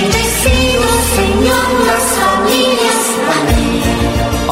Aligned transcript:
Señor, 0.00 0.29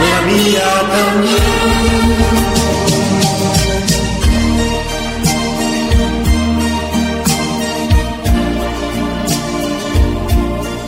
La 0.00 0.20
mía 0.26 0.68
también. 0.90 1.60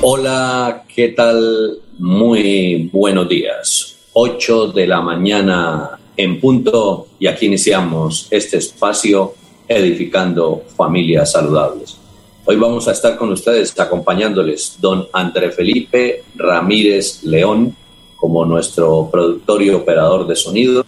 Hola, 0.02 0.84
¿qué 0.94 1.08
tal? 1.08 1.78
Muy 1.98 2.90
buenos 2.92 3.28
días. 3.28 3.96
8 4.14 4.68
de 4.68 4.86
la 4.86 5.00
mañana 5.00 5.98
en 6.16 6.40
punto 6.40 7.06
y 7.18 7.26
aquí 7.26 7.46
iniciamos 7.46 8.26
este 8.30 8.58
espacio 8.58 9.34
edificando 9.68 10.64
familias 10.76 11.32
saludables. 11.32 12.01
Hoy 12.44 12.56
vamos 12.56 12.88
a 12.88 12.92
estar 12.92 13.16
con 13.16 13.30
ustedes 13.30 13.78
acompañándoles 13.78 14.76
don 14.80 15.06
André 15.12 15.52
Felipe 15.52 16.24
Ramírez 16.34 17.22
León 17.22 17.76
como 18.16 18.44
nuestro 18.44 19.08
productor 19.12 19.62
y 19.62 19.70
operador 19.70 20.26
de 20.26 20.34
sonido. 20.34 20.84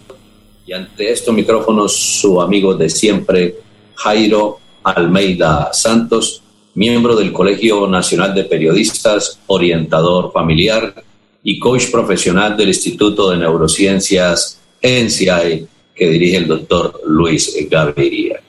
Y 0.67 0.73
ante 0.73 1.13
estos 1.13 1.33
micrófonos 1.33 1.95
su 1.95 2.41
amigo 2.41 2.75
de 2.75 2.91
siempre, 2.91 3.55
Jairo 3.95 4.59
Almeida 4.83 5.73
Santos, 5.73 6.43
miembro 6.75 7.15
del 7.15 7.33
Colegio 7.33 7.87
Nacional 7.87 8.35
de 8.35 8.45
Periodistas, 8.45 9.39
orientador 9.47 10.33
familiar 10.33 11.05
y 11.45 11.61
coach 11.61 11.89
profesional 11.93 12.57
del 12.57 12.69
Instituto 12.69 13.31
de 13.31 13.37
Neurociencias 13.37 14.61
ENCIAE 14.83 15.69
que 15.95 16.09
dirige 16.09 16.39
el 16.39 16.49
doctor 16.49 17.01
Luis 17.07 17.57
Gaviria. 17.71 18.43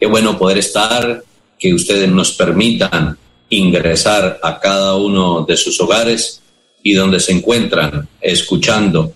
Qué 0.00 0.06
bueno 0.06 0.38
poder 0.38 0.56
estar 0.56 1.27
que 1.58 1.74
ustedes 1.74 2.08
nos 2.08 2.32
permitan 2.32 3.16
ingresar 3.50 4.38
a 4.42 4.60
cada 4.60 4.96
uno 4.96 5.44
de 5.46 5.56
sus 5.56 5.80
hogares 5.80 6.42
y 6.82 6.92
donde 6.94 7.20
se 7.20 7.32
encuentran 7.32 8.08
escuchando 8.20 9.12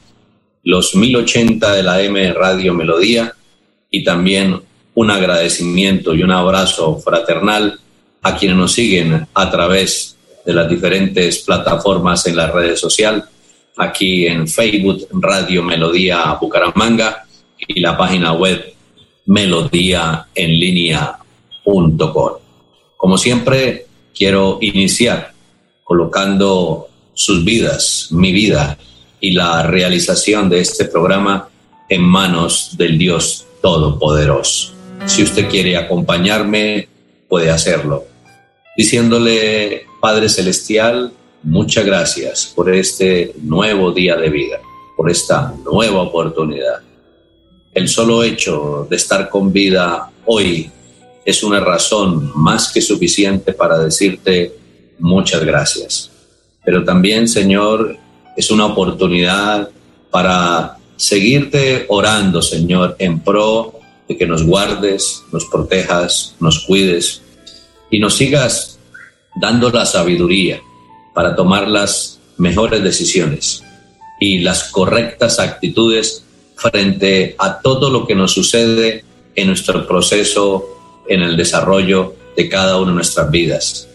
los 0.64 0.94
1080 0.94 1.72
de 1.74 1.82
la 1.82 2.02
M 2.02 2.32
Radio 2.32 2.74
Melodía 2.74 3.34
y 3.90 4.04
también 4.04 4.60
un 4.94 5.10
agradecimiento 5.10 6.14
y 6.14 6.22
un 6.22 6.30
abrazo 6.30 6.98
fraternal 6.98 7.78
a 8.22 8.36
quienes 8.36 8.56
nos 8.56 8.72
siguen 8.72 9.26
a 9.34 9.50
través 9.50 10.16
de 10.44 10.52
las 10.52 10.68
diferentes 10.68 11.38
plataformas 11.40 12.26
en 12.26 12.36
las 12.36 12.52
redes 12.52 12.80
sociales, 12.80 13.24
aquí 13.76 14.26
en 14.26 14.46
Facebook 14.46 15.06
Radio 15.12 15.62
Melodía 15.62 16.36
Bucaramanga 16.40 17.24
y 17.58 17.80
la 17.80 17.96
página 17.96 18.32
web 18.32 18.72
Melodía 19.26 20.26
en 20.34 20.50
línea 20.50 21.18
como 22.96 23.18
siempre, 23.18 23.86
quiero 24.14 24.58
iniciar 24.60 25.32
colocando 25.84 26.88
sus 27.14 27.44
vidas, 27.44 28.08
mi 28.10 28.32
vida 28.32 28.78
y 29.20 29.32
la 29.32 29.62
realización 29.62 30.48
de 30.48 30.60
este 30.60 30.86
programa 30.86 31.48
en 31.88 32.02
manos 32.02 32.76
del 32.76 32.98
Dios 32.98 33.46
Todopoderoso. 33.60 34.72
Si 35.06 35.22
usted 35.22 35.48
quiere 35.48 35.76
acompañarme, 35.76 36.88
puede 37.28 37.50
hacerlo. 37.50 38.04
Diciéndole, 38.76 39.84
Padre 40.00 40.28
Celestial, 40.28 41.12
muchas 41.42 41.84
gracias 41.84 42.52
por 42.54 42.74
este 42.74 43.34
nuevo 43.42 43.92
día 43.92 44.16
de 44.16 44.30
vida, 44.30 44.58
por 44.96 45.10
esta 45.10 45.54
nueva 45.64 46.02
oportunidad. 46.02 46.80
El 47.74 47.88
solo 47.88 48.22
hecho 48.22 48.86
de 48.88 48.96
estar 48.96 49.28
con 49.28 49.52
vida 49.52 50.10
hoy 50.26 50.70
es 51.24 51.42
una 51.42 51.60
razón 51.60 52.32
más 52.34 52.72
que 52.72 52.80
suficiente 52.80 53.52
para 53.52 53.78
decirte 53.78 54.52
muchas 54.98 55.44
gracias. 55.44 56.10
Pero 56.64 56.84
también, 56.84 57.28
Señor, 57.28 57.96
es 58.36 58.50
una 58.50 58.66
oportunidad 58.66 59.68
para 60.10 60.78
seguirte 60.96 61.86
orando, 61.88 62.42
Señor, 62.42 62.96
en 62.98 63.20
pro 63.20 63.80
de 64.08 64.16
que 64.16 64.26
nos 64.26 64.44
guardes, 64.44 65.22
nos 65.32 65.44
protejas, 65.46 66.34
nos 66.40 66.60
cuides 66.60 67.22
y 67.90 67.98
nos 67.98 68.14
sigas 68.14 68.78
dando 69.40 69.70
la 69.70 69.86
sabiduría 69.86 70.60
para 71.14 71.34
tomar 71.34 71.68
las 71.68 72.20
mejores 72.36 72.82
decisiones 72.82 73.62
y 74.20 74.38
las 74.38 74.64
correctas 74.64 75.38
actitudes 75.38 76.24
frente 76.56 77.34
a 77.38 77.60
todo 77.60 77.90
lo 77.90 78.06
que 78.06 78.14
nos 78.14 78.32
sucede 78.32 79.04
en 79.34 79.48
nuestro 79.48 79.86
proceso 79.86 80.81
en 81.08 81.22
el 81.22 81.36
desarrollo 81.36 82.14
de 82.36 82.48
cada 82.48 82.78
una 82.78 82.90
de 82.90 82.96
nuestras 82.96 83.30
vidas, 83.30 83.88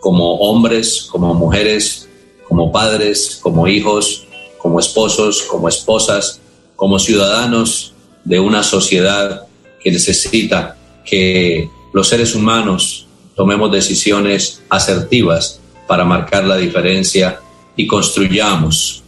como 0.00 0.36
hombres, 0.36 1.08
como 1.10 1.34
mujeres, 1.34 2.08
como 2.48 2.72
padres, 2.72 3.38
como 3.42 3.66
hijos, 3.66 4.26
como 4.58 4.80
esposos, 4.80 5.42
como 5.42 5.68
esposas, 5.68 6.40
como 6.76 6.98
ciudadanos 6.98 7.94
de 8.24 8.40
una 8.40 8.62
sociedad 8.62 9.46
que 9.82 9.90
necesita 9.90 10.76
que 11.04 11.68
los 11.92 12.08
seres 12.08 12.34
humanos 12.34 13.06
tomemos 13.34 13.72
decisiones 13.72 14.62
asertivas 14.68 15.60
para 15.86 16.04
marcar 16.04 16.44
la 16.44 16.56
diferencia 16.56 17.40
y 17.76 17.86
construyamos 17.86 19.02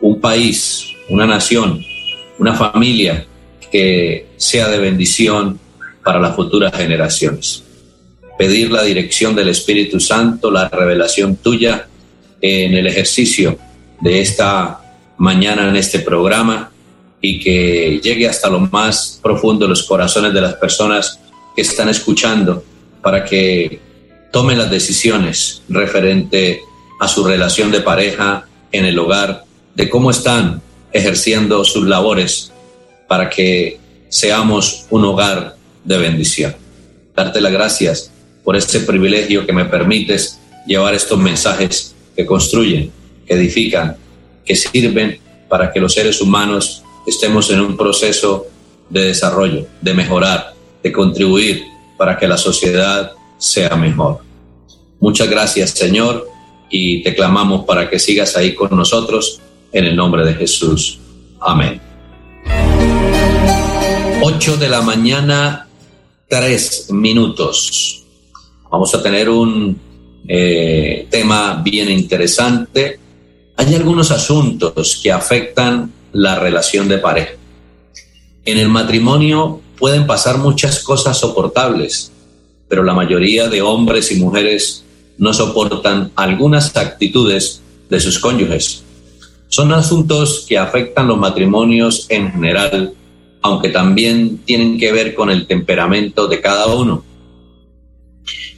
un 0.00 0.20
país, 0.20 0.86
una 1.08 1.26
nación, 1.26 1.84
una 2.38 2.54
familia 2.54 3.26
que 3.70 4.26
sea 4.36 4.68
de 4.68 4.78
bendición 4.78 5.58
para 6.04 6.20
las 6.20 6.34
futuras 6.34 6.76
generaciones. 6.76 7.62
Pedir 8.38 8.70
la 8.70 8.82
dirección 8.82 9.34
del 9.34 9.48
Espíritu 9.48 10.00
Santo, 10.00 10.50
la 10.50 10.68
revelación 10.68 11.36
tuya 11.36 11.86
en 12.40 12.74
el 12.74 12.86
ejercicio 12.86 13.58
de 14.00 14.20
esta 14.20 14.80
mañana 15.18 15.68
en 15.68 15.76
este 15.76 15.98
programa 16.00 16.70
y 17.20 17.38
que 17.40 18.00
llegue 18.02 18.26
hasta 18.26 18.48
lo 18.48 18.60
más 18.60 19.20
profundo 19.22 19.66
de 19.66 19.70
los 19.70 19.82
corazones 19.82 20.32
de 20.32 20.40
las 20.40 20.54
personas 20.54 21.20
que 21.54 21.62
están 21.62 21.90
escuchando 21.90 22.64
para 23.02 23.24
que 23.24 23.80
tomen 24.32 24.56
las 24.56 24.70
decisiones 24.70 25.62
referente 25.68 26.60
a 27.00 27.08
su 27.08 27.24
relación 27.24 27.70
de 27.70 27.80
pareja 27.80 28.46
en 28.72 28.84
el 28.86 28.98
hogar, 28.98 29.44
de 29.74 29.90
cómo 29.90 30.10
están 30.10 30.62
ejerciendo 30.92 31.64
sus 31.64 31.86
labores 31.86 32.52
para 33.08 33.28
que 33.28 33.78
seamos 34.08 34.86
un 34.90 35.04
hogar 35.04 35.56
de 35.84 35.98
bendición. 35.98 36.54
Darte 37.14 37.40
las 37.40 37.52
gracias 37.52 38.10
por 38.44 38.56
este 38.56 38.80
privilegio 38.80 39.46
que 39.46 39.52
me 39.52 39.64
permites 39.64 40.38
llevar 40.66 40.94
estos 40.94 41.18
mensajes 41.18 41.94
que 42.16 42.26
construyen, 42.26 42.90
que 43.26 43.34
edifican, 43.34 43.96
que 44.44 44.56
sirven 44.56 45.18
para 45.48 45.72
que 45.72 45.80
los 45.80 45.94
seres 45.94 46.20
humanos 46.20 46.82
estemos 47.06 47.50
en 47.50 47.60
un 47.60 47.76
proceso 47.76 48.46
de 48.88 49.06
desarrollo, 49.06 49.66
de 49.80 49.94
mejorar, 49.94 50.54
de 50.82 50.92
contribuir 50.92 51.64
para 51.96 52.18
que 52.18 52.26
la 52.26 52.36
sociedad 52.36 53.12
sea 53.38 53.76
mejor. 53.76 54.20
Muchas 55.00 55.28
gracias, 55.28 55.70
Señor, 55.70 56.28
y 56.70 57.02
te 57.02 57.14
clamamos 57.14 57.64
para 57.64 57.88
que 57.88 57.98
sigas 57.98 58.36
ahí 58.36 58.54
con 58.54 58.76
nosotros 58.76 59.40
en 59.72 59.84
el 59.84 59.96
nombre 59.96 60.24
de 60.24 60.34
Jesús. 60.34 60.98
Amén. 61.40 61.80
8 64.22 64.56
de 64.58 64.68
la 64.68 64.82
mañana, 64.82 65.68
tres 66.30 66.86
minutos. 66.90 68.04
Vamos 68.70 68.94
a 68.94 69.02
tener 69.02 69.28
un 69.28 69.76
eh, 70.28 71.08
tema 71.10 71.60
bien 71.62 71.90
interesante. 71.90 73.00
Hay 73.56 73.74
algunos 73.74 74.12
asuntos 74.12 75.00
que 75.02 75.10
afectan 75.10 75.92
la 76.12 76.38
relación 76.38 76.88
de 76.88 76.98
pareja. 76.98 77.32
En 78.44 78.58
el 78.58 78.68
matrimonio 78.68 79.60
pueden 79.76 80.06
pasar 80.06 80.38
muchas 80.38 80.78
cosas 80.84 81.18
soportables, 81.18 82.12
pero 82.68 82.84
la 82.84 82.94
mayoría 82.94 83.48
de 83.48 83.60
hombres 83.60 84.12
y 84.12 84.20
mujeres 84.20 84.84
no 85.18 85.34
soportan 85.34 86.12
algunas 86.14 86.76
actitudes 86.76 87.60
de 87.90 87.98
sus 87.98 88.20
cónyuges. 88.20 88.84
Son 89.48 89.72
asuntos 89.72 90.46
que 90.48 90.56
afectan 90.56 91.08
los 91.08 91.18
matrimonios 91.18 92.06
en 92.08 92.30
general 92.30 92.94
aunque 93.42 93.70
también 93.70 94.38
tienen 94.38 94.78
que 94.78 94.92
ver 94.92 95.14
con 95.14 95.30
el 95.30 95.46
temperamento 95.46 96.26
de 96.26 96.40
cada 96.40 96.66
uno. 96.66 97.04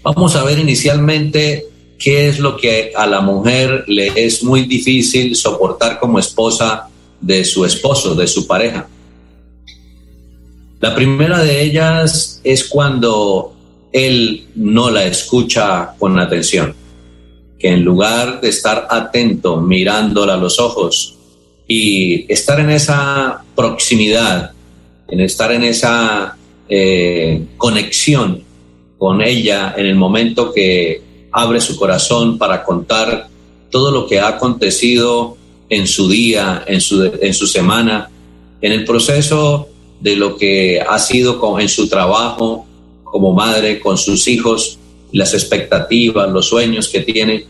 Vamos 0.02 0.34
a 0.34 0.44
ver 0.44 0.58
inicialmente 0.58 1.66
qué 1.98 2.28
es 2.28 2.40
lo 2.40 2.56
que 2.56 2.92
a 2.96 3.06
la 3.06 3.20
mujer 3.20 3.84
le 3.86 4.12
es 4.16 4.42
muy 4.42 4.62
difícil 4.64 5.36
soportar 5.36 6.00
como 6.00 6.18
esposa 6.18 6.88
de 7.20 7.44
su 7.44 7.64
esposo, 7.64 8.14
de 8.14 8.26
su 8.26 8.46
pareja. 8.46 8.88
La 10.80 10.94
primera 10.96 11.38
de 11.44 11.62
ellas 11.62 12.40
es 12.42 12.64
cuando 12.64 13.54
él 13.92 14.48
no 14.56 14.90
la 14.90 15.04
escucha 15.04 15.94
con 15.98 16.18
atención, 16.18 16.74
que 17.58 17.68
en 17.68 17.84
lugar 17.84 18.40
de 18.40 18.48
estar 18.48 18.88
atento, 18.90 19.60
mirándola 19.60 20.34
a 20.34 20.38
los 20.38 20.58
ojos 20.58 21.16
y 21.68 22.30
estar 22.32 22.58
en 22.58 22.70
esa 22.70 23.44
proximidad, 23.54 24.51
en 25.12 25.20
estar 25.20 25.52
en 25.52 25.62
esa 25.62 26.38
eh, 26.70 27.44
conexión 27.58 28.42
con 28.96 29.20
ella 29.20 29.74
en 29.76 29.84
el 29.84 29.94
momento 29.94 30.54
que 30.54 31.02
abre 31.30 31.60
su 31.60 31.76
corazón 31.76 32.38
para 32.38 32.64
contar 32.64 33.28
todo 33.70 33.90
lo 33.90 34.06
que 34.06 34.20
ha 34.20 34.28
acontecido 34.28 35.36
en 35.68 35.86
su 35.86 36.08
día, 36.08 36.64
en 36.66 36.80
su, 36.80 37.12
en 37.20 37.34
su 37.34 37.46
semana, 37.46 38.08
en 38.62 38.72
el 38.72 38.86
proceso 38.86 39.68
de 40.00 40.16
lo 40.16 40.38
que 40.38 40.80
ha 40.80 40.98
sido 40.98 41.38
con, 41.38 41.60
en 41.60 41.68
su 41.68 41.88
trabajo 41.88 42.64
como 43.04 43.34
madre, 43.34 43.80
con 43.80 43.98
sus 43.98 44.26
hijos, 44.28 44.78
las 45.12 45.34
expectativas, 45.34 46.30
los 46.30 46.46
sueños 46.46 46.88
que 46.88 47.00
tiene. 47.00 47.44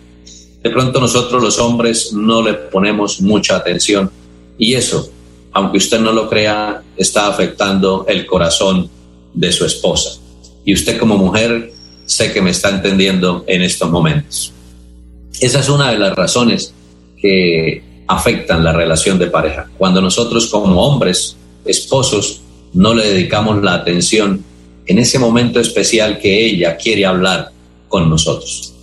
De 0.61 0.71
pronto 0.71 0.99
nosotros 0.99 1.41
los 1.41 1.61
hombres 1.61 2.13
no 2.13 2.43
le 2.43 2.55
ponemos 2.55 3.21
mucha 3.21 3.55
atención 3.55 4.11
y 4.59 4.75
eso, 4.75 5.13
aunque 5.53 5.79
usted 5.79 6.01
no 6.01 6.13
lo 6.13 6.29
crea, 6.29 6.83
está 6.97 7.29
afectando 7.29 8.07
el 8.09 8.27
corazón 8.27 8.89
de 9.35 9.53
su 9.53 9.65
esposa. 9.65 10.19
Y 10.65 10.75
usted 10.75 10.99
como 10.99 11.17
mujer 11.17 11.73
sé 12.07 12.33
que 12.33 12.43
me 12.43 12.51
está 12.51 12.71
entendiendo 12.71 13.45
en 13.47 13.63
estos 13.63 13.91
momentos. 13.91 14.53
Esa 15.41 15.61
es 15.61 15.69
una 15.69 15.91
de 15.91 15.99
las 15.99 16.15
razones 16.15 16.75
que 17.21 17.83
afectan 18.07 18.65
la 18.65 18.73
relación 18.73 19.19
de 19.19 19.29
pareja. 19.29 19.71
Cuando 19.79 20.01
nosotros 20.01 20.47
como 20.47 20.83
hombres, 20.83 21.37
esposos, 21.65 22.41
no 22.73 22.95
le 22.95 23.07
dedicamos 23.09 23.63
la 23.63 23.75
atención 23.75 24.45
en 24.87 24.99
ese 24.99 25.19
momento 25.19 25.61
especial 25.61 26.19
que 26.19 26.47
ella 26.47 26.77
quiere 26.77 27.07
hablar 27.07 27.51
con 27.89 28.09
nosotros. 28.09 28.75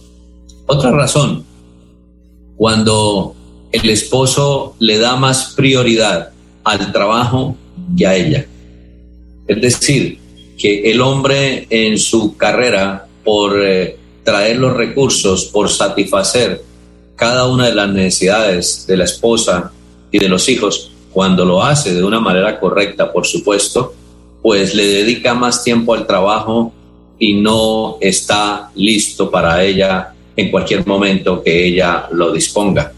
Otra 0.65 0.91
razón, 0.91 1.45
cuando 2.55 3.35
el 3.71 3.89
esposo 3.89 4.75
le 4.79 4.97
da 4.97 5.15
más 5.15 5.53
prioridad 5.55 6.31
al 6.63 6.91
trabajo 6.91 7.55
que 7.97 8.07
a 8.07 8.15
ella. 8.15 8.45
Es 9.47 9.61
decir, 9.61 10.19
que 10.57 10.91
el 10.91 11.01
hombre 11.01 11.65
en 11.69 11.97
su 11.97 12.35
carrera, 12.37 13.07
por 13.23 13.61
eh, 13.63 13.97
traer 14.23 14.57
los 14.57 14.75
recursos, 14.75 15.45
por 15.45 15.69
satisfacer 15.69 16.61
cada 17.15 17.47
una 17.47 17.67
de 17.67 17.75
las 17.75 17.89
necesidades 17.89 18.85
de 18.87 18.97
la 18.97 19.05
esposa 19.05 19.71
y 20.11 20.19
de 20.19 20.29
los 20.29 20.47
hijos, 20.49 20.91
cuando 21.11 21.45
lo 21.45 21.63
hace 21.63 21.93
de 21.93 22.03
una 22.03 22.19
manera 22.19 22.59
correcta, 22.59 23.11
por 23.11 23.25
supuesto, 23.25 23.93
pues 24.41 24.73
le 24.73 24.87
dedica 24.87 25.33
más 25.33 25.63
tiempo 25.63 25.93
al 25.93 26.07
trabajo 26.07 26.71
y 27.17 27.33
no 27.33 27.97
está 27.99 28.71
listo 28.75 29.29
para 29.29 29.63
ella 29.63 30.13
en 30.35 30.49
cualquier 30.49 30.87
momento 30.87 31.43
que 31.43 31.65
ella 31.65 32.07
lo 32.11 32.31
disponga. 32.31 32.93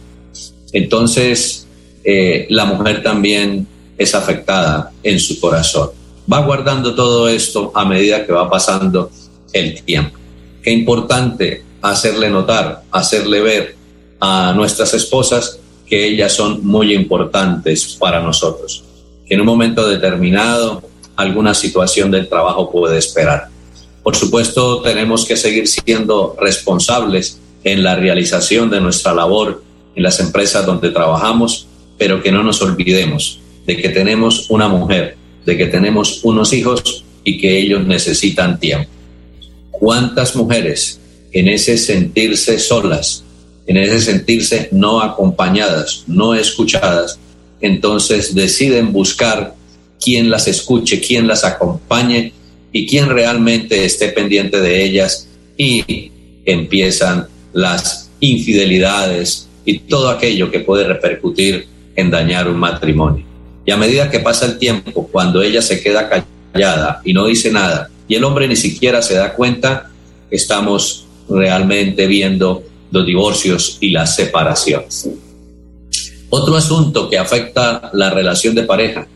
Entonces, 0.71 1.60
eh, 2.03 2.47
la 2.49 2.65
mujer 2.65 3.03
también 3.03 3.67
es 3.97 4.15
afectada 4.15 4.91
en 5.03 5.19
su 5.19 5.39
corazón. 5.39 5.89
Va 6.31 6.39
guardando 6.39 6.95
todo 6.95 7.27
esto 7.27 7.71
a 7.75 7.85
medida 7.85 8.25
que 8.25 8.31
va 8.31 8.49
pasando 8.49 9.11
el 9.53 9.81
tiempo. 9.83 10.17
Qué 10.61 10.71
importante 10.71 11.63
hacerle 11.81 12.29
notar, 12.29 12.83
hacerle 12.91 13.41
ver 13.41 13.75
a 14.19 14.53
nuestras 14.55 14.93
esposas 14.93 15.59
que 15.85 16.05
ellas 16.05 16.33
son 16.33 16.65
muy 16.65 16.93
importantes 16.93 17.97
para 17.99 18.21
nosotros. 18.21 18.83
Que 19.27 19.33
en 19.33 19.41
un 19.41 19.47
momento 19.47 19.87
determinado 19.87 20.83
alguna 21.15 21.53
situación 21.53 22.11
del 22.11 22.29
trabajo 22.29 22.71
puede 22.71 22.97
esperar. 22.97 23.47
Por 24.03 24.15
supuesto, 24.15 24.81
tenemos 24.81 25.25
que 25.25 25.37
seguir 25.37 25.67
siendo 25.67 26.35
responsables 26.39 27.39
en 27.63 27.83
la 27.83 27.95
realización 27.95 28.69
de 28.69 28.81
nuestra 28.81 29.13
labor 29.13 29.61
en 29.95 30.03
las 30.03 30.19
empresas 30.19 30.65
donde 30.65 30.89
trabajamos, 30.89 31.67
pero 31.97 32.21
que 32.21 32.31
no 32.31 32.43
nos 32.43 32.61
olvidemos 32.61 33.39
de 33.65 33.77
que 33.77 33.89
tenemos 33.89 34.49
una 34.49 34.67
mujer, 34.67 35.15
de 35.45 35.57
que 35.57 35.67
tenemos 35.67 36.23
unos 36.23 36.53
hijos 36.53 37.05
y 37.23 37.37
que 37.39 37.57
ellos 37.59 37.85
necesitan 37.85 38.59
tiempo. 38.59 38.89
¿Cuántas 39.69 40.35
mujeres 40.35 40.99
en 41.31 41.47
ese 41.47 41.77
sentirse 41.77 42.59
solas, 42.59 43.23
en 43.67 43.77
ese 43.77 43.99
sentirse 43.99 44.69
no 44.71 45.01
acompañadas, 45.01 46.03
no 46.07 46.35
escuchadas, 46.35 47.19
entonces 47.61 48.33
deciden 48.33 48.91
buscar 48.91 49.55
quién 49.99 50.29
las 50.29 50.47
escuche, 50.47 50.99
quién 50.99 51.27
las 51.27 51.43
acompañe 51.43 52.33
y 52.71 52.87
quién 52.87 53.09
realmente 53.09 53.85
esté 53.85 54.09
pendiente 54.09 54.59
de 54.59 54.83
ellas 54.83 55.27
y 55.57 56.11
empiezan 56.45 57.27
las 57.53 58.09
infidelidades 58.19 59.47
y 59.65 59.79
todo 59.79 60.09
aquello 60.09 60.49
que 60.49 60.61
puede 60.61 60.85
repercutir 60.85 61.67
en 61.95 62.09
dañar 62.09 62.47
un 62.47 62.57
matrimonio. 62.57 63.25
Y 63.65 63.71
a 63.71 63.77
medida 63.77 64.09
que 64.09 64.19
pasa 64.19 64.45
el 64.45 64.57
tiempo, 64.57 65.07
cuando 65.11 65.41
ella 65.41 65.61
se 65.61 65.81
queda 65.81 66.09
callada 66.53 67.01
y 67.03 67.13
no 67.13 67.25
dice 67.25 67.51
nada, 67.51 67.89
y 68.07 68.15
el 68.15 68.23
hombre 68.23 68.47
ni 68.47 68.55
siquiera 68.55 69.01
se 69.01 69.15
da 69.15 69.33
cuenta, 69.33 69.89
estamos 70.29 71.05
realmente 71.29 72.07
viendo 72.07 72.63
los 72.91 73.05
divorcios 73.05 73.77
y 73.79 73.91
las 73.91 74.15
separaciones. 74.15 75.09
Otro 76.29 76.55
asunto 76.55 77.09
que 77.09 77.17
afecta 77.17 77.89
la 77.93 78.09
relación 78.09 78.55
de 78.55 78.63
pareja, 78.63 79.07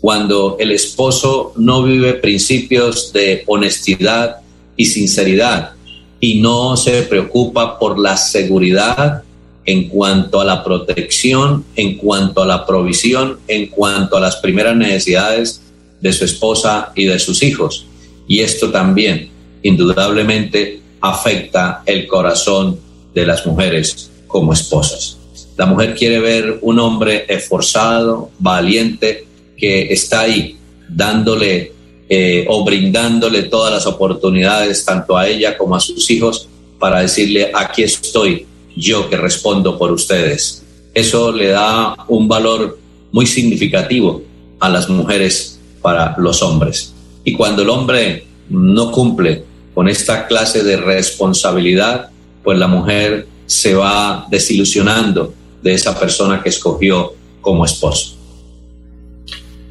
cuando 0.00 0.56
el 0.60 0.72
esposo 0.72 1.54
no 1.56 1.82
vive 1.82 2.14
principios 2.14 3.12
de 3.12 3.42
honestidad 3.46 4.36
y 4.76 4.86
sinceridad 4.86 5.72
y 6.20 6.40
no 6.40 6.76
se 6.76 7.02
preocupa 7.02 7.78
por 7.78 7.98
la 7.98 8.16
seguridad 8.16 9.22
en 9.66 9.88
cuanto 9.88 10.40
a 10.40 10.44
la 10.44 10.62
protección, 10.62 11.64
en 11.76 11.96
cuanto 11.96 12.42
a 12.42 12.46
la 12.46 12.66
provisión, 12.66 13.38
en 13.48 13.68
cuanto 13.68 14.16
a 14.16 14.20
las 14.20 14.36
primeras 14.36 14.76
necesidades 14.76 15.62
de 16.00 16.12
su 16.12 16.24
esposa 16.24 16.92
y 16.94 17.06
de 17.06 17.18
sus 17.18 17.42
hijos. 17.42 17.86
Y 18.28 18.40
esto 18.40 18.70
también, 18.70 19.30
indudablemente, 19.62 20.80
afecta 21.00 21.82
el 21.86 22.06
corazón 22.06 22.78
de 23.14 23.26
las 23.26 23.46
mujeres 23.46 24.10
como 24.26 24.52
esposas. 24.52 25.18
La 25.56 25.66
mujer 25.66 25.94
quiere 25.94 26.18
ver 26.18 26.58
un 26.62 26.78
hombre 26.78 27.24
esforzado, 27.28 28.30
valiente, 28.38 29.26
que 29.56 29.92
está 29.92 30.22
ahí 30.22 30.56
dándole 30.88 31.72
eh, 32.08 32.44
o 32.48 32.64
brindándole 32.64 33.44
todas 33.44 33.72
las 33.72 33.86
oportunidades 33.86 34.84
tanto 34.84 35.16
a 35.16 35.26
ella 35.28 35.56
como 35.56 35.76
a 35.76 35.80
sus 35.80 36.10
hijos 36.10 36.48
para 36.78 37.00
decirle, 37.00 37.50
aquí 37.54 37.82
estoy, 37.82 38.46
yo 38.76 39.08
que 39.08 39.16
respondo 39.16 39.78
por 39.78 39.92
ustedes. 39.92 40.64
Eso 40.92 41.32
le 41.32 41.48
da 41.48 41.96
un 42.08 42.28
valor 42.28 42.78
muy 43.12 43.26
significativo 43.26 44.22
a 44.60 44.68
las 44.68 44.88
mujeres 44.88 45.60
para 45.82 46.14
los 46.18 46.42
hombres. 46.42 46.94
Y 47.24 47.34
cuando 47.34 47.62
el 47.62 47.70
hombre 47.70 48.26
no 48.48 48.90
cumple 48.90 49.44
con 49.74 49.88
esta 49.88 50.26
clase 50.26 50.62
de 50.62 50.76
responsabilidad, 50.76 52.10
pues 52.42 52.58
la 52.58 52.68
mujer 52.68 53.26
se 53.46 53.74
va 53.74 54.26
desilusionando 54.30 55.34
de 55.62 55.74
esa 55.74 55.98
persona 55.98 56.42
que 56.42 56.50
escogió 56.50 57.14
como 57.40 57.64
esposo. 57.64 58.16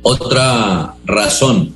Otra 0.01 0.95
razón 1.05 1.73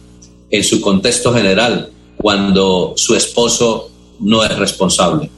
en 0.49 0.63
su 0.63 0.81
contexto 0.81 1.33
general, 1.33 1.91
cuando 2.17 2.93
su 2.95 3.15
esposo 3.15 3.89
no 4.19 4.43
es 4.43 4.57
responsable. 4.57 5.29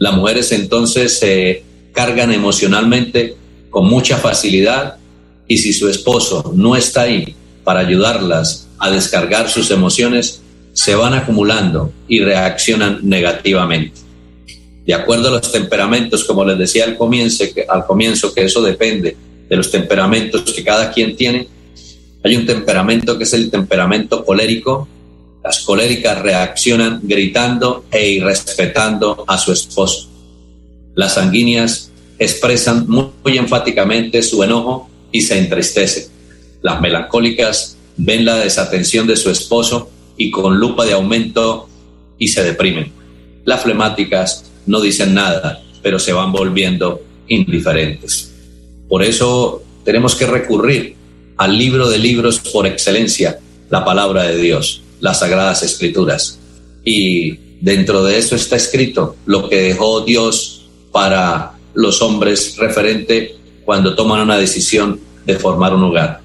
Las 0.00 0.14
mujeres 0.14 0.50
entonces 0.50 1.18
se 1.18 1.62
cargan 1.92 2.32
emocionalmente 2.32 3.36
con 3.68 3.86
mucha 3.86 4.16
facilidad 4.16 4.96
y 5.46 5.58
si 5.58 5.74
su 5.74 5.88
esposo 5.88 6.52
no 6.56 6.74
está 6.74 7.02
ahí 7.02 7.34
para 7.64 7.80
ayudarlas 7.80 8.66
a 8.78 8.90
descargar 8.90 9.50
sus 9.50 9.70
emociones, 9.70 10.40
se 10.72 10.94
van 10.94 11.12
acumulando 11.12 11.92
y 12.08 12.20
reaccionan 12.20 13.00
negativamente. 13.02 14.00
De 14.86 14.94
acuerdo 14.94 15.28
a 15.28 15.32
los 15.32 15.52
temperamentos, 15.52 16.24
como 16.24 16.46
les 16.46 16.56
decía 16.56 16.84
al 16.84 16.96
comienzo, 16.96 17.44
que, 17.54 17.66
al 17.68 17.84
comienzo, 17.84 18.32
que 18.32 18.44
eso 18.44 18.62
depende 18.62 19.14
de 19.50 19.56
los 19.56 19.70
temperamentos 19.70 20.42
que 20.44 20.64
cada 20.64 20.90
quien 20.90 21.14
tiene, 21.14 21.46
hay 22.24 22.36
un 22.36 22.46
temperamento 22.46 23.18
que 23.18 23.24
es 23.24 23.34
el 23.34 23.50
temperamento 23.50 24.24
colérico. 24.24 24.88
Las 25.42 25.60
coléricas 25.60 26.20
reaccionan 26.20 27.00
gritando 27.02 27.84
e 27.90 28.10
irrespetando 28.10 29.24
a 29.26 29.38
su 29.38 29.52
esposo. 29.52 30.08
Las 30.94 31.14
sanguíneas 31.14 31.90
expresan 32.18 32.86
muy, 32.88 33.06
muy 33.24 33.38
enfáticamente 33.38 34.22
su 34.22 34.42
enojo 34.42 34.90
y 35.10 35.22
se 35.22 35.38
entristecen. 35.38 36.04
Las 36.62 36.80
melancólicas 36.80 37.76
ven 37.96 38.24
la 38.24 38.36
desatención 38.36 39.06
de 39.06 39.16
su 39.16 39.30
esposo 39.30 39.90
y 40.16 40.30
con 40.30 40.58
lupa 40.58 40.84
de 40.84 40.92
aumento 40.92 41.68
y 42.18 42.28
se 42.28 42.44
deprimen. 42.44 42.92
las 43.46 43.62
flemáticas 43.62 44.44
no 44.66 44.80
dicen 44.80 45.14
nada, 45.14 45.62
pero 45.82 45.98
se 45.98 46.12
van 46.12 46.30
volviendo 46.30 47.02
indiferentes. 47.26 48.32
Por 48.88 49.02
eso 49.02 49.62
tenemos 49.84 50.14
que 50.14 50.26
recurrir 50.26 50.94
al 51.38 51.56
libro 51.56 51.88
de 51.88 51.98
libros 51.98 52.38
por 52.38 52.66
excelencia, 52.66 53.38
la 53.70 53.82
palabra 53.84 54.24
de 54.24 54.36
Dios, 54.36 54.82
las 55.00 55.20
sagradas 55.20 55.62
escrituras. 55.62 56.38
Y 56.84 57.38
dentro 57.60 58.04
de 58.04 58.18
eso 58.18 58.36
está 58.36 58.56
escrito 58.56 59.16
lo 59.26 59.48
que 59.48 59.60
dejó 59.60 60.00
Dios 60.00 60.68
para 60.92 61.52
los 61.74 62.02
hombres 62.02 62.56
referente 62.56 63.36
cuando 63.64 63.94
toman 63.94 64.20
una 64.20 64.38
decisión 64.38 65.00
de 65.26 65.36
formar 65.36 65.74
un 65.74 65.84
hogar. 65.84 66.20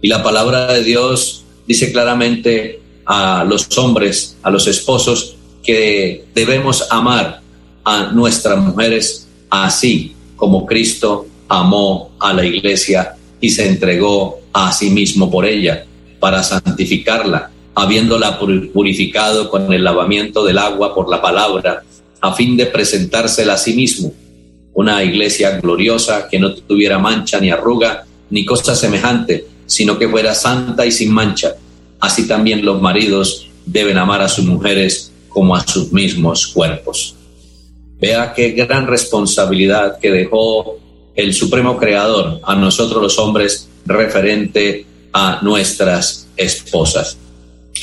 Y 0.00 0.08
la 0.08 0.22
palabra 0.22 0.72
de 0.72 0.82
Dios 0.82 1.44
dice 1.66 1.92
claramente 1.92 2.80
a 3.06 3.44
los 3.44 3.66
hombres, 3.78 4.36
a 4.42 4.50
los 4.50 4.66
esposos, 4.66 5.36
que 5.62 6.24
debemos 6.34 6.84
amar 6.90 7.40
a 7.84 8.12
nuestras 8.12 8.58
mujeres 8.58 9.28
así 9.48 10.14
como 10.36 10.66
Cristo 10.66 11.26
amó 11.48 12.12
a 12.18 12.32
la 12.32 12.44
iglesia 12.44 13.14
y 13.40 13.50
se 13.50 13.68
entregó 13.68 14.40
a 14.52 14.72
sí 14.72 14.90
mismo 14.90 15.30
por 15.30 15.44
ella 15.44 15.84
para 16.18 16.42
santificarla, 16.42 17.50
habiéndola 17.74 18.38
purificado 18.38 19.48
con 19.48 19.72
el 19.72 19.84
lavamiento 19.84 20.44
del 20.44 20.58
agua 20.58 20.94
por 20.94 21.08
la 21.08 21.22
palabra, 21.22 21.82
a 22.20 22.34
fin 22.34 22.56
de 22.56 22.66
presentársela 22.66 23.54
a 23.54 23.58
sí 23.58 23.74
mismo, 23.74 24.12
una 24.74 25.02
iglesia 25.02 25.58
gloriosa 25.58 26.28
que 26.28 26.38
no 26.38 26.54
tuviera 26.54 26.98
mancha 26.98 27.40
ni 27.40 27.50
arruga 27.50 28.04
ni 28.30 28.44
cosa 28.44 28.74
semejante, 28.74 29.46
sino 29.66 29.98
que 29.98 30.08
fuera 30.08 30.34
santa 30.34 30.86
y 30.86 30.92
sin 30.92 31.12
mancha. 31.12 31.54
Así 32.00 32.26
también 32.26 32.64
los 32.64 32.80
maridos 32.80 33.48
deben 33.66 33.98
amar 33.98 34.22
a 34.22 34.28
sus 34.28 34.44
mujeres 34.44 35.12
como 35.28 35.54
a 35.56 35.66
sus 35.66 35.92
mismos 35.92 36.46
cuerpos. 36.48 37.14
Vea 38.00 38.32
qué 38.34 38.50
gran 38.50 38.86
responsabilidad 38.86 39.98
que 39.98 40.10
dejó 40.10 40.78
el 41.14 41.34
Supremo 41.34 41.78
Creador 41.78 42.40
a 42.42 42.54
nosotros 42.56 43.02
los 43.02 43.18
hombres 43.18 43.68
referente 43.84 44.86
a 45.12 45.40
nuestras 45.42 46.28
esposas. 46.36 47.18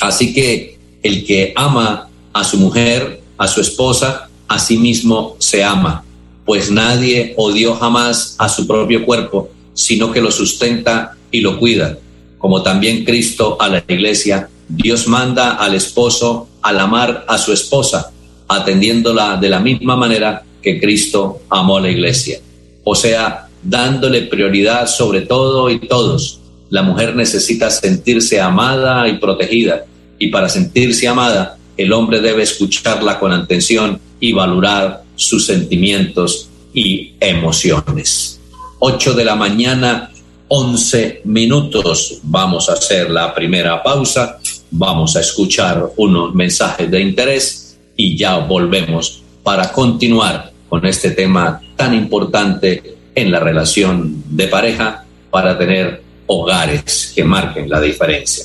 Así 0.00 0.32
que 0.32 0.78
el 1.02 1.24
que 1.24 1.52
ama 1.56 2.08
a 2.32 2.44
su 2.44 2.58
mujer, 2.58 3.20
a 3.36 3.46
su 3.46 3.60
esposa, 3.60 4.28
a 4.48 4.58
sí 4.58 4.76
mismo 4.76 5.36
se 5.38 5.64
ama, 5.64 6.04
pues 6.44 6.70
nadie 6.70 7.34
odió 7.36 7.74
jamás 7.74 8.34
a 8.38 8.48
su 8.48 8.66
propio 8.66 9.04
cuerpo, 9.04 9.50
sino 9.74 10.12
que 10.12 10.20
lo 10.20 10.30
sustenta 10.30 11.16
y 11.30 11.40
lo 11.40 11.58
cuida, 11.58 11.98
como 12.38 12.62
también 12.62 13.04
Cristo 13.04 13.56
a 13.60 13.68
la 13.68 13.84
iglesia. 13.86 14.48
Dios 14.68 15.06
manda 15.06 15.54
al 15.54 15.74
esposo 15.74 16.48
al 16.62 16.78
amar 16.78 17.24
a 17.28 17.38
su 17.38 17.52
esposa, 17.52 18.12
atendiéndola 18.48 19.36
de 19.36 19.48
la 19.48 19.60
misma 19.60 19.96
manera 19.96 20.42
que 20.62 20.80
Cristo 20.80 21.40
amó 21.48 21.78
a 21.78 21.80
la 21.80 21.90
iglesia 21.90 22.40
o 22.84 22.94
sea, 22.94 23.48
dándole 23.62 24.22
prioridad 24.22 24.86
sobre 24.86 25.22
todo 25.22 25.70
y 25.70 25.78
todos. 25.80 26.39
La 26.70 26.82
mujer 26.82 27.16
necesita 27.16 27.68
sentirse 27.68 28.40
amada 28.40 29.06
y 29.08 29.18
protegida, 29.18 29.84
y 30.18 30.28
para 30.28 30.48
sentirse 30.48 31.08
amada, 31.08 31.58
el 31.76 31.92
hombre 31.92 32.20
debe 32.20 32.42
escucharla 32.42 33.18
con 33.18 33.32
atención 33.32 34.00
y 34.20 34.32
valorar 34.32 35.02
sus 35.16 35.46
sentimientos 35.46 36.48
y 36.72 37.14
emociones. 37.18 38.40
8 38.78 39.14
de 39.14 39.24
la 39.24 39.34
mañana, 39.34 40.10
11 40.48 41.22
minutos. 41.24 42.20
Vamos 42.22 42.68
a 42.68 42.74
hacer 42.74 43.10
la 43.10 43.34
primera 43.34 43.82
pausa, 43.82 44.38
vamos 44.70 45.16
a 45.16 45.20
escuchar 45.20 45.90
unos 45.96 46.34
mensajes 46.34 46.90
de 46.90 47.00
interés 47.00 47.78
y 47.96 48.16
ya 48.16 48.38
volvemos 48.38 49.22
para 49.42 49.72
continuar 49.72 50.52
con 50.68 50.86
este 50.86 51.10
tema 51.10 51.60
tan 51.76 51.94
importante 51.94 52.96
en 53.14 53.32
la 53.32 53.40
relación 53.40 54.22
de 54.28 54.46
pareja 54.46 55.04
para 55.30 55.58
tener 55.58 56.09
hogares 56.32 57.12
que 57.14 57.24
marquen 57.24 57.68
la 57.68 57.80
diferencia. 57.80 58.44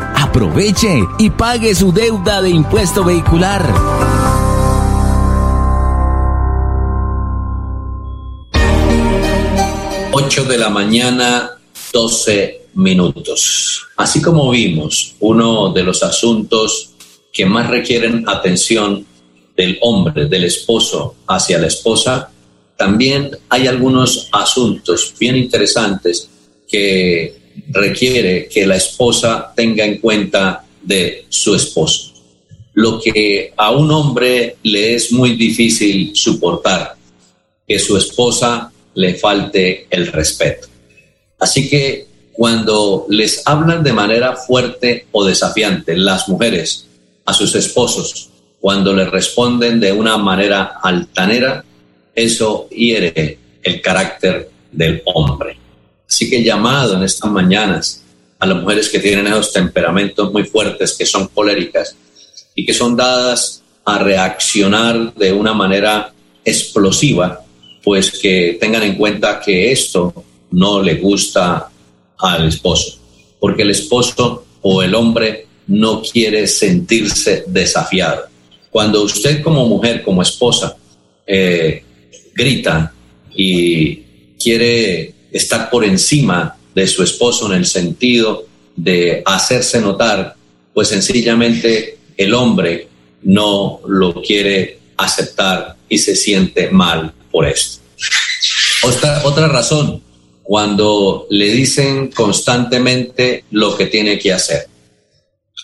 Aproveche 0.15 1.03
y 1.19 1.29
pague 1.29 1.75
su 1.75 1.91
deuda 1.91 2.41
de 2.41 2.49
impuesto 2.49 3.03
vehicular. 3.03 3.61
Ocho 10.13 10.43
de 10.45 10.57
la 10.57 10.69
mañana, 10.69 11.51
12 11.91 12.61
minutos. 12.75 13.87
Así 13.97 14.21
como 14.21 14.49
vimos, 14.51 15.15
uno 15.19 15.73
de 15.73 15.83
los 15.83 16.03
asuntos 16.03 16.91
que 17.31 17.45
más 17.45 17.69
requieren 17.69 18.27
atención 18.27 19.05
del 19.55 19.77
hombre, 19.81 20.27
del 20.27 20.45
esposo 20.45 21.15
hacia 21.27 21.59
la 21.59 21.67
esposa, 21.67 22.31
también 22.77 23.37
hay 23.49 23.67
algunos 23.67 24.27
asuntos 24.31 25.13
bien 25.19 25.35
interesantes 25.35 26.29
que 26.67 27.40
requiere 27.69 28.47
que 28.47 28.65
la 28.65 28.75
esposa 28.75 29.53
tenga 29.55 29.85
en 29.85 29.99
cuenta 29.99 30.63
de 30.81 31.25
su 31.29 31.55
esposo. 31.55 32.13
Lo 32.73 32.99
que 32.99 33.53
a 33.57 33.71
un 33.71 33.91
hombre 33.91 34.57
le 34.63 34.95
es 34.95 35.11
muy 35.11 35.35
difícil 35.35 36.11
soportar, 36.15 36.95
que 37.67 37.79
su 37.79 37.97
esposa 37.97 38.71
le 38.95 39.15
falte 39.15 39.87
el 39.89 40.07
respeto. 40.07 40.67
Así 41.39 41.69
que 41.69 42.07
cuando 42.33 43.05
les 43.09 43.43
hablan 43.45 43.83
de 43.83 43.93
manera 43.93 44.35
fuerte 44.35 45.07
o 45.11 45.25
desafiante 45.25 45.95
las 45.97 46.27
mujeres 46.29 46.87
a 47.25 47.33
sus 47.33 47.55
esposos, 47.55 48.29
cuando 48.59 48.93
les 48.93 49.09
responden 49.09 49.79
de 49.79 49.91
una 49.91 50.17
manera 50.17 50.79
altanera, 50.81 51.65
eso 52.13 52.67
hiere 52.69 53.37
el 53.63 53.81
carácter 53.81 54.49
del 54.71 55.01
hombre. 55.05 55.60
Así 56.11 56.29
que 56.29 56.43
llamado 56.43 56.97
en 56.97 57.03
estas 57.03 57.31
mañanas 57.31 58.03
a 58.37 58.45
las 58.45 58.61
mujeres 58.61 58.89
que 58.89 58.99
tienen 58.99 59.27
esos 59.27 59.53
temperamentos 59.53 60.29
muy 60.33 60.43
fuertes, 60.43 60.93
que 60.97 61.05
son 61.05 61.27
coléricas 61.27 61.95
y 62.53 62.65
que 62.65 62.73
son 62.73 62.97
dadas 62.97 63.63
a 63.85 63.97
reaccionar 63.97 65.13
de 65.13 65.31
una 65.31 65.53
manera 65.53 66.13
explosiva, 66.43 67.45
pues 67.81 68.11
que 68.19 68.57
tengan 68.59 68.83
en 68.83 68.95
cuenta 68.95 69.39
que 69.39 69.71
esto 69.71 70.13
no 70.51 70.81
le 70.83 70.95
gusta 70.95 71.69
al 72.17 72.47
esposo, 72.49 72.99
porque 73.39 73.61
el 73.61 73.69
esposo 73.69 74.43
o 74.63 74.83
el 74.83 74.93
hombre 74.93 75.47
no 75.67 76.01
quiere 76.01 76.45
sentirse 76.45 77.45
desafiado. 77.47 78.23
Cuando 78.69 79.03
usted 79.03 79.41
como 79.41 79.65
mujer, 79.65 80.03
como 80.03 80.21
esposa, 80.21 80.75
eh, 81.25 81.85
grita 82.35 82.93
y 83.33 83.95
quiere 84.37 85.10
estar 85.31 85.69
por 85.69 85.85
encima 85.85 86.57
de 86.73 86.87
su 86.87 87.03
esposo 87.03 87.47
en 87.47 87.59
el 87.59 87.65
sentido 87.65 88.45
de 88.75 89.21
hacerse 89.25 89.81
notar, 89.81 90.35
pues 90.73 90.87
sencillamente 90.87 91.97
el 92.17 92.33
hombre 92.33 92.87
no 93.23 93.81
lo 93.87 94.21
quiere 94.21 94.79
aceptar 94.97 95.75
y 95.89 95.97
se 95.97 96.15
siente 96.15 96.69
mal 96.69 97.13
por 97.31 97.47
esto. 97.47 97.81
Otra, 98.83 99.21
otra 99.25 99.47
razón, 99.47 100.01
cuando 100.43 101.27
le 101.29 101.51
dicen 101.51 102.11
constantemente 102.11 103.45
lo 103.51 103.77
que 103.77 103.85
tiene 103.85 104.17
que 104.17 104.33
hacer. 104.33 104.67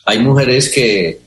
Hay 0.05 0.19
mujeres 0.19 0.69
que 0.69 1.19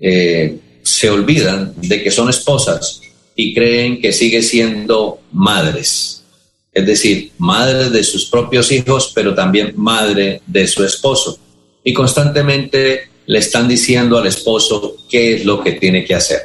eh, 0.00 0.58
se 0.82 1.10
olvidan 1.10 1.74
de 1.76 2.02
que 2.02 2.10
son 2.10 2.28
esposas 2.28 3.00
y 3.34 3.54
creen 3.54 4.00
que 4.00 4.12
sigue 4.12 4.42
siendo 4.42 5.20
madres. 5.32 6.17
Es 6.72 6.86
decir, 6.86 7.32
madre 7.38 7.90
de 7.90 8.04
sus 8.04 8.26
propios 8.26 8.70
hijos, 8.70 9.12
pero 9.14 9.34
también 9.34 9.72
madre 9.76 10.42
de 10.46 10.66
su 10.66 10.84
esposo. 10.84 11.38
Y 11.82 11.92
constantemente 11.92 13.08
le 13.26 13.38
están 13.38 13.68
diciendo 13.68 14.18
al 14.18 14.26
esposo 14.26 14.96
qué 15.08 15.34
es 15.34 15.44
lo 15.44 15.62
que 15.62 15.72
tiene 15.72 16.04
que 16.04 16.14
hacer. 16.14 16.42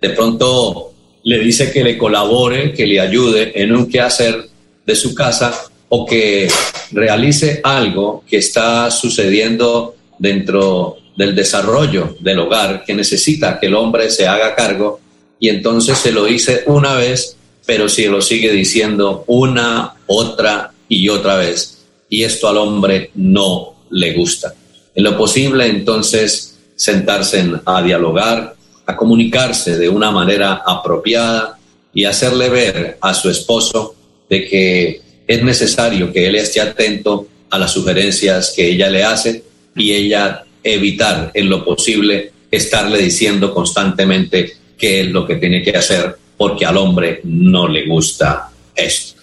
De 0.00 0.10
pronto 0.10 0.92
le 1.24 1.38
dice 1.38 1.70
que 1.70 1.84
le 1.84 1.96
colabore, 1.96 2.72
que 2.72 2.86
le 2.86 3.00
ayude 3.00 3.52
en 3.60 3.74
un 3.74 3.88
quehacer 3.88 4.48
de 4.84 4.94
su 4.94 5.14
casa 5.14 5.64
o 5.88 6.06
que 6.06 6.48
realice 6.90 7.60
algo 7.62 8.24
que 8.28 8.38
está 8.38 8.90
sucediendo 8.90 9.94
dentro 10.18 10.96
del 11.16 11.34
desarrollo 11.34 12.16
del 12.20 12.38
hogar, 12.38 12.84
que 12.84 12.94
necesita 12.94 13.58
que 13.60 13.66
el 13.66 13.74
hombre 13.74 14.10
se 14.10 14.26
haga 14.26 14.54
cargo 14.54 15.00
y 15.38 15.48
entonces 15.48 15.98
se 15.98 16.12
lo 16.12 16.24
dice 16.24 16.62
una 16.66 16.94
vez, 16.94 17.36
pero 17.66 17.88
si 17.88 18.06
lo 18.06 18.20
sigue 18.20 18.52
diciendo 18.52 19.24
una, 19.26 19.94
otra 20.06 20.72
y 20.88 21.08
otra 21.08 21.36
vez. 21.36 21.84
Y 22.08 22.24
esto 22.24 22.48
al 22.48 22.58
hombre 22.58 23.10
no 23.14 23.74
le 23.90 24.12
gusta. 24.12 24.54
En 24.94 25.04
lo 25.04 25.16
posible, 25.16 25.66
entonces, 25.66 26.58
sentarse 26.74 27.44
a 27.64 27.82
dialogar, 27.82 28.54
a 28.86 28.96
comunicarse 28.96 29.78
de 29.78 29.88
una 29.88 30.10
manera 30.10 30.62
apropiada 30.66 31.58
y 31.94 32.04
hacerle 32.04 32.48
ver 32.48 32.98
a 33.00 33.14
su 33.14 33.30
esposo 33.30 33.94
de 34.28 34.46
que 34.46 35.00
es 35.26 35.42
necesario 35.42 36.12
que 36.12 36.26
él 36.26 36.34
esté 36.34 36.60
atento 36.60 37.28
a 37.50 37.58
las 37.58 37.72
sugerencias 37.72 38.52
que 38.54 38.66
ella 38.68 38.88
le 38.88 39.04
hace 39.04 39.44
y 39.76 39.92
ella 39.92 40.44
evitar 40.64 41.30
en 41.34 41.48
lo 41.48 41.64
posible 41.64 42.32
estarle 42.50 42.98
diciendo 42.98 43.52
constantemente 43.54 44.52
qué 44.76 45.02
es 45.02 45.08
lo 45.08 45.26
que 45.26 45.36
tiene 45.36 45.62
que 45.62 45.76
hacer 45.76 46.16
porque 46.42 46.66
al 46.66 46.76
hombre 46.76 47.20
no 47.22 47.68
le 47.68 47.86
gusta 47.86 48.50
esto. 48.74 49.22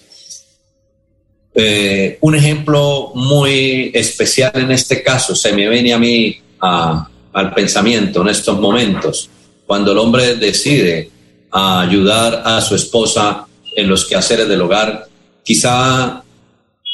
Eh, 1.54 2.16
un 2.22 2.34
ejemplo 2.34 3.12
muy 3.14 3.90
especial 3.92 4.52
en 4.54 4.70
este 4.70 5.02
caso 5.02 5.36
se 5.36 5.52
me 5.52 5.68
viene 5.68 5.92
a 5.92 5.98
mí 5.98 6.34
al 6.60 7.54
pensamiento 7.54 8.22
en 8.22 8.28
estos 8.28 8.58
momentos, 8.58 9.28
cuando 9.66 9.92
el 9.92 9.98
hombre 9.98 10.36
decide 10.36 11.10
ayudar 11.50 12.42
a 12.42 12.58
su 12.62 12.74
esposa 12.74 13.46
en 13.76 13.86
los 13.86 14.06
quehaceres 14.06 14.48
del 14.48 14.62
hogar, 14.62 15.06
quizá 15.44 16.22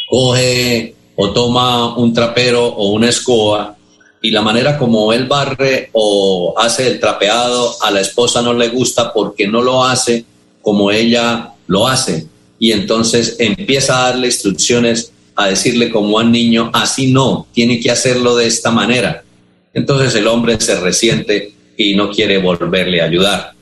coge 0.09 0.97
o 1.15 1.31
toma 1.31 1.97
un 1.97 2.13
trapero 2.13 2.67
o 2.67 2.89
una 2.89 3.11
escoba 3.11 3.76
y 4.27 4.33
la 4.33 4.43
manera 4.43 4.77
como 4.77 5.13
él 5.13 5.27
barre 5.27 5.91
o 5.93 6.53
hace 6.59 6.89
el 6.89 6.99
trapeado 6.99 7.81
a 7.81 7.93
la 7.93 8.01
esposa 8.01 8.43
no 8.43 8.55
le 8.55 8.71
gusta 8.71 9.13
porque 9.13 9.47
no 9.47 9.63
lo 9.63 9.85
hace 9.85 10.25
como 10.63 10.91
ella 10.91 11.53
lo 11.69 11.87
hace. 11.87 12.27
Y 12.59 12.73
entonces 12.73 13.37
empieza 13.39 14.01
a 14.01 14.11
darle 14.11 14.27
instrucciones, 14.27 15.13
a 15.37 15.47
decirle 15.47 15.93
como 15.93 16.19
a 16.19 16.25
un 16.25 16.33
niño, 16.33 16.73
así 16.75 17.13
no, 17.13 17.47
tiene 17.53 17.79
que 17.79 17.89
hacerlo 17.89 18.35
de 18.35 18.49
esta 18.49 18.73
manera. 18.73 19.23
Entonces 19.73 20.13
el 20.17 20.27
hombre 20.27 20.61
se 20.61 20.75
resiente 20.81 21.53
y 21.77 21.95
no 21.95 22.11
quiere 22.11 22.39
volverle 22.39 23.01
a 23.03 23.05
ayudar. 23.05 23.53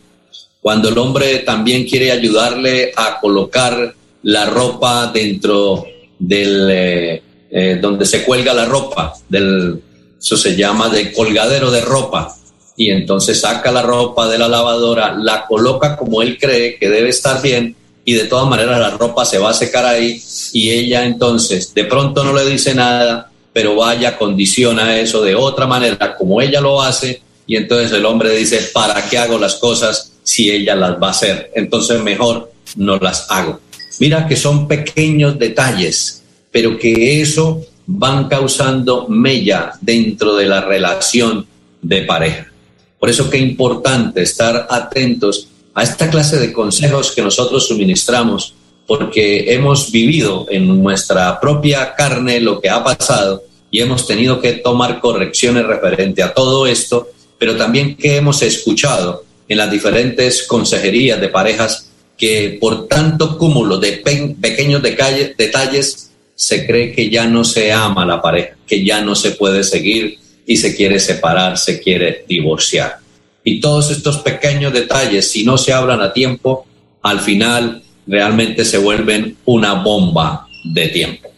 Cuando 0.63 0.89
el 0.89 0.97
hombre 0.97 1.41
también 1.41 1.87
quiere 1.87 2.11
ayudarle 2.11 2.91
a 2.97 3.21
colocar 3.21 3.95
la 4.23 4.47
ropa 4.47 5.11
dentro 5.13 5.85
del 6.19 6.71
eh, 6.71 7.23
eh, 7.51 7.79
donde 7.83 8.07
se 8.07 8.25
cuelga 8.25 8.55
la 8.55 8.65
ropa 8.65 9.13
del 9.29 9.83
eso 10.25 10.39
se 10.39 10.57
llama 10.57 10.89
de 10.89 11.13
colgadero 11.13 11.71
de 11.71 11.83
ropa. 11.83 12.35
Y 12.79 12.91
entonces 12.91 13.43
saca 13.43 13.71
la 13.71 13.83
ropa 13.83 14.27
de 14.27 14.39
la 14.39 14.49
lavadora, 14.49 15.15
la 15.15 15.47
coloca 15.47 15.97
como 15.97 16.23
él 16.23 16.39
cree 16.39 16.79
que 16.79 16.89
debe 16.89 17.11
estar 17.11 17.43
bien 17.43 17.77
y 18.07 18.15
de 18.15 18.25
todas 18.25 18.49
maneras 18.49 18.81
la 18.81 18.91
ropa 18.91 19.27
se 19.27 19.39
va 19.39 19.51
a 19.51 19.55
secar 19.55 19.85
ahí 19.85 20.21
y 20.55 20.71
ella 20.71 21.05
entonces 21.05 21.73
de 21.75 21.85
pronto 21.85 22.25
no 22.25 22.33
le 22.33 22.45
dice 22.47 22.75
nada, 22.75 23.31
pero 23.53 23.77
vaya, 23.77 24.17
condiciona 24.17 24.99
eso 24.99 25.23
de 25.23 25.35
otra 25.35 25.67
manera 25.67 26.17
como 26.17 26.41
ella 26.41 26.61
lo 26.61 26.81
hace 26.81 27.21
y 27.47 27.57
entonces 27.57 27.93
el 27.93 28.07
hombre 28.07 28.35
dice, 28.35 28.71
¿para 28.73 29.07
qué 29.09 29.19
hago 29.19 29.39
las 29.39 29.57
cosas 29.57 30.13
si 30.23 30.51
ella 30.51 30.75
las 30.75 31.01
va 31.01 31.09
a 31.09 31.11
hacer? 31.11 31.53
Entonces 31.55 32.01
mejor 32.01 32.51
no 32.77 32.97
las 32.97 33.31
hago. 33.31 33.61
Mira 34.01 34.27
que 34.27 34.37
son 34.37 34.67
pequeños 34.67 35.39
detalles, 35.39 36.23
pero 36.51 36.79
que 36.79 37.21
eso 37.21 37.61
van 37.87 38.29
causando 38.29 39.07
mella 39.09 39.73
dentro 39.81 40.35
de 40.37 40.47
la 40.47 40.61
relación 40.61 41.47
de 41.83 42.03
pareja. 42.03 42.51
Por 42.99 43.11
eso 43.11 43.29
que 43.29 43.37
es 43.37 43.43
importante 43.43 44.23
estar 44.23 44.67
atentos 44.71 45.49
a 45.75 45.83
esta 45.83 46.09
clase 46.09 46.39
de 46.39 46.53
consejos 46.53 47.13
que 47.13 47.23
nosotros 47.23 47.67
suministramos, 47.67 48.55
porque 48.87 49.53
hemos 49.53 49.91
vivido 49.91 50.47
en 50.51 50.83
nuestra 50.83 51.41
propia 51.41 51.95
carne 51.95 52.41
lo 52.41 52.61
que 52.61 52.71
ha 52.71 52.83
pasado 52.83 53.43
y 53.71 53.81
hemos 53.81 54.07
tenido 54.07 54.41
que 54.41 54.53
tomar 54.53 55.01
correcciones 55.01 55.67
referente 55.67 56.23
a 56.23 56.33
todo 56.33 56.67
esto, 56.67 57.09
pero 57.39 57.57
también 57.57 57.97
que 57.97 58.17
hemos 58.17 58.41
escuchado 58.43 59.25
en 59.49 59.59
las 59.59 59.71
diferentes 59.71 60.47
consejerías 60.47 61.21
de 61.21 61.29
parejas 61.29 61.91
que 62.17 62.57
por 62.61 62.87
tanto 62.87 63.37
cúmulo 63.37 63.79
de 63.79 64.03
pequeños 64.41 64.83
detalles 64.83 66.11
se 66.35 66.67
cree 66.67 66.93
que 66.93 67.11
ya 67.11 67.27
no 67.27 67.45
se 67.45 67.73
ama 67.73 68.05
la 68.05 68.21
pareja, 68.21 68.57
que 68.67 68.85
ya 68.85 69.01
no 69.01 69.15
se 69.15 69.33
puede 69.33 69.63
seguir 69.63 70.19
y 70.47 70.57
se 70.57 70.77
quiere 70.77 70.99
separar, 70.99 71.59
se 71.59 71.81
quiere 71.81 72.25
divorciar. 72.29 72.99
Y 73.45 73.61
todos 73.61 73.91
estos 73.91 74.19
pequeños 74.19 74.73
detalles, 74.73 75.31
si 75.31 75.45
no 75.45 75.59
se 75.59 75.73
hablan 75.73 76.01
a 76.01 76.13
tiempo, 76.13 76.67
al 77.03 77.21
final 77.21 77.83
realmente 78.07 78.65
se 78.65 78.79
vuelven 78.79 79.37
una 79.45 79.75
bomba 79.75 80.47
de 80.65 80.89
tiempo. 80.89 81.31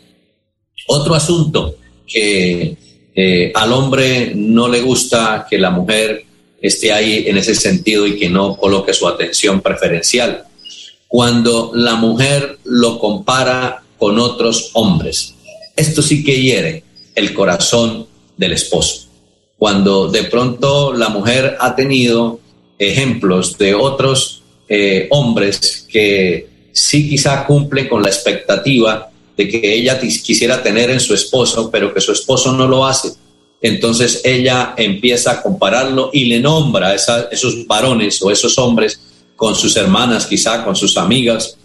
Otro 0.88 1.14
asunto 1.14 1.76
que 2.06 2.76
eh, 3.14 3.52
al 3.54 3.72
hombre 3.72 4.32
no 4.34 4.68
le 4.68 4.80
gusta 4.82 5.46
que 5.48 5.58
la 5.58 5.70
mujer 5.70 6.24
esté 6.60 6.92
ahí 6.92 7.24
en 7.26 7.36
ese 7.36 7.54
sentido 7.54 8.06
y 8.06 8.18
que 8.18 8.28
no 8.28 8.56
coloque 8.56 8.92
su 8.92 9.06
atención 9.08 9.60
preferencial. 9.60 10.44
Cuando 11.08 11.72
la 11.74 11.94
mujer 11.94 12.58
lo 12.64 12.98
compara 12.98 13.82
con 13.98 14.18
otros 14.18 14.70
hombres. 14.74 15.34
Esto 15.74 16.02
sí 16.02 16.24
que 16.24 16.40
hiere 16.40 16.84
el 17.14 17.34
corazón 17.34 18.06
del 18.36 18.52
esposo. 18.52 19.06
Cuando 19.58 20.08
de 20.08 20.24
pronto 20.24 20.92
la 20.92 21.08
mujer 21.08 21.56
ha 21.60 21.74
tenido 21.74 22.40
ejemplos 22.78 23.56
de 23.56 23.74
otros 23.74 24.42
eh, 24.68 25.06
hombres 25.10 25.86
que 25.90 26.48
sí 26.72 27.08
quizá 27.08 27.46
cumplen 27.46 27.88
con 27.88 28.02
la 28.02 28.08
expectativa 28.08 29.10
de 29.36 29.48
que 29.48 29.74
ella 29.74 29.98
quisiera 29.98 30.62
tener 30.62 30.90
en 30.90 31.00
su 31.00 31.14
esposo, 31.14 31.70
pero 31.70 31.92
que 31.92 32.00
su 32.00 32.12
esposo 32.12 32.52
no 32.52 32.66
lo 32.66 32.86
hace. 32.86 33.12
Entonces 33.62 34.20
ella 34.24 34.74
empieza 34.76 35.32
a 35.32 35.42
compararlo 35.42 36.10
y 36.12 36.26
le 36.26 36.40
nombra 36.40 36.88
a 36.88 36.94
esos 36.94 37.66
varones 37.66 38.20
o 38.22 38.30
esos 38.30 38.58
hombres 38.58 39.00
con 39.34 39.54
sus 39.54 39.76
hermanas, 39.76 40.26
quizá 40.26 40.64
con 40.64 40.76
sus 40.76 40.96
amigas, 40.96 41.56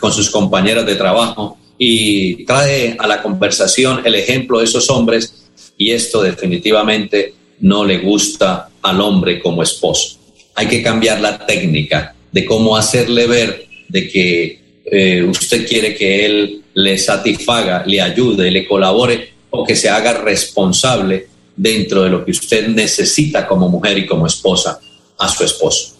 con 0.00 0.12
sus 0.12 0.30
compañeras 0.30 0.86
de 0.86 0.94
trabajo, 0.94 1.58
y 1.78 2.44
trae 2.44 2.96
a 2.98 3.06
la 3.06 3.22
conversación 3.22 4.02
el 4.04 4.14
ejemplo 4.14 4.58
de 4.58 4.64
esos 4.64 4.88
hombres 4.90 5.50
y 5.76 5.92
esto 5.92 6.22
definitivamente 6.22 7.34
no 7.60 7.84
le 7.84 7.98
gusta 7.98 8.68
al 8.82 9.00
hombre 9.00 9.40
como 9.40 9.62
esposo. 9.62 10.18
Hay 10.54 10.68
que 10.68 10.82
cambiar 10.82 11.20
la 11.20 11.44
técnica 11.44 12.14
de 12.32 12.44
cómo 12.44 12.76
hacerle 12.76 13.26
ver 13.26 13.66
de 13.88 14.08
que 14.08 14.60
eh, 14.84 15.22
usted 15.22 15.66
quiere 15.66 15.94
que 15.94 16.26
él 16.26 16.62
le 16.74 16.98
satisfaga, 16.98 17.84
le 17.86 18.00
ayude, 18.00 18.50
le 18.50 18.66
colabore 18.66 19.32
o 19.50 19.64
que 19.64 19.76
se 19.76 19.88
haga 19.88 20.14
responsable 20.14 21.28
dentro 21.56 22.02
de 22.02 22.10
lo 22.10 22.24
que 22.24 22.30
usted 22.30 22.68
necesita 22.68 23.46
como 23.46 23.68
mujer 23.68 23.98
y 23.98 24.06
como 24.06 24.26
esposa 24.26 24.78
a 25.18 25.28
su 25.28 25.44
esposo. 25.44 25.94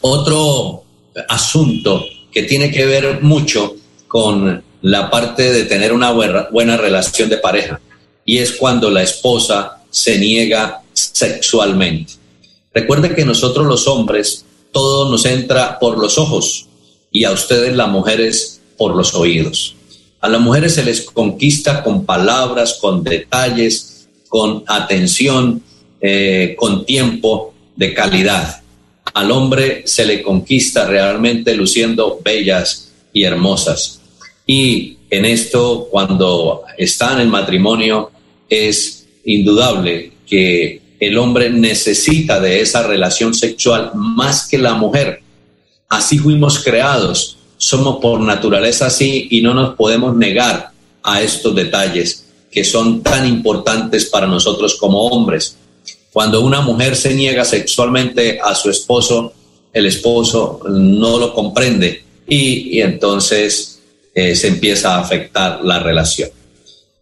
Otro 0.00 0.84
asunto 1.28 2.04
que 2.30 2.42
tiene 2.42 2.70
que 2.70 2.86
ver 2.86 3.22
mucho 3.22 3.77
con 4.08 4.62
la 4.82 5.10
parte 5.10 5.52
de 5.52 5.64
tener 5.64 5.92
una 5.92 6.10
buena, 6.10 6.76
relación 6.76 7.28
de 7.28 7.36
pareja 7.36 7.80
y 8.24 8.38
es 8.38 8.52
cuando 8.52 8.90
la 8.90 9.02
esposa 9.02 9.82
se 9.90 10.18
niega 10.18 10.82
sexualmente. 10.92 12.14
Recuerde 12.72 13.14
que 13.14 13.24
nosotros 13.24 13.66
los 13.66 13.86
hombres 13.86 14.44
todo 14.72 15.10
nos 15.10 15.24
entra 15.24 15.78
por 15.78 15.98
los 15.98 16.18
ojos 16.18 16.66
y 17.10 17.24
a 17.24 17.32
ustedes 17.32 17.74
las 17.74 17.88
mujeres 17.88 18.60
por 18.76 18.94
los 18.94 19.14
oídos. 19.14 19.74
A 20.20 20.28
las 20.28 20.40
mujeres 20.40 20.74
se 20.74 20.84
les 20.84 21.02
conquista 21.02 21.82
con 21.82 22.04
palabras, 22.04 22.78
con 22.80 23.02
detalles, 23.02 24.08
con 24.28 24.64
atención, 24.66 25.62
eh, 26.00 26.54
con 26.58 26.84
tiempo 26.84 27.54
de 27.76 27.94
calidad. 27.94 28.62
al 29.14 29.32
hombre 29.32 29.82
se 29.86 30.04
le 30.04 30.22
conquista 30.22 30.86
realmente 30.86 31.54
luciendo 31.54 32.20
bellas 32.22 32.90
y 33.12 33.24
hermosas. 33.24 33.97
Y 34.48 34.96
en 35.10 35.26
esto, 35.26 35.88
cuando 35.90 36.62
está 36.78 37.12
en 37.12 37.20
el 37.20 37.28
matrimonio, 37.28 38.10
es 38.48 39.06
indudable 39.26 40.12
que 40.26 40.80
el 40.98 41.18
hombre 41.18 41.50
necesita 41.50 42.40
de 42.40 42.62
esa 42.62 42.82
relación 42.82 43.34
sexual 43.34 43.92
más 43.94 44.48
que 44.48 44.56
la 44.56 44.72
mujer. 44.72 45.20
Así 45.88 46.18
fuimos 46.18 46.64
creados, 46.64 47.36
somos 47.58 47.98
por 48.00 48.20
naturaleza 48.20 48.86
así 48.86 49.28
y 49.30 49.42
no 49.42 49.52
nos 49.52 49.74
podemos 49.76 50.16
negar 50.16 50.70
a 51.02 51.20
estos 51.20 51.54
detalles 51.54 52.24
que 52.50 52.64
son 52.64 53.02
tan 53.02 53.28
importantes 53.28 54.06
para 54.06 54.26
nosotros 54.26 54.76
como 54.76 55.08
hombres. 55.08 55.58
Cuando 56.10 56.40
una 56.40 56.62
mujer 56.62 56.96
se 56.96 57.14
niega 57.14 57.44
sexualmente 57.44 58.40
a 58.42 58.54
su 58.54 58.70
esposo, 58.70 59.34
el 59.74 59.84
esposo 59.84 60.60
no 60.70 61.18
lo 61.18 61.34
comprende 61.34 62.02
y, 62.26 62.80
entonces 62.80 63.77
eh, 64.20 64.34
se 64.34 64.48
empieza 64.48 64.96
a 64.96 64.98
afectar 64.98 65.60
la 65.62 65.78
relación. 65.78 66.28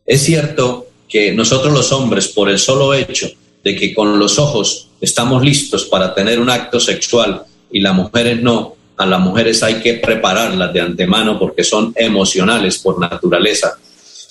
Es 0.04 0.20
cierto 0.20 0.88
que 1.08 1.32
nosotros 1.32 1.72
los 1.72 1.90
hombres, 1.90 2.28
por 2.28 2.50
el 2.50 2.58
solo 2.58 2.92
hecho 2.92 3.30
de 3.64 3.74
que 3.74 3.94
con 3.94 4.18
los 4.18 4.38
ojos 4.38 4.88
estamos 5.00 5.42
listos 5.42 5.86
para 5.86 6.14
tener 6.14 6.38
un 6.38 6.50
acto 6.50 6.78
sexual 6.78 7.44
y 7.72 7.80
las 7.80 7.94
mujeres 7.94 8.42
no, 8.42 8.76
a 8.98 9.06
las 9.06 9.18
mujeres 9.18 9.62
hay 9.62 9.76
que 9.76 9.94
prepararlas 9.94 10.74
de 10.74 10.80
antemano 10.82 11.38
porque 11.38 11.64
son 11.64 11.94
emocionales 11.96 12.76
por 12.80 13.00
naturaleza. 13.00 13.78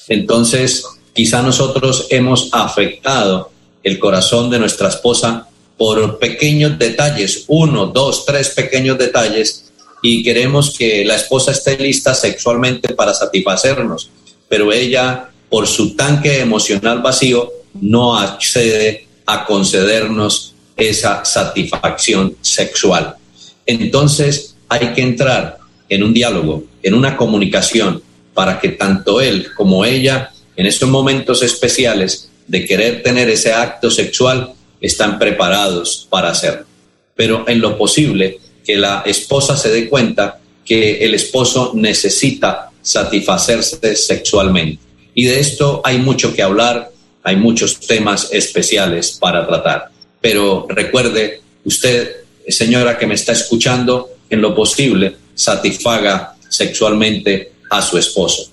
Entonces, 0.08 0.86
quizá 1.12 1.42
nosotros 1.42 2.06
hemos 2.12 2.50
afectado 2.52 3.50
el 3.82 3.98
corazón 3.98 4.52
de 4.52 4.60
nuestra 4.60 4.90
esposa 4.90 5.48
por 5.76 6.20
pequeños 6.20 6.78
detalles, 6.78 7.46
uno, 7.48 7.88
dos, 7.88 8.28
tres 8.28 8.50
pequeños 8.50 9.00
detalles, 9.00 9.65
y 10.08 10.22
queremos 10.22 10.78
que 10.78 11.04
la 11.04 11.16
esposa 11.16 11.50
esté 11.50 11.80
lista 11.80 12.14
sexualmente 12.14 12.94
para 12.94 13.12
satisfacernos, 13.12 14.12
pero 14.48 14.72
ella, 14.72 15.32
por 15.50 15.66
su 15.66 15.96
tanque 15.96 16.42
emocional 16.42 17.02
vacío, 17.02 17.52
no 17.82 18.16
accede 18.16 19.08
a 19.26 19.46
concedernos 19.46 20.54
esa 20.78 21.26
satisfacción 21.26 22.38
sexual. 22.40 23.16
Entonces 23.66 24.56
hay 24.70 24.94
que 24.94 25.02
entrar 25.02 25.58
en 25.90 26.04
un 26.04 26.14
diálogo, 26.14 26.66
en 26.84 26.94
una 26.94 27.18
comunicación, 27.18 28.04
para 28.36 28.60
que 28.60 28.70
tanto 28.70 29.20
él 29.22 29.48
como 29.58 29.86
ella 29.86 30.30
en 30.56 30.68
estos 30.68 30.88
momentos 30.88 31.42
especiales 31.42 32.30
de 32.46 32.64
querer 32.68 33.02
tener 33.02 33.28
ese 33.28 33.54
acto 33.54 33.90
sexual, 33.90 34.54
están 34.80 35.18
preparados 35.18 36.06
para 36.12 36.30
hacerlo. 36.30 36.68
Pero 37.16 37.46
en 37.48 37.60
lo 37.60 37.76
posible, 37.76 38.38
que 38.66 38.76
la 38.78 39.04
esposa 39.06 39.56
se 39.56 39.70
dé 39.70 39.88
cuenta 39.88 40.40
que 40.66 41.06
el 41.06 41.14
esposo 41.14 41.72
necesita 41.76 42.72
satisfacerse 42.82 43.96
sexualmente. 43.96 44.82
Y 45.14 45.26
de 45.26 45.40
esto 45.40 45.82
hay 45.84 46.00
mucho 46.00 46.34
que 46.34 46.42
hablar, 46.42 46.92
hay 47.24 47.36
muchos 47.36 47.80
temas 47.80 48.30
especiales 48.32 49.18
para 49.20 49.46
tratar. 49.48 49.90
Pero 50.20 50.66
recuerde, 50.70 51.42
usted, 51.64 52.12
señora 52.48 52.98
que 52.98 53.08
me 53.08 53.16
está 53.16 53.32
escuchando, 53.32 54.10
en 54.30 54.42
lo 54.42 54.56
posible, 54.56 55.16
satisfaga 55.36 56.36
sexualmente 56.50 57.54
a 57.70 57.82
su 57.82 57.98
esposo. 57.98 58.50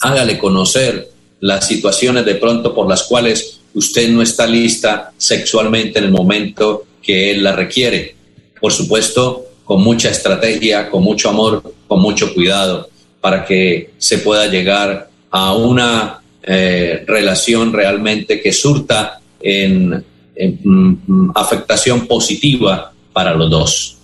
Hágale 0.00 0.38
conocer 0.38 1.10
las 1.40 1.66
situaciones 1.66 2.24
de 2.24 2.34
pronto 2.34 2.74
por 2.74 2.88
las 2.88 3.04
cuales 3.04 3.60
usted 3.74 4.08
no 4.10 4.22
está 4.22 4.46
lista 4.46 5.12
sexualmente 5.16 5.98
en 5.98 6.06
el 6.06 6.10
momento 6.10 6.84
que 7.02 7.30
él 7.30 7.42
la 7.42 7.52
requiere. 7.52 8.17
Por 8.60 8.72
supuesto, 8.72 9.46
con 9.64 9.82
mucha 9.82 10.10
estrategia, 10.10 10.90
con 10.90 11.02
mucho 11.02 11.28
amor, 11.28 11.74
con 11.86 12.00
mucho 12.00 12.32
cuidado, 12.32 12.88
para 13.20 13.44
que 13.44 13.90
se 13.98 14.18
pueda 14.18 14.46
llegar 14.46 15.10
a 15.30 15.54
una 15.54 16.22
eh, 16.42 17.04
relación 17.06 17.72
realmente 17.72 18.40
que 18.40 18.52
surta 18.52 19.20
en, 19.40 20.04
mm, 20.64 21.30
afectación 21.34 22.06
positiva 22.06 22.92
para 23.12 23.34
los 23.34 23.50
dos. 23.50 23.96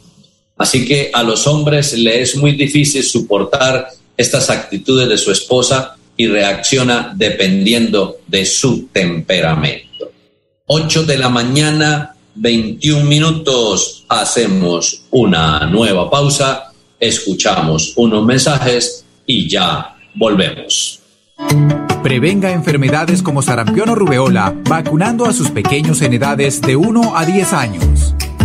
Así 0.57 0.85
que 0.85 1.11
a 1.13 1.23
los 1.23 1.47
hombres 1.47 1.95
le 1.95 2.21
es 2.21 2.37
muy 2.37 2.53
difícil 2.53 3.03
soportar 3.03 3.89
estas 4.17 4.51
actitudes 4.51 5.09
de 5.09 5.19
su 5.19 5.33
esposa 5.33 5.97
y 6.17 6.27
reacciona 6.29 7.13
dependiendo 7.17 8.19
de 8.27 8.45
su 8.45 8.87
temperamento. 8.93 10.11
8 10.67 11.05
de 11.05 11.19
la 11.19 11.29
mañana, 11.29 12.14
21 12.35 13.05
minutos, 13.05 14.05
hacemos 14.09 15.03
una 15.11 15.67
nueva 15.67 16.11
pausa, 16.11 16.73
escuchamos 16.99 17.93
unos 17.97 18.25
mensajes 18.25 19.05
y 19.27 19.49
ya 19.49 19.97
volvemos. 20.15 21.01
Prevenga 22.03 22.53
enfermedades 22.53 23.23
como 23.23 23.41
sarampión 23.41 23.89
o 23.89 23.95
rubeola 23.95 24.55
vacunando 24.69 25.25
a 25.25 25.33
sus 25.33 25.51
pequeños 25.51 26.03
en 26.03 26.13
edades 26.13 26.61
de 26.61 26.77
1 26.77 27.17
a 27.17 27.25
10 27.25 27.53
años. 27.53 28.15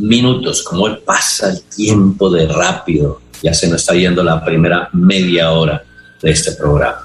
minutos, 0.00 0.62
como 0.62 0.86
él 0.86 0.98
pasa 0.98 1.50
el 1.50 1.62
tiempo 1.62 2.30
de 2.30 2.46
rápido. 2.46 3.20
Ya 3.42 3.54
se 3.54 3.68
nos 3.68 3.82
está 3.82 3.94
yendo 3.94 4.22
la 4.22 4.44
primera 4.44 4.88
media 4.92 5.52
hora 5.52 5.82
de 6.22 6.30
este 6.30 6.52
programa. 6.52 7.00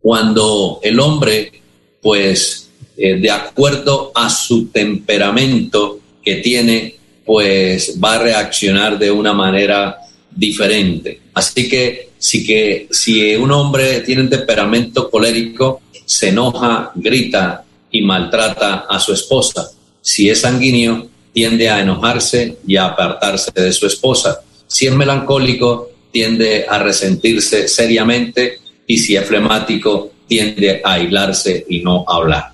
cuando 0.00 0.80
el 0.82 0.98
hombre, 1.00 1.62
pues, 2.00 2.70
eh, 2.96 3.14
de 3.14 3.30
acuerdo 3.30 4.12
a 4.14 4.30
su 4.30 4.66
temperamento 4.68 6.00
que 6.24 6.36
tiene, 6.36 6.96
pues 7.24 7.98
va 8.02 8.14
a 8.14 8.22
reaccionar 8.22 8.98
de 8.98 9.10
una 9.10 9.32
manera 9.32 9.98
diferente. 10.30 11.20
Así 11.34 11.68
que 11.68 12.08
si, 12.18 12.44
que, 12.44 12.88
si 12.90 13.36
un 13.36 13.52
hombre 13.52 14.00
tiene 14.00 14.22
un 14.22 14.30
temperamento 14.30 15.10
colérico, 15.10 15.82
se 16.04 16.30
enoja, 16.30 16.90
grita 16.94 17.64
y 17.90 18.02
maltrata 18.02 18.86
a 18.88 18.98
su 18.98 19.12
esposa. 19.12 19.70
Si 20.00 20.28
es 20.28 20.40
sanguíneo, 20.40 21.06
tiende 21.32 21.68
a 21.68 21.80
enojarse 21.80 22.58
y 22.66 22.76
a 22.76 22.86
apartarse 22.86 23.50
de 23.54 23.72
su 23.72 23.86
esposa. 23.86 24.40
Si 24.66 24.86
es 24.86 24.94
melancólico, 24.94 25.90
tiende 26.10 26.66
a 26.68 26.78
resentirse 26.78 27.68
seriamente 27.68 28.58
y 28.86 28.98
si 28.98 29.16
es 29.16 29.26
flemático, 29.26 30.12
tiende 30.26 30.80
a 30.84 30.94
aislarse 30.94 31.66
y 31.68 31.80
no 31.80 32.04
hablar. 32.06 32.52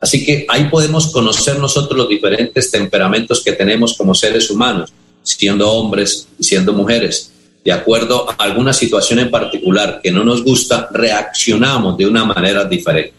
Así 0.00 0.24
que 0.24 0.46
ahí 0.48 0.64
podemos 0.64 1.12
conocer 1.12 1.58
nosotros 1.58 1.96
los 1.96 2.08
diferentes 2.08 2.70
temperamentos 2.70 3.42
que 3.42 3.52
tenemos 3.52 3.96
como 3.96 4.14
seres 4.14 4.50
humanos, 4.50 4.92
siendo 5.22 5.70
hombres 5.70 6.26
y 6.38 6.44
siendo 6.44 6.72
mujeres. 6.72 7.30
De 7.64 7.70
acuerdo 7.70 8.28
a 8.28 8.34
alguna 8.42 8.72
situación 8.72 9.20
en 9.20 9.30
particular 9.30 10.00
que 10.02 10.10
no 10.10 10.24
nos 10.24 10.42
gusta, 10.42 10.88
reaccionamos 10.90 11.96
de 11.96 12.06
una 12.06 12.24
manera 12.24 12.64
diferente. 12.64 13.14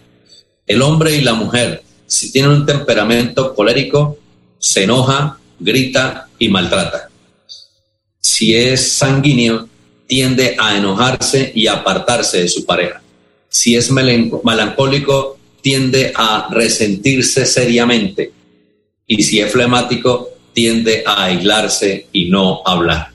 El 0.67 0.81
hombre 0.81 1.15
y 1.15 1.21
la 1.21 1.33
mujer, 1.33 1.81
si 2.05 2.31
tienen 2.31 2.51
un 2.51 2.65
temperamento 2.65 3.55
colérico, 3.55 4.17
se 4.63 4.83
enoja, 4.83 5.37
grita 5.59 6.29
y 6.39 6.47
maltrata. 6.47 7.09
Si 8.17 8.55
es 8.55 8.93
sanguíneo, 8.93 9.67
tiende 10.07 10.55
a 10.57 10.77
enojarse 10.77 11.51
y 11.53 11.67
apartarse 11.67 12.43
de 12.43 12.47
su 12.47 12.65
pareja. 12.65 13.01
Si 13.49 13.75
es 13.75 13.91
melancólico, 13.91 15.37
tiende 15.61 16.13
a 16.15 16.47
resentirse 16.49 17.45
seriamente. 17.45 18.31
Y 19.05 19.23
si 19.23 19.41
es 19.41 19.51
flemático, 19.51 20.29
tiende 20.53 21.03
a 21.05 21.25
aislarse 21.25 22.07
y 22.13 22.29
no 22.29 22.61
hablar. 22.65 23.09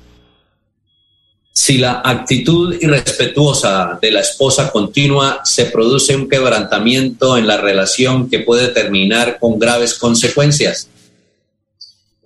Si 1.54 1.78
la 1.78 2.02
actitud 2.04 2.76
irrespetuosa 2.78 3.98
de 4.02 4.10
la 4.10 4.20
esposa 4.20 4.70
continúa, 4.70 5.40
se 5.44 5.64
produce 5.64 6.14
un 6.14 6.28
quebrantamiento 6.28 7.38
en 7.38 7.46
la 7.46 7.56
relación 7.56 8.28
que 8.28 8.40
puede 8.40 8.68
terminar 8.68 9.38
con 9.40 9.58
graves 9.58 9.94
consecuencias. 9.94 10.90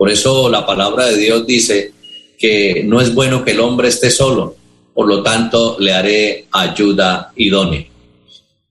Por 0.03 0.11
eso 0.11 0.49
la 0.49 0.67
palabra 0.67 1.07
de 1.07 1.17
Dios 1.17 1.47
dice 1.47 1.93
que 2.37 2.83
no 2.85 3.01
es 3.01 3.15
bueno 3.15 3.45
que 3.45 3.53
el 3.53 3.61
hombre 3.61 3.87
esté 3.87 4.11
solo, 4.11 4.57
por 4.93 5.07
lo 5.07 5.23
tanto 5.23 5.77
le 5.79 5.93
haré 5.93 6.49
ayuda 6.51 7.31
idónea. 7.37 7.87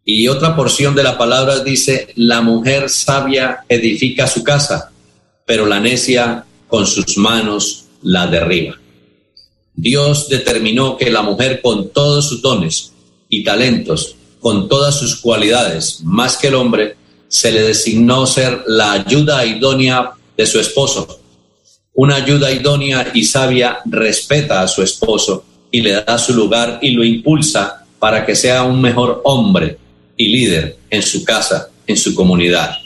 Y 0.03 0.27
otra 0.27 0.57
porción 0.57 0.93
de 0.93 1.03
la 1.03 1.17
palabra 1.17 1.59
dice, 1.63 2.09
la 2.17 2.41
mujer 2.41 2.89
sabia 2.89 3.63
edifica 3.69 4.27
su 4.27 4.43
casa, 4.43 4.91
pero 5.45 5.65
la 5.65 5.79
necia 5.79 6.43
con 6.67 6.85
sus 6.85 7.15
manos 7.15 7.85
la 8.01 8.27
derriba. 8.27 8.75
Dios 9.73 10.27
determinó 10.27 10.97
que 10.97 11.09
la 11.09 11.21
mujer 11.21 11.61
con 11.61 11.93
todos 11.93 12.27
sus 12.27 12.41
dones 12.41 12.91
y 13.29 13.45
talentos, 13.45 14.17
con 14.41 14.67
todas 14.67 14.99
sus 14.99 15.15
cualidades, 15.15 16.01
más 16.03 16.35
que 16.35 16.47
el 16.47 16.55
hombre, 16.55 16.97
se 17.29 17.53
le 17.53 17.61
designó 17.61 18.27
ser 18.27 18.65
la 18.67 18.91
ayuda 18.91 19.45
idónea 19.45 20.11
de 20.35 20.45
su 20.45 20.59
esposo 20.59 21.20
una 21.93 22.15
ayuda 22.15 22.51
idónea 22.51 23.11
y 23.13 23.23
sabia 23.23 23.79
respeta 23.85 24.61
a 24.61 24.67
su 24.67 24.81
esposo 24.81 25.43
y 25.71 25.81
le 25.81 26.03
da 26.03 26.17
su 26.17 26.33
lugar 26.33 26.79
y 26.81 26.91
lo 26.91 27.03
impulsa 27.03 27.85
para 27.99 28.25
que 28.25 28.35
sea 28.35 28.63
un 28.63 28.81
mejor 28.81 29.21
hombre 29.25 29.77
y 30.17 30.29
líder 30.29 30.77
en 30.89 31.01
su 31.01 31.23
casa, 31.23 31.69
en 31.87 31.97
su 31.97 32.15
comunidad. 32.15 32.77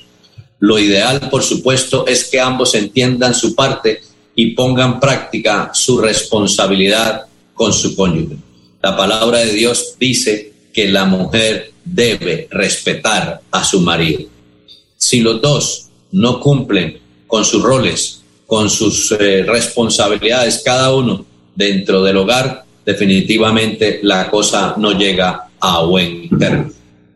Lo 0.60 0.80
ideal, 0.80 1.30
por 1.30 1.44
supuesto, 1.44 2.08
es 2.08 2.26
que 2.26 2.39
ambos 2.39 2.76
entiendan 2.76 3.34
su 3.34 3.56
parte 3.56 4.02
y 4.36 4.52
pongan 4.52 5.00
práctica 5.00 5.72
su 5.74 6.00
responsabilidad 6.00 7.26
con 7.54 7.74
su 7.74 7.96
cónyuge. 7.96 8.38
La 8.82 8.96
palabra 8.98 9.39
de 9.39 9.54
Dios 9.54 9.96
dice 10.00 10.54
que 10.74 10.89
la 10.89 11.06
mujer 11.06 11.72
debe 11.84 12.48
respetar 12.52 13.41
a 13.52 13.63
su 13.63 13.82
marido. 13.82 14.26
Si 14.98 15.22
los 15.22 15.41
dos 15.41 15.88
no 16.12 16.39
cumplen 16.39 17.00
con 17.28 17.46
sus 17.46 17.62
roles 17.62 18.25
con 18.46 18.70
sus 18.70 19.12
eh, 19.12 19.44
responsabilidades 19.44 20.62
cada 20.64 20.94
uno 20.94 21.26
dentro 21.56 22.04
del 22.04 22.18
hogar, 22.18 22.64
definitivamente 22.86 24.00
la 24.04 24.30
cosa 24.30 24.76
no 24.78 24.92
llega 24.92 25.48
a 25.60 25.84
buen 25.84 26.30
término. 26.38 26.72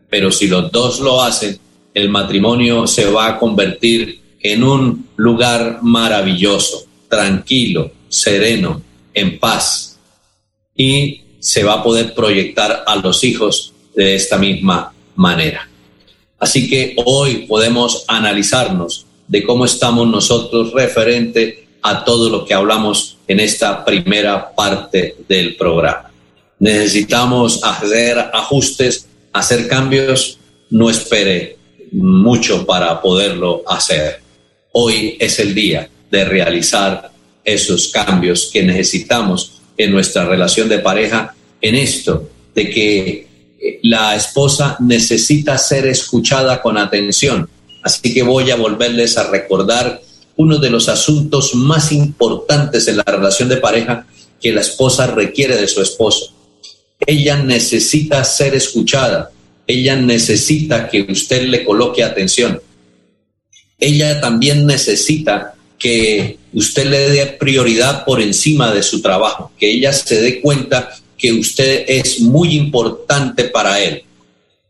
Pero 0.08 0.32
si 0.32 0.48
los 0.48 0.72
dos 0.72 1.00
lo 1.00 1.22
hacen, 1.22 1.58
el 1.94 2.08
matrimonio 2.08 2.86
se 2.86 3.06
va 3.06 3.28
a 3.28 3.38
convertir 3.38 4.20
en 4.40 4.64
un 4.64 5.08
lugar 5.16 5.78
maravilloso, 5.82 6.84
tranquilo, 7.08 7.92
sereno, 8.08 8.82
en 9.14 9.38
paz. 9.38 9.98
Y 10.74 11.22
se 11.38 11.62
va 11.62 11.74
a 11.74 11.82
poder 11.82 12.14
proyectar 12.14 12.84
a 12.86 12.96
los 12.96 13.22
hijos 13.24 13.72
de 13.94 14.14
esta 14.14 14.38
misma 14.38 14.92
manera. 15.14 15.68
Así 16.38 16.68
que 16.68 16.94
hoy 17.04 17.46
podemos 17.46 18.04
analizarnos 18.08 19.06
de 19.30 19.44
cómo 19.44 19.64
estamos 19.64 20.08
nosotros 20.08 20.72
referente 20.72 21.68
a 21.82 22.04
todo 22.04 22.28
lo 22.28 22.44
que 22.44 22.52
hablamos 22.52 23.16
en 23.28 23.38
esta 23.38 23.84
primera 23.84 24.52
parte 24.56 25.14
del 25.28 25.54
programa. 25.54 26.10
Necesitamos 26.58 27.62
hacer 27.62 28.18
ajustes, 28.18 29.06
hacer 29.32 29.68
cambios, 29.68 30.38
no 30.68 30.90
espere 30.90 31.56
mucho 31.92 32.66
para 32.66 33.00
poderlo 33.00 33.62
hacer. 33.68 34.20
Hoy 34.72 35.16
es 35.20 35.38
el 35.38 35.54
día 35.54 35.88
de 36.10 36.24
realizar 36.24 37.12
esos 37.44 37.88
cambios 37.88 38.50
que 38.52 38.64
necesitamos 38.64 39.52
en 39.76 39.92
nuestra 39.92 40.24
relación 40.24 40.68
de 40.68 40.80
pareja, 40.80 41.36
en 41.60 41.76
esto 41.76 42.28
de 42.52 42.68
que 42.68 43.28
la 43.84 44.16
esposa 44.16 44.76
necesita 44.80 45.56
ser 45.56 45.86
escuchada 45.86 46.60
con 46.60 46.76
atención, 46.76 47.48
Así 47.82 48.12
que 48.12 48.22
voy 48.22 48.50
a 48.50 48.56
volverles 48.56 49.16
a 49.16 49.30
recordar 49.30 50.02
uno 50.36 50.58
de 50.58 50.70
los 50.70 50.88
asuntos 50.88 51.54
más 51.54 51.92
importantes 51.92 52.88
en 52.88 52.98
la 52.98 53.04
relación 53.04 53.48
de 53.48 53.56
pareja 53.56 54.06
que 54.40 54.52
la 54.52 54.60
esposa 54.60 55.06
requiere 55.06 55.56
de 55.56 55.68
su 55.68 55.82
esposo. 55.82 56.34
Ella 57.06 57.36
necesita 57.36 58.22
ser 58.24 58.54
escuchada, 58.54 59.30
ella 59.66 59.96
necesita 59.96 60.88
que 60.88 61.02
usted 61.02 61.46
le 61.46 61.64
coloque 61.64 62.04
atención. 62.04 62.60
Ella 63.78 64.20
también 64.20 64.66
necesita 64.66 65.54
que 65.78 66.38
usted 66.52 66.86
le 66.86 67.10
dé 67.10 67.26
prioridad 67.26 68.04
por 68.04 68.20
encima 68.20 68.72
de 68.72 68.82
su 68.82 69.00
trabajo, 69.00 69.52
que 69.58 69.70
ella 69.70 69.92
se 69.92 70.20
dé 70.20 70.40
cuenta 70.40 70.90
que 71.16 71.32
usted 71.32 71.84
es 71.86 72.20
muy 72.20 72.56
importante 72.56 73.44
para 73.44 73.80
él, 73.80 74.04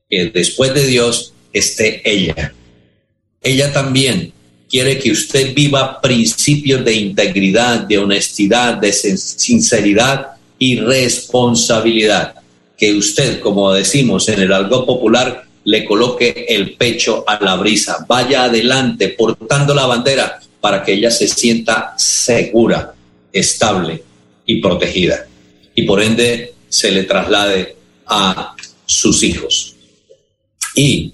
que 0.09 0.27
después 0.27 0.73
de 0.75 0.87
Dios 0.87 1.33
esté 1.53 2.01
ella 2.05 2.55
ella 3.43 3.73
también 3.73 4.33
quiere 4.69 4.99
que 4.99 5.11
usted 5.11 5.55
viva 5.55 6.01
principios 6.01 6.85
de 6.85 6.95
integridad, 6.95 7.81
de 7.81 7.99
honestidad, 7.99 8.75
de 8.75 8.93
sinceridad 8.93 10.29
y 10.59 10.79
responsabilidad. 10.79 12.35
Que 12.77 12.95
usted, 12.95 13.41
como 13.41 13.73
decimos 13.73 14.29
en 14.29 14.41
el 14.41 14.53
algo 14.53 14.87
popular, 14.87 15.45
le 15.65 15.85
coloque 15.85 16.47
el 16.49 16.75
pecho 16.77 17.25
a 17.27 17.43
la 17.43 17.57
brisa, 17.57 18.05
vaya 18.09 18.45
adelante 18.45 19.09
portando 19.09 19.75
la 19.75 19.87
bandera 19.87 20.41
para 20.61 20.83
que 20.83 20.93
ella 20.93 21.11
se 21.11 21.29
sienta 21.29 21.95
segura, 21.99 22.95
estable 23.33 24.03
y 24.47 24.61
protegida. 24.61 25.27
y 25.75 25.85
por 25.85 26.03
ende 26.03 26.53
se 26.69 26.91
le 26.91 27.05
traslade 27.05 27.77
a 28.07 28.55
sus 28.85 29.23
hijos. 29.23 29.77
Y 30.75 31.13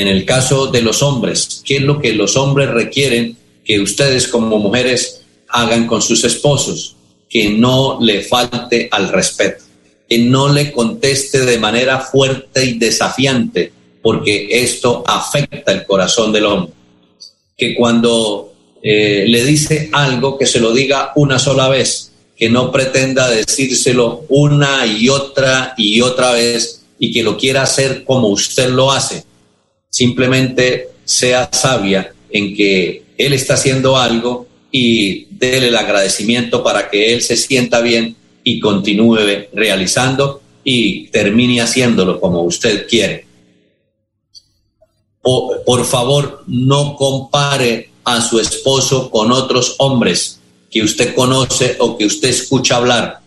en 0.00 0.08
el 0.08 0.24
caso 0.24 0.66
de 0.66 0.82
los 0.82 1.04
hombres, 1.04 1.62
¿qué 1.64 1.76
es 1.76 1.82
lo 1.82 2.00
que 2.00 2.14
los 2.14 2.36
hombres 2.36 2.68
requieren 2.68 3.36
que 3.64 3.78
ustedes 3.78 4.26
como 4.26 4.58
mujeres 4.58 5.22
hagan 5.48 5.86
con 5.86 6.02
sus 6.02 6.24
esposos? 6.24 6.96
Que 7.30 7.50
no 7.50 7.98
le 8.00 8.22
falte 8.22 8.88
al 8.90 9.08
respeto, 9.08 9.62
que 10.08 10.18
no 10.18 10.52
le 10.52 10.72
conteste 10.72 11.44
de 11.44 11.58
manera 11.58 12.00
fuerte 12.00 12.64
y 12.64 12.76
desafiante, 12.76 13.72
porque 14.02 14.48
esto 14.50 15.04
afecta 15.06 15.70
el 15.70 15.86
corazón 15.86 16.32
del 16.32 16.46
hombre. 16.46 16.72
Que 17.56 17.76
cuando 17.76 18.52
eh, 18.82 19.24
le 19.28 19.44
dice 19.44 19.90
algo, 19.92 20.36
que 20.36 20.46
se 20.46 20.58
lo 20.58 20.72
diga 20.72 21.12
una 21.14 21.38
sola 21.38 21.68
vez, 21.68 22.10
que 22.36 22.50
no 22.50 22.72
pretenda 22.72 23.30
decírselo 23.30 24.24
una 24.28 24.84
y 24.86 25.08
otra 25.08 25.74
y 25.76 26.00
otra 26.00 26.32
vez 26.32 26.82
y 26.98 27.12
que 27.12 27.22
lo 27.22 27.36
quiera 27.36 27.62
hacer 27.62 28.02
como 28.02 28.26
usted 28.26 28.70
lo 28.70 28.90
hace 28.90 29.22
simplemente 29.94 30.88
sea 31.04 31.48
sabia 31.52 32.12
en 32.28 32.56
que 32.56 33.04
él 33.16 33.32
está 33.32 33.54
haciendo 33.54 33.96
algo 33.96 34.48
y 34.72 35.26
déle 35.30 35.68
el 35.68 35.76
agradecimiento 35.76 36.64
para 36.64 36.90
que 36.90 37.14
él 37.14 37.22
se 37.22 37.36
sienta 37.36 37.80
bien 37.80 38.16
y 38.42 38.58
continúe 38.58 39.46
realizando 39.52 40.42
y 40.64 41.06
termine 41.10 41.60
haciéndolo 41.60 42.20
como 42.20 42.42
usted 42.42 42.88
quiere. 42.88 43.28
por 45.22 45.84
favor, 45.84 46.42
no 46.48 46.96
compare 46.96 47.90
a 48.02 48.20
su 48.20 48.40
esposo 48.40 49.12
con 49.12 49.30
otros 49.30 49.76
hombres 49.78 50.40
que 50.72 50.82
usted 50.82 51.14
conoce 51.14 51.76
o 51.78 51.96
que 51.96 52.06
usted 52.06 52.30
escucha 52.30 52.76
hablar. 52.76 53.20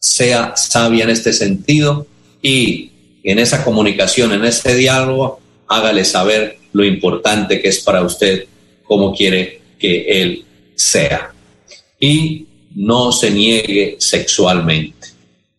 Sea 0.00 0.54
sabia 0.56 1.04
en 1.04 1.10
este 1.10 1.32
sentido 1.32 2.04
y 2.42 2.90
en 3.22 3.38
esa 3.38 3.62
comunicación, 3.62 4.32
en 4.32 4.44
ese 4.44 4.74
diálogo, 4.74 5.40
hágale 5.70 6.04
saber 6.04 6.58
lo 6.72 6.84
importante 6.84 7.62
que 7.62 7.68
es 7.68 7.80
para 7.80 8.02
usted, 8.02 8.44
cómo 8.82 9.14
quiere 9.14 9.60
que 9.78 10.02
él 10.20 10.44
sea. 10.74 11.32
Y 11.98 12.46
no 12.74 13.12
se 13.12 13.30
niegue 13.30 13.96
sexualmente. 13.98 15.08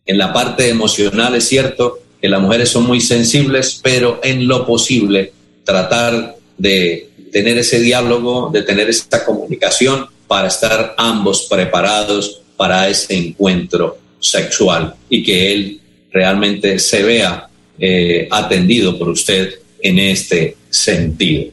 En 0.04 0.18
la 0.18 0.32
parte 0.32 0.68
emocional 0.68 1.34
es 1.34 1.48
cierto 1.48 2.00
que 2.20 2.28
las 2.28 2.42
mujeres 2.42 2.68
son 2.68 2.84
muy 2.84 3.00
sensibles, 3.00 3.80
pero 3.82 4.20
en 4.22 4.46
lo 4.46 4.66
posible 4.66 5.32
tratar 5.64 6.36
de 6.58 7.08
tener 7.32 7.56
ese 7.56 7.80
diálogo, 7.80 8.50
de 8.52 8.62
tener 8.62 8.90
esa 8.90 9.24
comunicación 9.24 10.06
para 10.28 10.48
estar 10.48 10.94
ambos 10.98 11.46
preparados 11.48 12.42
para 12.56 12.88
ese 12.88 13.14
encuentro 13.14 13.98
sexual 14.20 14.94
y 15.08 15.22
que 15.22 15.52
él 15.52 15.80
realmente 16.12 16.78
se 16.78 17.02
vea 17.02 17.48
eh, 17.78 18.28
atendido 18.30 18.98
por 18.98 19.08
usted 19.08 19.61
en 19.82 19.98
este 19.98 20.56
sentido. 20.70 21.50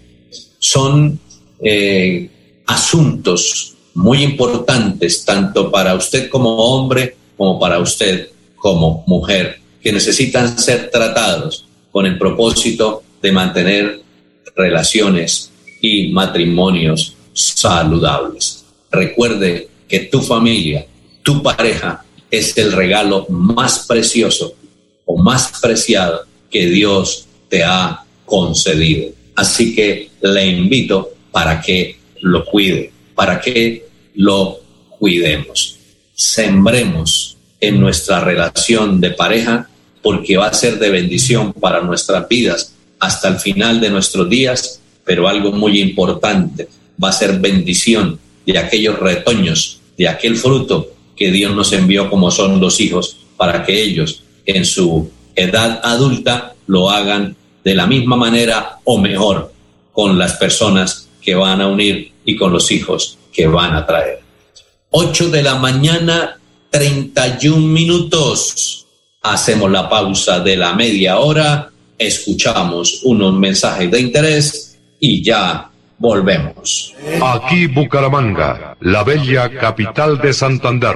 Son 0.59 1.19
eh, 1.61 2.29
asuntos 2.67 3.75
muy 3.95 4.23
importantes 4.23 5.25
tanto 5.25 5.71
para 5.71 5.95
usted 5.95 6.29
como 6.29 6.55
hombre 6.55 7.15
como 7.39 7.57
para 7.57 7.79
usted 7.79 8.29
como 8.57 9.05
mujer, 9.07 9.61
que 9.81 9.93
necesitan 9.93 10.59
ser 10.59 10.91
tratados 10.91 11.65
con 11.89 12.05
el 12.05 12.17
propósito 12.17 13.01
de 13.21 13.31
mantener 13.31 14.01
relaciones 14.57 15.49
y 15.81 16.11
matrimonios 16.11 17.15
saludables. 17.31 18.65
Recuerde 18.91 19.69
que 19.87 19.99
tu 19.99 20.21
familia, 20.21 20.85
tu 21.23 21.41
pareja, 21.41 22.03
es 22.29 22.57
el 22.57 22.73
regalo 22.73 23.25
más 23.29 23.85
precioso 23.87 24.53
o 25.05 25.17
más 25.17 25.59
preciado 25.61 26.25
que 26.51 26.67
Dios 26.67 27.25
te 27.47 27.63
ha 27.63 28.03
concedido. 28.29 29.11
Así 29.35 29.73
que 29.75 30.09
le 30.21 30.45
invito 30.45 31.09
para 31.31 31.59
que 31.61 31.97
lo 32.21 32.45
cuide, 32.45 32.91
para 33.15 33.41
que 33.41 33.85
lo 34.15 34.59
cuidemos. 34.97 35.77
Sembremos 36.13 37.37
en 37.59 37.79
nuestra 37.79 38.19
relación 38.21 39.01
de 39.01 39.11
pareja 39.11 39.69
porque 40.01 40.37
va 40.37 40.47
a 40.47 40.53
ser 40.53 40.79
de 40.79 40.89
bendición 40.89 41.53
para 41.53 41.81
nuestras 41.81 42.27
vidas 42.27 42.73
hasta 42.99 43.29
el 43.29 43.39
final 43.39 43.79
de 43.79 43.89
nuestros 43.89 44.29
días, 44.29 44.81
pero 45.05 45.27
algo 45.27 45.51
muy 45.51 45.81
importante, 45.81 46.67
va 47.01 47.09
a 47.09 47.13
ser 47.13 47.39
bendición 47.39 48.19
de 48.45 48.57
aquellos 48.57 48.99
retoños, 48.99 49.79
de 49.97 50.07
aquel 50.07 50.35
fruto 50.35 50.91
que 51.15 51.31
Dios 51.31 51.55
nos 51.55 51.73
envió 51.73 52.09
como 52.09 52.31
son 52.31 52.59
los 52.59 52.79
hijos, 52.79 53.17
para 53.37 53.63
que 53.65 53.81
ellos 53.81 54.23
en 54.45 54.65
su 54.65 55.09
edad 55.35 55.79
adulta 55.83 56.53
lo 56.67 56.89
hagan 56.89 57.35
de 57.63 57.75
la 57.75 57.87
misma 57.87 58.15
manera 58.15 58.79
o 58.83 58.97
mejor 58.97 59.51
con 59.91 60.17
las 60.17 60.33
personas 60.33 61.09
que 61.21 61.35
van 61.35 61.61
a 61.61 61.67
unir 61.67 62.11
y 62.25 62.35
con 62.35 62.51
los 62.51 62.71
hijos 62.71 63.17
que 63.33 63.47
van 63.47 63.75
a 63.75 63.85
traer. 63.85 64.21
8 64.91 65.29
de 65.29 65.43
la 65.43 65.55
mañana, 65.55 66.39
31 66.69 67.59
minutos. 67.67 68.87
Hacemos 69.21 69.69
la 69.69 69.89
pausa 69.89 70.39
de 70.39 70.55
la 70.55 70.73
media 70.73 71.19
hora, 71.19 71.69
escuchamos 71.97 73.01
unos 73.03 73.33
mensajes 73.33 73.91
de 73.91 73.99
interés 73.99 74.79
y 74.99 75.21
ya 75.21 75.69
volvemos. 75.97 76.95
Aquí 77.21 77.67
Bucaramanga, 77.67 78.77
la 78.79 79.03
bella 79.03 79.49
capital 79.49 80.17
de 80.19 80.33
Santander. 80.33 80.95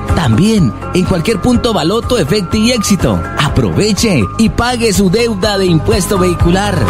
También 0.15 0.73
en 0.93 1.05
cualquier 1.05 1.41
punto 1.41 1.73
Baloto, 1.73 2.17
Efecto 2.17 2.57
y 2.57 2.71
Éxito. 2.71 3.21
Aproveche 3.39 4.23
y 4.37 4.49
pague 4.49 4.93
su 4.93 5.09
deuda 5.09 5.57
de 5.57 5.65
impuesto 5.65 6.17
vehicular. 6.17 6.85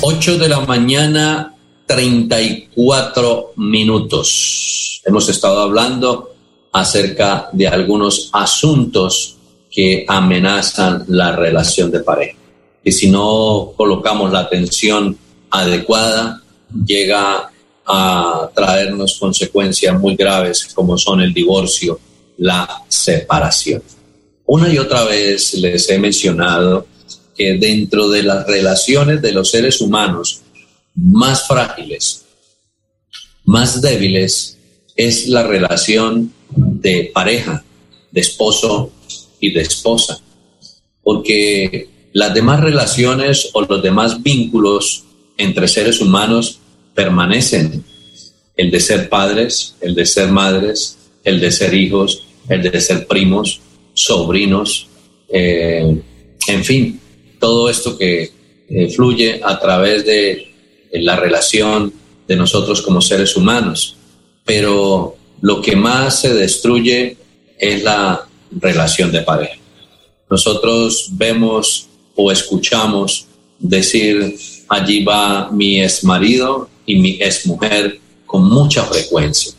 8 0.00 0.38
de 0.38 0.48
la 0.48 0.60
mañana, 0.60 1.54
34 1.86 3.52
minutos. 3.56 5.00
Hemos 5.04 5.28
estado 5.28 5.62
hablando 5.62 6.34
acerca 6.72 7.48
de 7.52 7.68
algunos 7.68 8.28
asuntos 8.32 9.36
que 9.70 10.04
amenazan 10.06 11.04
la 11.08 11.34
relación 11.34 11.90
de 11.90 12.00
pareja. 12.00 12.36
Y 12.82 12.92
si 12.92 13.10
no 13.10 13.72
colocamos 13.76 14.30
la 14.30 14.40
atención 14.40 15.16
adecuada, 15.50 16.42
llega 16.84 17.50
a 17.86 18.50
traernos 18.54 19.18
consecuencias 19.18 19.98
muy 19.98 20.16
graves 20.16 20.68
como 20.74 20.96
son 20.96 21.20
el 21.20 21.34
divorcio, 21.34 22.00
la 22.38 22.82
separación. 22.88 23.82
Una 24.46 24.72
y 24.72 24.78
otra 24.78 25.04
vez 25.04 25.54
les 25.54 25.88
he 25.90 25.98
mencionado 25.98 26.86
que 27.36 27.54
dentro 27.58 28.08
de 28.08 28.22
las 28.22 28.46
relaciones 28.46 29.20
de 29.20 29.32
los 29.32 29.50
seres 29.50 29.80
humanos 29.80 30.42
más 30.94 31.46
frágiles, 31.46 32.24
más 33.44 33.80
débiles, 33.82 34.58
es 34.96 35.28
la 35.28 35.42
relación 35.42 36.32
de 36.50 37.10
pareja, 37.12 37.64
de 38.10 38.20
esposo 38.20 38.92
y 39.40 39.52
de 39.52 39.62
esposa. 39.62 40.20
Porque 41.02 41.88
las 42.12 42.32
demás 42.32 42.60
relaciones 42.60 43.50
o 43.52 43.62
los 43.62 43.82
demás 43.82 44.22
vínculos 44.22 45.04
entre 45.36 45.66
seres 45.66 46.00
humanos 46.00 46.60
permanecen. 46.94 47.84
El 48.56 48.70
de 48.70 48.80
ser 48.80 49.08
padres, 49.08 49.74
el 49.80 49.94
de 49.94 50.06
ser 50.06 50.28
madres, 50.28 50.96
el 51.24 51.40
de 51.40 51.50
ser 51.50 51.74
hijos, 51.74 52.22
el 52.48 52.62
de 52.62 52.80
ser 52.80 53.06
primos, 53.06 53.60
sobrinos, 53.94 54.86
eh, 55.28 56.00
en 56.46 56.64
fin, 56.64 57.00
todo 57.40 57.68
esto 57.68 57.98
que 57.98 58.30
eh, 58.68 58.88
fluye 58.90 59.40
a 59.42 59.58
través 59.58 60.04
de, 60.04 60.50
la 60.92 61.16
relación 61.16 61.92
de 62.28 62.36
nosotros 62.36 62.80
como 62.80 63.00
seres 63.00 63.36
humanos. 63.36 63.96
Pero 64.44 65.16
lo 65.40 65.60
que 65.60 65.74
más 65.74 66.20
se 66.20 66.32
destruye 66.32 67.16
es 67.58 67.82
la 67.82 68.28
relación 68.52 69.10
de 69.10 69.22
pareja. 69.22 69.56
Nosotros 70.30 71.08
vemos 71.12 71.88
o 72.14 72.30
escuchamos 72.30 73.26
decir, 73.58 74.36
allí 74.68 75.02
va 75.02 75.50
mi 75.50 75.82
ex 75.82 76.04
marido 76.04 76.68
y 76.86 76.96
mi 76.96 77.18
ex 77.20 77.46
mujer 77.46 77.98
con 78.26 78.48
mucha 78.48 78.84
frecuencia. 78.84 79.52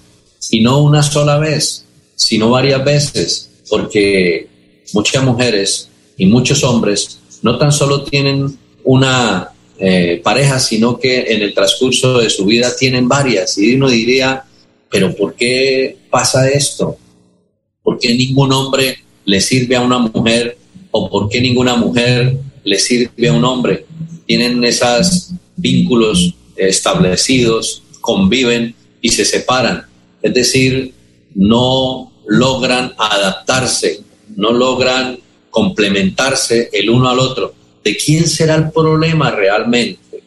Y 0.50 0.62
no 0.62 0.80
una 0.80 1.02
sola 1.02 1.38
vez, 1.40 1.86
sino 2.16 2.50
varias 2.50 2.84
veces, 2.84 3.50
porque 3.70 4.48
muchas 4.94 5.24
mujeres 5.24 5.90
y 6.18 6.26
muchos 6.26 6.64
hombres 6.64 7.20
no 7.42 7.58
tan 7.58 7.72
solo 7.72 8.04
tienen 8.04 8.58
una 8.84 9.50
eh, 9.78 10.22
pareja, 10.24 10.60
sino 10.60 10.98
que 11.00 11.26
en 11.28 11.42
el 11.42 11.54
transcurso 11.54 12.20
de 12.20 12.30
su 12.30 12.46
vida 12.46 12.76
tienen 12.76 13.08
varias. 13.08 13.58
Y 13.58 13.76
uno 13.76 13.90
diría, 13.90 14.44
pero 14.90 15.16
¿por 15.16 15.36
qué 15.36 15.98
pasa 16.10 16.50
esto? 16.50 16.98
¿Por 17.84 18.00
qué 18.00 18.14
ningún 18.14 18.52
hombre 18.54 19.00
le 19.26 19.42
sirve 19.42 19.76
a 19.76 19.82
una 19.82 20.00
mujer 20.00 20.58
o 20.92 21.10
por 21.10 21.30
qué 21.30 21.42
ninguna 21.42 21.76
mujer 21.76 22.38
le 22.64 22.80
sirve 22.80 23.28
a 23.28 23.34
un 23.34 23.44
hombre? 23.44 23.86
Tienen 24.26 24.64
esos 24.64 25.32
vínculos 25.56 26.34
establecidos, 26.56 27.84
conviven 28.02 28.76
y 29.02 29.10
se 29.10 29.26
separan. 29.26 29.86
Es 30.22 30.34
decir, 30.34 30.94
no 31.34 32.12
logran 32.28 32.94
adaptarse, 32.98 34.02
no 34.36 34.52
logran 34.52 35.20
complementarse 35.50 36.70
el 36.74 36.90
uno 36.90 37.10
al 37.10 37.20
otro. 37.20 37.54
¿De 37.84 37.96
quién 37.96 38.28
será 38.28 38.56
el 38.56 38.72
problema 38.72 39.32
realmente? 39.32 40.24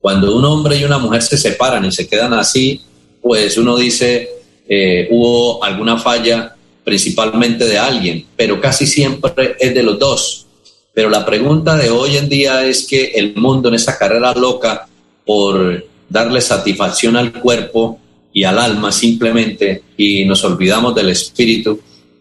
Cuando 0.00 0.36
un 0.36 0.44
hombre 0.44 0.76
y 0.76 0.84
una 0.84 0.98
mujer 0.98 1.22
se 1.22 1.36
separan 1.36 1.84
y 1.84 1.92
se 1.92 2.08
quedan 2.08 2.32
así, 2.34 2.80
pues 3.22 3.56
uno 3.58 3.76
dice, 3.76 4.28
eh, 4.68 5.08
hubo 5.10 5.62
alguna 5.62 5.98
falla 5.98 6.54
principalmente 6.84 7.64
de 7.64 7.78
alguien, 7.78 8.26
pero 8.36 8.60
casi 8.60 8.86
siempre 8.86 9.56
es 9.58 9.74
de 9.74 9.82
los 9.82 9.98
dos. 9.98 10.46
Pero 10.94 11.10
la 11.10 11.26
pregunta 11.26 11.76
de 11.76 11.90
hoy 11.90 12.16
en 12.16 12.28
día 12.28 12.64
es 12.64 12.86
que 12.86 13.06
el 13.16 13.34
mundo 13.34 13.68
en 13.68 13.74
esa 13.74 13.98
carrera 13.98 14.32
loca 14.32 14.88
por 15.26 15.84
darle 16.08 16.40
satisfacción 16.40 17.16
al 17.16 17.32
cuerpo 17.32 17.98
y 18.32 18.44
al 18.44 18.58
alma 18.58 18.92
simplemente 18.92 19.82
y 19.96 20.24
nos 20.24 20.44
olvidamos 20.44 20.94
del 20.94 21.10
espíritu, 21.10 21.80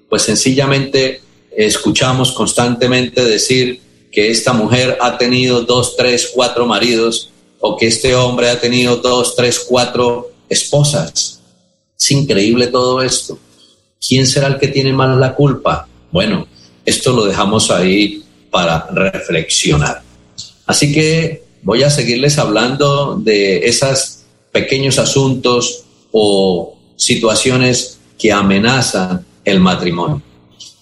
pues 0.10 0.24
sencillamente 0.24 1.22
escuchamos 1.56 2.32
constantemente 2.32 3.24
decir 3.24 3.80
que 4.12 4.32
esta 4.32 4.54
mujer 4.54 4.98
ha 5.02 5.18
tenido 5.18 5.62
dos, 5.64 5.96
tres, 5.96 6.32
cuatro 6.34 6.66
maridos 6.66 7.30
o 7.60 7.78
que 7.78 7.88
este 7.88 8.16
hombre 8.16 8.50
ha 8.50 8.60
tenido 8.60 8.98
dos, 8.98 9.36
tres, 9.36 9.60
cuatro 9.60 10.32
esposas. 10.50 11.42
Es 11.98 12.12
increíble 12.12 12.68
todo 12.68 13.02
esto. 13.02 13.38
¿Quién 14.06 14.26
será 14.28 14.48
el 14.48 14.60
que 14.60 14.68
tiene 14.68 14.94
más 14.94 15.18
la 15.18 15.36
culpa? 15.36 15.88
Bueno, 16.12 16.48
esto 16.86 17.12
lo 17.14 17.26
dejamos 17.26 17.72
ahí 17.72 18.24
para 18.52 18.88
reflexionar. 18.92 20.02
Así 20.66 20.94
que 20.94 21.45
voy 21.66 21.84
a 21.84 21.90
seguirles 21.90 22.38
hablando 22.38 23.20
de 23.20 23.58
esos 23.66 24.20
pequeños 24.54 24.98
asuntos 24.98 25.84
o 26.14 26.78
situaciones 26.96 28.00
que 28.18 28.32
amenazan 28.32 29.26
el 29.44 29.60
matrimonio 29.60 30.22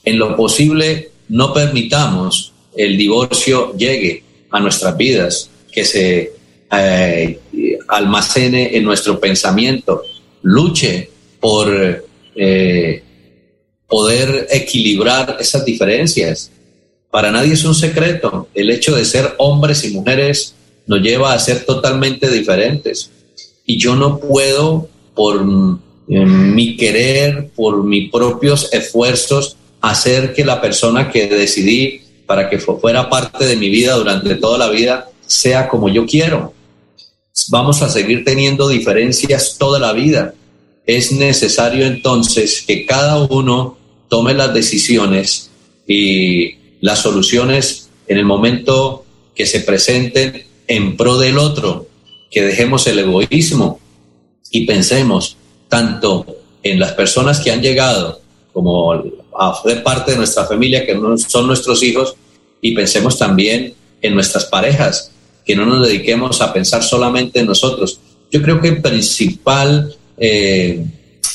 en 0.04 0.20
lo 0.20 0.36
posible 0.36 1.12
no 1.30 1.54
permitamos 1.54 2.52
el 2.76 2.98
divorcio 2.98 3.76
llegue 3.76 4.24
a 4.50 4.60
nuestras 4.60 4.98
vidas, 4.98 5.50
que 5.72 5.86
se 5.86 6.34
eh, 6.72 7.40
almacene 7.88 8.76
en 8.76 8.84
nuestro 8.84 9.20
pensamiento, 9.20 10.04
luche 10.42 11.10
por 11.40 12.06
eh, 12.36 13.04
poder 13.88 14.48
equilibrar 14.52 15.38
esas 15.40 15.66
diferencias. 15.66 16.52
Para 17.10 17.32
nadie 17.32 17.54
es 17.54 17.64
un 17.64 17.76
secreto, 17.76 18.48
el 18.54 18.70
hecho 18.72 18.96
de 18.96 19.06
ser 19.06 19.36
hombres 19.38 19.84
y 19.86 19.92
mujeres 19.92 20.56
nos 20.86 21.02
lleva 21.02 21.34
a 21.34 21.40
ser 21.40 21.66
totalmente 21.66 22.30
diferentes. 22.30 23.10
Y 23.66 23.80
yo 23.80 23.96
no 23.96 24.20
puedo, 24.20 24.90
por 25.16 25.42
eh, 26.08 26.26
mi 26.26 26.76
querer, 26.76 27.50
por 27.56 27.84
mis 27.84 28.12
propios 28.12 28.74
esfuerzos, 28.74 29.58
hacer 29.82 30.34
que 30.34 30.46
la 30.46 30.62
persona 30.62 31.12
que 31.12 31.28
decidí 31.28 32.02
para 32.26 32.50
que 32.50 32.58
fuera 32.58 33.10
parte 33.10 33.46
de 33.46 33.56
mi 33.56 33.70
vida 33.70 33.96
durante 33.96 34.36
toda 34.36 34.58
la 34.58 34.70
vida 34.70 35.10
sea 35.26 35.68
como 35.68 35.90
yo 35.90 36.06
quiero. 36.06 36.54
Vamos 37.50 37.82
a 37.82 37.90
seguir 37.90 38.24
teniendo 38.24 38.70
diferencias 38.70 39.58
toda 39.58 39.80
la 39.80 39.94
vida. 39.94 40.34
Es 40.86 41.12
necesario 41.12 41.86
entonces 41.86 42.64
que 42.66 42.86
cada 42.86 43.24
uno 43.24 43.78
tome 44.10 44.34
las 44.34 44.54
decisiones 44.54 45.50
y 45.88 46.56
las 46.82 47.00
soluciones 47.00 47.90
en 48.08 48.18
el 48.18 48.26
momento 48.26 49.06
que 49.36 49.46
se 49.46 49.62
presenten 49.62 50.44
en 50.68 50.98
pro 50.98 51.18
del 51.18 51.38
otro, 51.38 51.88
que 52.32 52.42
dejemos 52.42 52.88
el 52.88 53.00
egoísmo 53.00 53.80
y 54.52 54.66
pensemos 54.66 55.38
tanto 55.68 56.26
en 56.62 56.80
las 56.80 56.94
personas 56.94 57.40
que 57.40 57.52
han 57.52 57.62
llegado 57.62 58.22
como 58.54 58.94
a 58.94 59.62
ser 59.64 59.84
parte 59.84 60.12
de 60.12 60.18
nuestra 60.18 60.46
familia, 60.46 60.86
que 60.86 60.96
no 60.96 61.18
son 61.18 61.48
nuestros 61.48 61.82
hijos, 61.84 62.16
y 62.62 62.74
pensemos 62.76 63.18
también 63.18 63.74
en 64.02 64.14
nuestras 64.14 64.46
parejas, 64.46 65.12
que 65.46 65.56
no 65.56 65.66
nos 65.66 65.88
dediquemos 65.88 66.42
a 66.42 66.54
pensar 66.54 66.84
solamente 66.84 67.40
en 67.40 67.48
nosotros. 67.48 68.00
Yo 68.32 68.42
creo 68.42 68.62
que 68.62 68.74
principal 68.74 69.96
eh, 70.18 70.86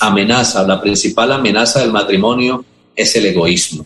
amenaza, 0.01 0.66
la 0.66 0.81
principal 0.81 1.33
amenaza 1.33 1.81
del 1.81 1.93
matrimonio 1.93 2.64
es 2.95 3.14
el 3.16 3.26
egoísmo, 3.26 3.85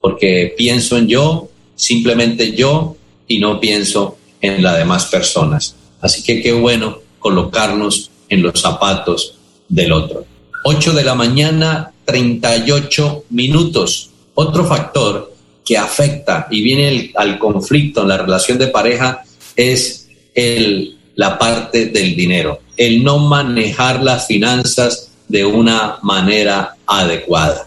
porque 0.00 0.54
pienso 0.56 0.96
en 0.96 1.08
yo, 1.08 1.50
simplemente 1.74 2.52
yo, 2.52 2.96
y 3.26 3.38
no 3.40 3.60
pienso 3.60 4.17
en 4.40 4.62
las 4.62 4.78
demás 4.78 5.06
personas. 5.06 5.74
Así 6.00 6.22
que 6.22 6.40
qué 6.40 6.52
bueno 6.52 6.98
colocarnos 7.18 8.10
en 8.28 8.42
los 8.42 8.60
zapatos 8.60 9.34
del 9.68 9.92
otro. 9.92 10.24
8 10.64 10.92
de 10.92 11.04
la 11.04 11.14
mañana, 11.14 11.92
38 12.04 13.24
minutos. 13.30 14.10
Otro 14.34 14.64
factor 14.64 15.34
que 15.64 15.76
afecta 15.76 16.46
y 16.50 16.62
viene 16.62 17.12
al 17.14 17.38
conflicto 17.38 18.02
en 18.02 18.08
la 18.08 18.16
relación 18.16 18.58
de 18.58 18.68
pareja 18.68 19.22
es 19.54 20.08
el, 20.34 20.96
la 21.14 21.38
parte 21.38 21.86
del 21.86 22.14
dinero, 22.14 22.60
el 22.76 23.02
no 23.02 23.18
manejar 23.18 24.02
las 24.02 24.26
finanzas 24.26 25.10
de 25.26 25.44
una 25.44 25.98
manera 26.02 26.76
adecuada. 26.86 27.66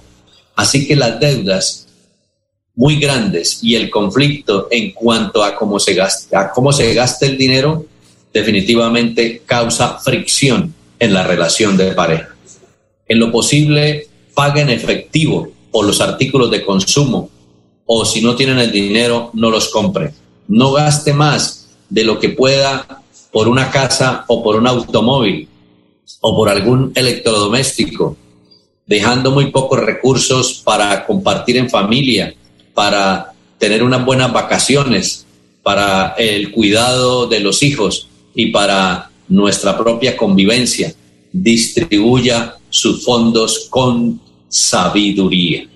Así 0.56 0.88
que 0.88 0.96
las 0.96 1.20
deudas 1.20 1.88
muy 2.82 2.96
grandes 2.96 3.60
y 3.62 3.76
el 3.76 3.92
conflicto 3.92 4.68
en 4.72 4.92
cuanto 4.92 5.44
a 5.44 5.56
cómo 5.56 5.80
se 5.80 5.94
gasta, 5.94 6.52
cómo 6.52 6.74
se 6.74 6.92
gasta 6.96 7.28
el 7.28 7.38
dinero 7.38 7.86
definitivamente 8.34 9.44
causa 9.46 10.00
fricción 10.00 10.74
en 10.98 11.14
la 11.14 11.22
relación 11.22 11.78
de 11.78 11.92
pareja. 11.92 12.36
En 13.08 13.20
lo 13.20 13.32
posible, 13.32 14.08
paguen 14.34 14.72
efectivo 14.72 15.52
por 15.72 15.86
los 15.86 16.02
artículos 16.02 16.50
de 16.50 16.66
consumo 16.66 17.30
o 17.86 18.04
si 18.04 18.20
no 18.20 18.36
tienen 18.36 18.58
el 18.58 18.72
dinero, 18.72 19.30
no 19.34 19.52
los 19.52 19.70
compren. 19.70 20.12
No 20.48 20.72
gaste 20.72 21.14
más 21.14 21.70
de 21.88 22.04
lo 22.04 22.18
que 22.18 22.30
pueda 22.30 23.04
por 23.32 23.48
una 23.48 23.70
casa 23.70 24.26
o 24.28 24.42
por 24.42 24.56
un 24.56 24.66
automóvil 24.66 25.48
o 26.20 26.36
por 26.36 26.50
algún 26.50 26.94
electrodoméstico, 26.96 28.18
dejando 28.88 29.30
muy 29.30 29.52
pocos 29.52 29.80
recursos 29.80 30.64
para 30.66 31.06
compartir 31.06 31.58
en 31.58 31.70
familia, 31.70 32.34
para 32.74 33.34
tener 33.58 33.84
unas 33.84 34.04
buenas 34.06 34.32
vacaciones, 34.34 35.26
para 35.64 36.16
el 36.18 36.52
cuidado 36.52 37.28
de 37.28 37.40
los 37.40 37.62
hijos 37.64 38.08
y 38.34 38.48
para 38.48 39.12
nuestra 39.28 39.78
propia 39.78 40.18
convivencia. 40.18 40.94
Distribuya 41.32 42.56
sus 42.70 43.04
fondos 43.04 43.68
con 43.70 44.20
sabiduría. 44.50 45.68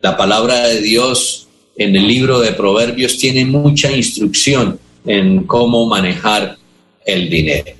La 0.00 0.16
palabra 0.16 0.66
de 0.66 0.80
Dios 0.80 1.46
en 1.76 1.94
el 1.94 2.06
libro 2.06 2.40
de 2.40 2.52
Proverbios 2.52 3.18
tiene 3.18 3.44
mucha 3.44 3.90
instrucción 3.92 4.78
en 5.04 5.44
cómo 5.44 5.86
manejar 5.86 6.56
el 7.04 7.30
dinero. 7.30 7.72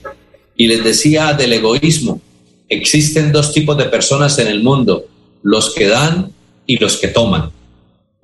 Y 0.56 0.66
les 0.66 0.84
decía 0.84 1.32
del 1.32 1.54
egoísmo. 1.54 2.20
Existen 2.68 3.32
dos 3.32 3.52
tipos 3.52 3.76
de 3.76 3.84
personas 3.84 4.38
en 4.38 4.48
el 4.48 4.62
mundo, 4.62 5.06
los 5.42 5.74
que 5.74 5.86
dan 5.86 6.32
y 6.66 6.76
los 6.78 6.96
que 6.96 7.08
toman. 7.08 7.50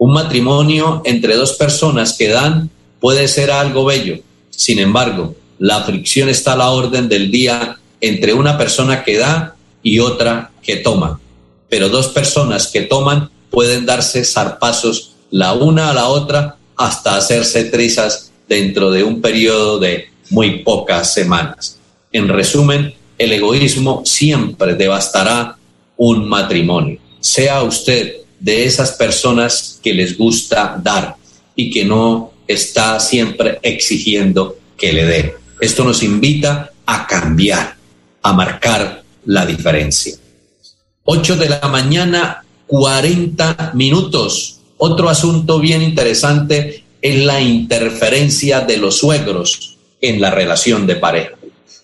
Un 0.04 0.14
matrimonio 0.14 1.00
entre 1.04 1.36
dos 1.36 1.52
personas 1.52 2.14
que 2.18 2.26
dan 2.26 2.68
puede 2.98 3.28
ser 3.28 3.52
algo 3.52 3.84
bello. 3.84 4.18
Sin 4.50 4.80
embargo, 4.80 5.36
la 5.60 5.84
fricción 5.84 6.28
está 6.28 6.54
a 6.54 6.56
la 6.56 6.70
orden 6.70 7.08
del 7.08 7.30
día 7.30 7.78
entre 8.00 8.34
una 8.34 8.58
persona 8.58 9.04
que 9.04 9.16
da 9.16 9.54
y 9.80 10.00
otra 10.00 10.50
que 10.60 10.78
toma. 10.78 11.20
Pero 11.68 11.88
dos 11.88 12.08
personas 12.08 12.66
que 12.66 12.80
toman 12.80 13.30
pueden 13.48 13.86
darse 13.86 14.24
zarpazos 14.24 15.12
la 15.30 15.52
una 15.52 15.90
a 15.90 15.94
la 15.94 16.08
otra 16.08 16.56
hasta 16.76 17.14
hacerse 17.14 17.66
trizas 17.66 18.32
dentro 18.48 18.90
de 18.90 19.04
un 19.04 19.20
periodo 19.20 19.78
de 19.78 20.08
muy 20.30 20.64
pocas 20.64 21.14
semanas. 21.14 21.78
En 22.10 22.26
resumen, 22.26 22.92
el 23.18 23.32
egoísmo 23.32 24.02
siempre 24.04 24.74
devastará 24.74 25.56
un 25.96 26.28
matrimonio. 26.28 26.98
Sea 27.20 27.62
usted 27.62 28.21
de 28.42 28.64
esas 28.64 28.92
personas 28.92 29.78
que 29.82 29.94
les 29.94 30.18
gusta 30.18 30.78
dar 30.82 31.14
y 31.54 31.70
que 31.70 31.84
no 31.84 32.32
está 32.46 32.98
siempre 32.98 33.60
exigiendo 33.62 34.56
que 34.76 34.92
le 34.92 35.04
dé. 35.04 35.34
Esto 35.60 35.84
nos 35.84 36.02
invita 36.02 36.72
a 36.84 37.06
cambiar, 37.06 37.76
a 38.20 38.32
marcar 38.32 39.04
la 39.26 39.46
diferencia. 39.46 40.16
8 41.04 41.36
de 41.36 41.48
la 41.50 41.68
mañana, 41.68 42.44
40 42.66 43.72
minutos. 43.74 44.58
Otro 44.76 45.08
asunto 45.08 45.60
bien 45.60 45.80
interesante 45.80 46.82
es 47.00 47.24
la 47.24 47.40
interferencia 47.40 48.60
de 48.60 48.76
los 48.76 48.98
suegros 48.98 49.78
en 50.00 50.20
la 50.20 50.32
relación 50.32 50.84
de 50.88 50.96
pareja. 50.96 51.36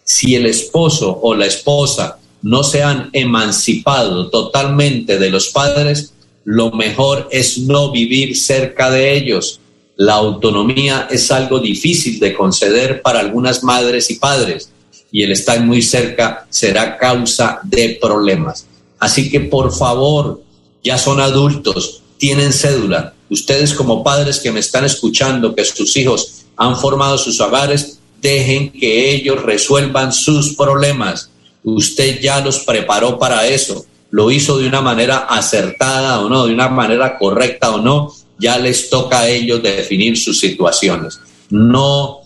Si 0.02 0.34
el 0.34 0.46
esposo 0.46 1.20
o 1.22 1.36
la 1.36 1.46
esposa 1.46 2.18
no 2.42 2.64
se 2.64 2.82
han 2.82 3.10
emancipado 3.12 4.28
totalmente 4.30 5.18
de 5.18 5.30
los 5.30 5.48
padres, 5.48 6.14
lo 6.44 6.70
mejor 6.72 7.28
es 7.30 7.58
no 7.58 7.90
vivir 7.90 8.36
cerca 8.36 8.90
de 8.90 9.16
ellos. 9.16 9.60
La 9.96 10.14
autonomía 10.14 11.08
es 11.10 11.30
algo 11.30 11.58
difícil 11.58 12.20
de 12.20 12.34
conceder 12.34 13.02
para 13.02 13.20
algunas 13.20 13.62
madres 13.62 14.10
y 14.10 14.14
padres 14.14 14.70
y 15.10 15.22
el 15.22 15.32
estar 15.32 15.60
muy 15.60 15.82
cerca 15.82 16.46
será 16.50 16.98
causa 16.98 17.60
de 17.64 17.98
problemas. 18.00 18.66
Así 18.98 19.30
que 19.30 19.40
por 19.40 19.72
favor, 19.74 20.42
ya 20.82 20.98
son 20.98 21.20
adultos, 21.20 22.02
tienen 22.18 22.52
cédula. 22.52 23.14
Ustedes 23.30 23.74
como 23.74 24.02
padres 24.02 24.38
que 24.38 24.52
me 24.52 24.60
están 24.60 24.84
escuchando, 24.84 25.54
que 25.54 25.64
sus 25.64 25.96
hijos 25.96 26.44
han 26.56 26.76
formado 26.76 27.18
sus 27.18 27.40
hogares, 27.40 27.98
dejen 28.20 28.72
que 28.72 29.14
ellos 29.14 29.42
resuelvan 29.42 30.12
sus 30.12 30.54
problemas. 30.54 31.30
Usted 31.62 32.20
ya 32.20 32.40
los 32.40 32.60
preparó 32.60 33.18
para 33.18 33.46
eso. 33.46 33.84
Lo 34.10 34.30
hizo 34.30 34.58
de 34.58 34.66
una 34.66 34.80
manera 34.80 35.18
acertada 35.18 36.20
o 36.20 36.28
no, 36.28 36.46
de 36.46 36.54
una 36.54 36.68
manera 36.68 37.18
correcta 37.18 37.74
o 37.74 37.80
no. 37.80 38.12
Ya 38.38 38.58
les 38.58 38.88
toca 38.88 39.20
a 39.20 39.28
ellos 39.28 39.62
definir 39.62 40.16
sus 40.16 40.40
situaciones. 40.40 41.20
No 41.50 42.20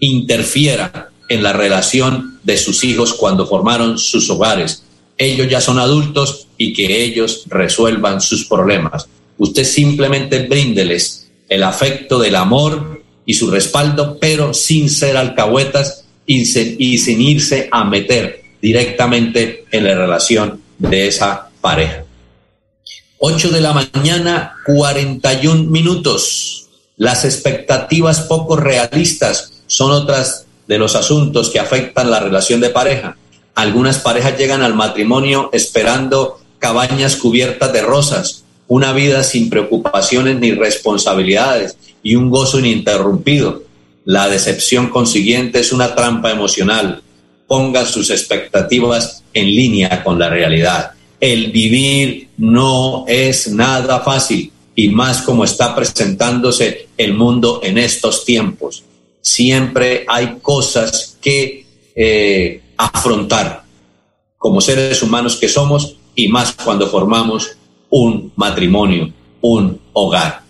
interfiera 0.00 1.10
en 1.28 1.42
la 1.42 1.52
relación 1.52 2.38
de 2.42 2.56
sus 2.58 2.84
hijos 2.84 3.14
cuando 3.14 3.46
formaron 3.46 3.98
sus 3.98 4.28
hogares. 4.30 4.84
Ellos 5.16 5.48
ya 5.48 5.60
son 5.60 5.78
adultos 5.78 6.48
y 6.58 6.72
que 6.74 7.04
ellos 7.04 7.44
resuelvan 7.46 8.20
sus 8.20 8.46
problemas. 8.46 9.08
Usted 9.38 9.64
simplemente 9.64 10.46
bríndeles 10.46 11.30
el 11.48 11.62
afecto 11.62 12.18
del 12.18 12.36
amor 12.36 13.02
y 13.26 13.34
su 13.34 13.50
respaldo, 13.50 14.18
pero 14.20 14.52
sin 14.54 14.90
ser 14.90 15.16
alcahuetas 15.16 16.04
y, 16.26 16.44
sin 16.44 17.20
irse 17.20 17.68
a 17.70 17.84
meter 17.84 18.42
directamente 18.60 19.64
en 19.70 19.84
la 19.84 19.94
relación 19.94 20.63
de 20.78 21.08
esa 21.08 21.50
pareja. 21.60 22.04
8 23.18 23.50
de 23.50 23.60
la 23.60 23.72
mañana, 23.72 24.54
41 24.66 25.70
minutos. 25.70 26.68
Las 26.96 27.24
expectativas 27.24 28.20
poco 28.22 28.56
realistas 28.56 29.62
son 29.66 29.90
otras 29.90 30.46
de 30.66 30.78
los 30.78 30.94
asuntos 30.94 31.50
que 31.50 31.60
afectan 31.60 32.10
la 32.10 32.20
relación 32.20 32.60
de 32.60 32.70
pareja. 32.70 33.16
Algunas 33.54 33.98
parejas 33.98 34.36
llegan 34.36 34.62
al 34.62 34.74
matrimonio 34.74 35.50
esperando 35.52 36.40
cabañas 36.58 37.16
cubiertas 37.16 37.72
de 37.72 37.82
rosas, 37.82 38.44
una 38.66 38.92
vida 38.92 39.22
sin 39.22 39.50
preocupaciones 39.50 40.38
ni 40.38 40.52
responsabilidades 40.52 41.76
y 42.02 42.16
un 42.16 42.30
gozo 42.30 42.58
ininterrumpido. 42.58 43.62
La 44.04 44.28
decepción 44.28 44.90
consiguiente 44.90 45.60
es 45.60 45.72
una 45.72 45.94
trampa 45.94 46.30
emocional. 46.30 47.02
Ponga 47.54 47.86
sus 47.86 48.10
expectativas 48.10 49.22
en 49.32 49.46
línea 49.46 50.02
con 50.02 50.18
la 50.18 50.28
realidad. 50.28 50.90
El 51.20 51.52
vivir 51.52 52.30
no 52.36 53.04
es 53.06 53.46
nada 53.46 54.00
fácil 54.00 54.50
y 54.74 54.88
más 54.88 55.22
como 55.22 55.44
está 55.44 55.72
presentándose 55.72 56.88
el 56.98 57.14
mundo 57.14 57.60
en 57.62 57.78
estos 57.78 58.24
tiempos. 58.24 58.82
Siempre 59.20 60.04
hay 60.08 60.38
cosas 60.42 61.16
que 61.20 61.64
eh, 61.94 62.60
afrontar 62.76 63.62
como 64.36 64.60
seres 64.60 65.00
humanos 65.00 65.36
que 65.36 65.46
somos 65.46 65.94
y 66.16 66.26
más 66.26 66.56
cuando 66.64 66.88
formamos 66.88 67.52
un 67.88 68.32
matrimonio, 68.34 69.12
un 69.42 69.80
hogar. 69.92 70.42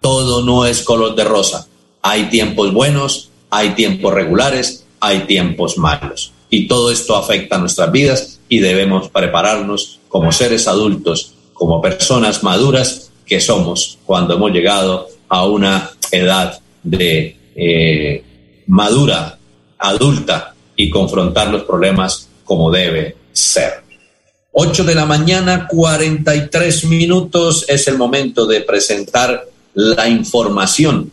Todo 0.00 0.44
no 0.44 0.64
es 0.64 0.82
color 0.82 1.16
de 1.16 1.24
rosa. 1.24 1.66
Hay 2.02 2.30
tiempos 2.30 2.72
buenos, 2.72 3.30
hay 3.50 3.70
tiempos 3.70 4.14
regulares, 4.14 4.86
hay 5.00 5.26
tiempos 5.26 5.76
malos. 5.76 6.32
Y 6.54 6.68
todo 6.68 6.90
esto 6.90 7.16
afecta 7.16 7.56
a 7.56 7.58
nuestras 7.58 7.90
vidas 7.90 8.38
y 8.46 8.58
debemos 8.58 9.08
prepararnos 9.08 10.00
como 10.08 10.32
seres 10.32 10.68
adultos, 10.68 11.32
como 11.54 11.80
personas 11.80 12.42
maduras 12.42 13.10
que 13.24 13.40
somos 13.40 13.98
cuando 14.04 14.34
hemos 14.34 14.52
llegado 14.52 15.08
a 15.30 15.46
una 15.46 15.92
edad 16.10 16.60
de 16.82 17.38
eh, 17.56 18.22
madura, 18.66 19.38
adulta 19.78 20.54
y 20.76 20.90
confrontar 20.90 21.48
los 21.48 21.62
problemas 21.62 22.28
como 22.44 22.70
debe 22.70 23.16
ser. 23.32 23.82
8 24.52 24.84
de 24.84 24.94
la 24.94 25.06
mañana, 25.06 25.66
43 25.70 26.84
minutos 26.84 27.64
es 27.66 27.88
el 27.88 27.96
momento 27.96 28.44
de 28.44 28.60
presentar 28.60 29.46
la 29.72 30.06
información 30.06 31.10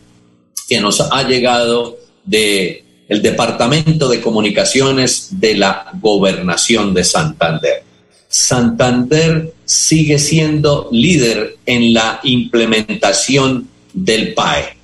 que 0.68 0.82
nos 0.82 1.00
ha 1.00 1.22
llegado 1.22 1.96
de 2.26 2.84
el 3.10 3.22
Departamento 3.22 4.08
de 4.08 4.20
Comunicaciones 4.20 5.30
de 5.32 5.56
la 5.56 5.90
Gobernación 6.00 6.94
de 6.94 7.02
Santander. 7.02 7.82
Santander 8.28 9.52
sigue 9.64 10.20
siendo 10.20 10.88
líder 10.92 11.56
en 11.66 11.92
la 11.92 12.20
implementación 12.22 13.68
del 13.92 14.32
PAE. 14.32 14.76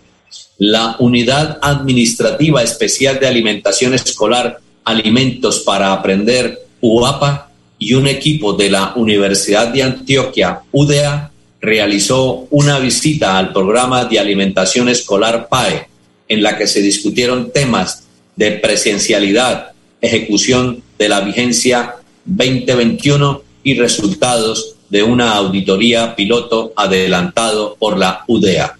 La 0.58 0.96
Unidad 0.98 1.60
Administrativa 1.62 2.64
Especial 2.64 3.20
de 3.20 3.28
Alimentación 3.28 3.94
Escolar, 3.94 4.58
Alimentos 4.82 5.60
para 5.60 5.92
Aprender, 5.92 6.66
UAPA, 6.80 7.52
y 7.78 7.94
un 7.94 8.08
equipo 8.08 8.54
de 8.54 8.70
la 8.70 8.94
Universidad 8.96 9.68
de 9.68 9.84
Antioquia, 9.84 10.62
UDA, 10.72 11.30
realizó 11.60 12.48
una 12.50 12.80
visita 12.80 13.38
al 13.38 13.52
programa 13.52 14.04
de 14.04 14.18
alimentación 14.18 14.88
escolar 14.88 15.46
PAE, 15.48 15.86
en 16.26 16.42
la 16.42 16.58
que 16.58 16.66
se 16.66 16.82
discutieron 16.82 17.52
temas 17.52 18.05
de 18.36 18.52
presencialidad, 18.52 19.72
ejecución 20.00 20.82
de 20.98 21.08
la 21.08 21.20
vigencia 21.20 21.96
2021 22.24 23.42
y 23.62 23.74
resultados 23.74 24.76
de 24.88 25.02
una 25.02 25.34
auditoría 25.34 26.14
piloto 26.14 26.72
adelantado 26.76 27.76
por 27.78 27.98
la 27.98 28.24
UDEA. 28.28 28.78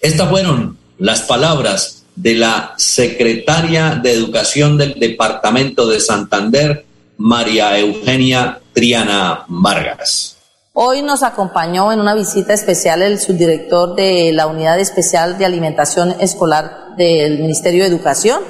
Estas 0.00 0.28
fueron 0.28 0.76
las 0.98 1.22
palabras 1.22 2.04
de 2.16 2.34
la 2.34 2.74
secretaria 2.76 4.00
de 4.02 4.12
Educación 4.12 4.76
del 4.76 4.94
Departamento 4.98 5.86
de 5.86 6.00
Santander, 6.00 6.84
María 7.16 7.78
Eugenia 7.78 8.60
Triana 8.72 9.44
Vargas. 9.48 10.41
Hoy 10.74 11.02
nos 11.02 11.22
acompañó 11.22 11.92
en 11.92 12.00
una 12.00 12.14
visita 12.14 12.54
especial 12.54 13.02
el 13.02 13.18
subdirector 13.20 13.94
de 13.94 14.32
la 14.32 14.46
Unidad 14.46 14.80
Especial 14.80 15.36
de 15.36 15.44
Alimentación 15.44 16.14
Escolar 16.18 16.96
del 16.96 17.40
Ministerio 17.40 17.82
de 17.82 17.90
Educación, 17.90 18.40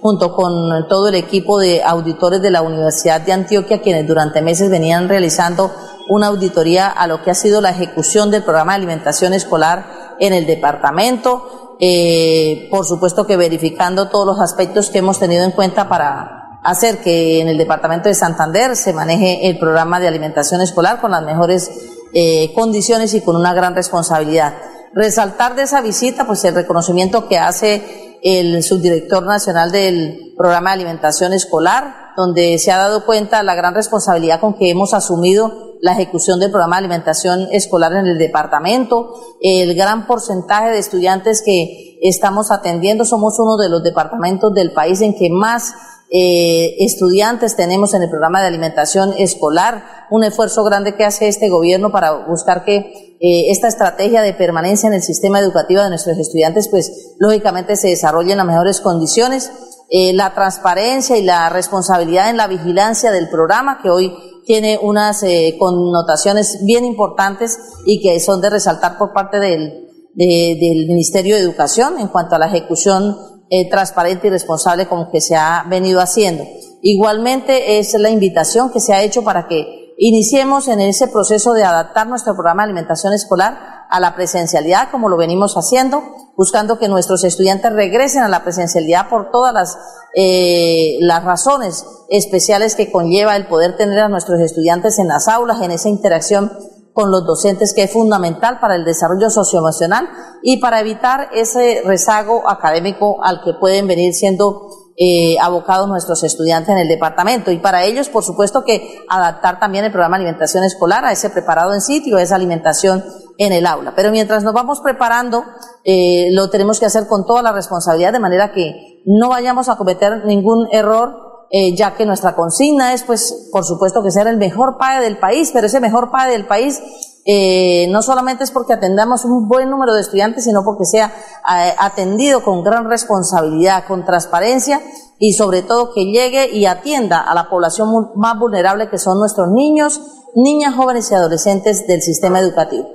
junto 0.00 0.32
con 0.32 0.86
todo 0.86 1.08
el 1.08 1.16
equipo 1.16 1.58
de 1.58 1.82
auditores 1.82 2.40
de 2.40 2.52
la 2.52 2.62
Universidad 2.62 3.22
de 3.22 3.32
Antioquia, 3.32 3.82
quienes 3.82 4.06
durante 4.06 4.42
meses 4.42 4.70
venían 4.70 5.08
realizando 5.08 5.72
una 6.08 6.28
auditoría 6.28 6.86
a 6.86 7.08
lo 7.08 7.20
que 7.24 7.32
ha 7.32 7.34
sido 7.34 7.60
la 7.60 7.70
ejecución 7.70 8.30
del 8.30 8.44
programa 8.44 8.74
de 8.74 8.76
alimentación 8.76 9.32
escolar 9.32 10.14
en 10.20 10.34
el 10.34 10.46
departamento. 10.46 11.76
Eh, 11.80 12.68
por 12.70 12.86
supuesto 12.86 13.26
que 13.26 13.36
verificando 13.36 14.08
todos 14.08 14.24
los 14.24 14.38
aspectos 14.38 14.88
que 14.88 14.98
hemos 14.98 15.18
tenido 15.18 15.42
en 15.42 15.50
cuenta 15.50 15.88
para 15.88 16.41
hacer 16.62 16.98
que 16.98 17.40
en 17.40 17.48
el 17.48 17.58
departamento 17.58 18.08
de 18.08 18.14
Santander 18.14 18.76
se 18.76 18.92
maneje 18.92 19.48
el 19.48 19.58
programa 19.58 20.00
de 20.00 20.08
alimentación 20.08 20.60
escolar 20.60 21.00
con 21.00 21.10
las 21.10 21.22
mejores 21.22 21.70
eh, 22.14 22.52
condiciones 22.54 23.14
y 23.14 23.20
con 23.20 23.36
una 23.36 23.52
gran 23.54 23.74
responsabilidad. 23.74 24.54
Resaltar 24.94 25.56
de 25.56 25.62
esa 25.62 25.80
visita, 25.80 26.26
pues 26.26 26.44
el 26.44 26.54
reconocimiento 26.54 27.26
que 27.26 27.38
hace 27.38 28.18
el 28.22 28.62
subdirector 28.62 29.24
nacional 29.24 29.72
del 29.72 30.34
programa 30.36 30.70
de 30.70 30.74
alimentación 30.74 31.32
escolar, 31.32 32.12
donde 32.16 32.58
se 32.58 32.70
ha 32.70 32.78
dado 32.78 33.04
cuenta 33.04 33.42
la 33.42 33.54
gran 33.54 33.74
responsabilidad 33.74 34.40
con 34.40 34.54
que 34.54 34.70
hemos 34.70 34.94
asumido 34.94 35.72
la 35.80 35.92
ejecución 35.92 36.38
del 36.38 36.50
programa 36.50 36.76
de 36.76 36.86
alimentación 36.86 37.48
escolar 37.50 37.92
en 37.94 38.06
el 38.06 38.18
departamento, 38.18 39.14
el 39.40 39.74
gran 39.74 40.06
porcentaje 40.06 40.70
de 40.70 40.78
estudiantes 40.78 41.42
que 41.44 41.98
estamos 42.02 42.52
atendiendo, 42.52 43.04
somos 43.04 43.38
uno 43.40 43.56
de 43.56 43.68
los 43.68 43.82
departamentos 43.82 44.54
del 44.54 44.72
país 44.72 45.00
en 45.00 45.14
que 45.14 45.28
más 45.30 45.74
eh, 46.14 46.76
estudiantes 46.84 47.56
tenemos 47.56 47.94
en 47.94 48.02
el 48.02 48.10
programa 48.10 48.42
de 48.42 48.48
alimentación 48.48 49.14
escolar, 49.16 49.82
un 50.10 50.24
esfuerzo 50.24 50.62
grande 50.62 50.94
que 50.94 51.06
hace 51.06 51.26
este 51.26 51.48
gobierno 51.48 51.90
para 51.90 52.26
buscar 52.26 52.66
que 52.66 53.16
eh, 53.18 53.50
esta 53.50 53.68
estrategia 53.68 54.20
de 54.20 54.34
permanencia 54.34 54.88
en 54.88 54.92
el 54.92 55.02
sistema 55.02 55.40
educativo 55.40 55.80
de 55.80 55.88
nuestros 55.88 56.18
estudiantes, 56.18 56.68
pues 56.68 57.14
lógicamente 57.18 57.76
se 57.76 57.88
desarrolle 57.88 58.32
en 58.32 58.36
las 58.36 58.46
mejores 58.46 58.82
condiciones. 58.82 59.50
Eh, 59.88 60.12
la 60.12 60.34
transparencia 60.34 61.16
y 61.16 61.22
la 61.22 61.48
responsabilidad 61.48 62.28
en 62.28 62.36
la 62.36 62.46
vigilancia 62.46 63.10
del 63.10 63.30
programa, 63.30 63.78
que 63.82 63.88
hoy 63.88 64.12
tiene 64.44 64.78
unas 64.82 65.24
connotaciones 65.58 66.58
bien 66.64 66.84
importantes 66.84 67.58
y 67.86 68.02
que 68.02 68.18
son 68.20 68.40
de 68.42 68.50
resaltar 68.50 68.98
por 68.98 69.12
parte 69.12 69.38
del, 69.38 69.88
del 70.14 70.86
Ministerio 70.88 71.36
de 71.36 71.42
Educación 71.42 71.98
en 72.00 72.08
cuanto 72.08 72.34
a 72.34 72.38
la 72.38 72.46
ejecución 72.46 73.16
eh, 73.54 73.68
transparente 73.68 74.28
y 74.28 74.30
responsable 74.30 74.86
como 74.88 75.10
que 75.10 75.20
se 75.20 75.36
ha 75.36 75.66
venido 75.68 76.00
haciendo. 76.00 76.42
Igualmente 76.80 77.78
es 77.78 77.92
la 77.92 78.08
invitación 78.08 78.72
que 78.72 78.80
se 78.80 78.94
ha 78.94 79.02
hecho 79.02 79.24
para 79.24 79.46
que 79.46 79.92
iniciemos 79.98 80.68
en 80.68 80.80
ese 80.80 81.06
proceso 81.06 81.52
de 81.52 81.62
adaptar 81.62 82.06
nuestro 82.06 82.32
programa 82.32 82.62
de 82.62 82.70
alimentación 82.70 83.12
escolar 83.12 83.58
a 83.90 84.00
la 84.00 84.14
presencialidad 84.14 84.90
como 84.90 85.10
lo 85.10 85.18
venimos 85.18 85.52
haciendo, 85.56 86.02
buscando 86.34 86.78
que 86.78 86.88
nuestros 86.88 87.24
estudiantes 87.24 87.74
regresen 87.74 88.22
a 88.22 88.28
la 88.30 88.42
presencialidad 88.42 89.10
por 89.10 89.30
todas 89.30 89.52
las, 89.52 89.76
eh, 90.16 90.96
las 91.00 91.22
razones 91.22 91.84
especiales 92.08 92.74
que 92.74 92.90
conlleva 92.90 93.36
el 93.36 93.48
poder 93.48 93.76
tener 93.76 93.98
a 93.98 94.08
nuestros 94.08 94.40
estudiantes 94.40 94.98
en 94.98 95.08
las 95.08 95.28
aulas, 95.28 95.60
en 95.60 95.72
esa 95.72 95.90
interacción 95.90 96.50
con 96.92 97.10
los 97.10 97.24
docentes, 97.24 97.74
que 97.74 97.84
es 97.84 97.92
fundamental 97.92 98.60
para 98.60 98.76
el 98.76 98.84
desarrollo 98.84 99.30
socioemocional 99.30 100.08
y 100.42 100.58
para 100.58 100.80
evitar 100.80 101.28
ese 101.32 101.82
rezago 101.84 102.48
académico 102.48 103.22
al 103.24 103.42
que 103.42 103.54
pueden 103.54 103.86
venir 103.86 104.12
siendo 104.12 104.82
eh, 104.98 105.36
abocados 105.40 105.88
nuestros 105.88 106.22
estudiantes 106.22 106.68
en 106.70 106.78
el 106.78 106.88
departamento. 106.88 107.50
Y 107.50 107.58
para 107.58 107.84
ellos, 107.84 108.10
por 108.10 108.24
supuesto, 108.24 108.62
que 108.64 109.00
adaptar 109.08 109.58
también 109.58 109.84
el 109.84 109.90
programa 109.90 110.18
de 110.18 110.24
alimentación 110.24 110.64
escolar 110.64 111.04
a 111.04 111.12
ese 111.12 111.30
preparado 111.30 111.72
en 111.72 111.80
sitio, 111.80 112.18
a 112.18 112.22
esa 112.22 112.36
alimentación 112.36 113.02
en 113.38 113.52
el 113.52 113.66
aula. 113.66 113.94
Pero 113.96 114.10
mientras 114.10 114.44
nos 114.44 114.52
vamos 114.52 114.80
preparando, 114.80 115.44
eh, 115.84 116.28
lo 116.32 116.50
tenemos 116.50 116.78
que 116.78 116.86
hacer 116.86 117.06
con 117.06 117.24
toda 117.24 117.42
la 117.42 117.52
responsabilidad, 117.52 118.12
de 118.12 118.20
manera 118.20 118.52
que 118.52 119.02
no 119.06 119.30
vayamos 119.30 119.70
a 119.70 119.76
cometer 119.76 120.26
ningún 120.26 120.68
error 120.70 121.31
eh, 121.54 121.76
ya 121.76 121.94
que 121.94 122.06
nuestra 122.06 122.34
consigna 122.34 122.94
es, 122.94 123.02
pues, 123.02 123.50
por 123.52 123.66
supuesto, 123.66 124.02
que 124.02 124.10
ser 124.10 124.26
el 124.26 124.38
mejor 124.38 124.78
PAE 124.78 125.02
del 125.02 125.18
país, 125.18 125.50
pero 125.52 125.66
ese 125.66 125.80
mejor 125.80 126.10
PAE 126.10 126.30
del 126.30 126.46
país 126.46 126.80
eh, 127.26 127.86
no 127.90 128.00
solamente 128.00 128.42
es 128.42 128.50
porque 128.50 128.72
atendamos 128.72 129.26
un 129.26 129.46
buen 129.46 129.68
número 129.68 129.92
de 129.92 130.00
estudiantes, 130.00 130.44
sino 130.44 130.64
porque 130.64 130.86
sea 130.86 131.12
eh, 131.54 131.74
atendido 131.78 132.42
con 132.42 132.64
gran 132.64 132.88
responsabilidad, 132.88 133.84
con 133.86 134.06
transparencia 134.06 134.80
y 135.18 135.34
sobre 135.34 135.60
todo 135.60 135.92
que 135.92 136.06
llegue 136.06 136.48
y 136.56 136.64
atienda 136.64 137.20
a 137.20 137.34
la 137.34 137.50
población 137.50 138.10
más 138.16 138.38
vulnerable 138.38 138.88
que 138.88 138.96
son 138.96 139.18
nuestros 139.18 139.48
niños, 139.50 140.00
niñas, 140.34 140.74
jóvenes 140.74 141.10
y 141.10 141.14
adolescentes 141.14 141.86
del 141.86 142.00
sistema 142.00 142.40
educativo. 142.40 142.88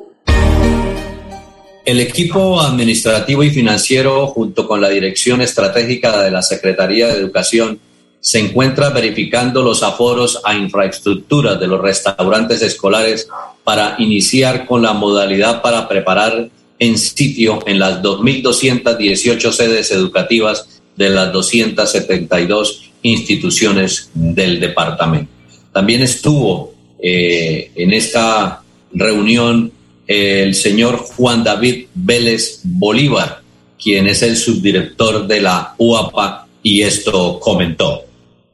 El 1.86 2.02
equipo 2.02 2.60
administrativo 2.60 3.44
y 3.44 3.52
financiero, 3.52 4.28
junto 4.28 4.68
con 4.68 4.82
la 4.82 4.90
Dirección 4.90 5.42
Estratégica 5.42 6.22
de 6.24 6.32
la 6.32 6.42
Secretaría 6.42 7.08
de 7.08 7.14
Educación, 7.14 7.80
se 8.28 8.40
encuentra 8.40 8.90
verificando 8.90 9.64
los 9.64 9.84
aforos 9.84 10.42
a 10.44 10.54
infraestructuras 10.54 11.58
de 11.62 11.68
los 11.68 11.80
restaurantes 11.80 12.62
escolares 12.62 13.30
para 13.64 13.96
iniciar 14.00 14.66
con 14.66 14.82
la 14.82 14.92
modalidad 14.92 15.62
para 15.62 15.88
preparar 15.88 16.50
en 16.78 16.98
sitio 16.98 17.64
en 17.66 17.80
las 17.80 18.02
2.218 18.02 19.52
sedes 19.54 19.92
educativas 19.92 20.82
de 20.98 21.10
las 21.10 21.32
272 21.32 22.92
instituciones 23.02 24.10
del 24.14 24.60
departamento. 24.60 25.32
También 25.72 26.02
estuvo 26.02 26.74
eh, 27.02 27.72
en 27.76 27.94
esta 27.94 28.62
reunión 28.92 29.72
el 30.06 30.54
señor 30.54 30.98
Juan 30.98 31.46
David 31.46 31.86
Vélez 31.96 32.60
Bolívar, 32.66 33.40
quien 33.82 34.06
es 34.06 34.22
el 34.22 34.36
subdirector 34.36 35.26
de 35.28 35.40
la 35.40 35.76
UAPA, 35.78 36.46
y 36.62 36.82
esto 36.82 37.40
comentó. 37.40 38.07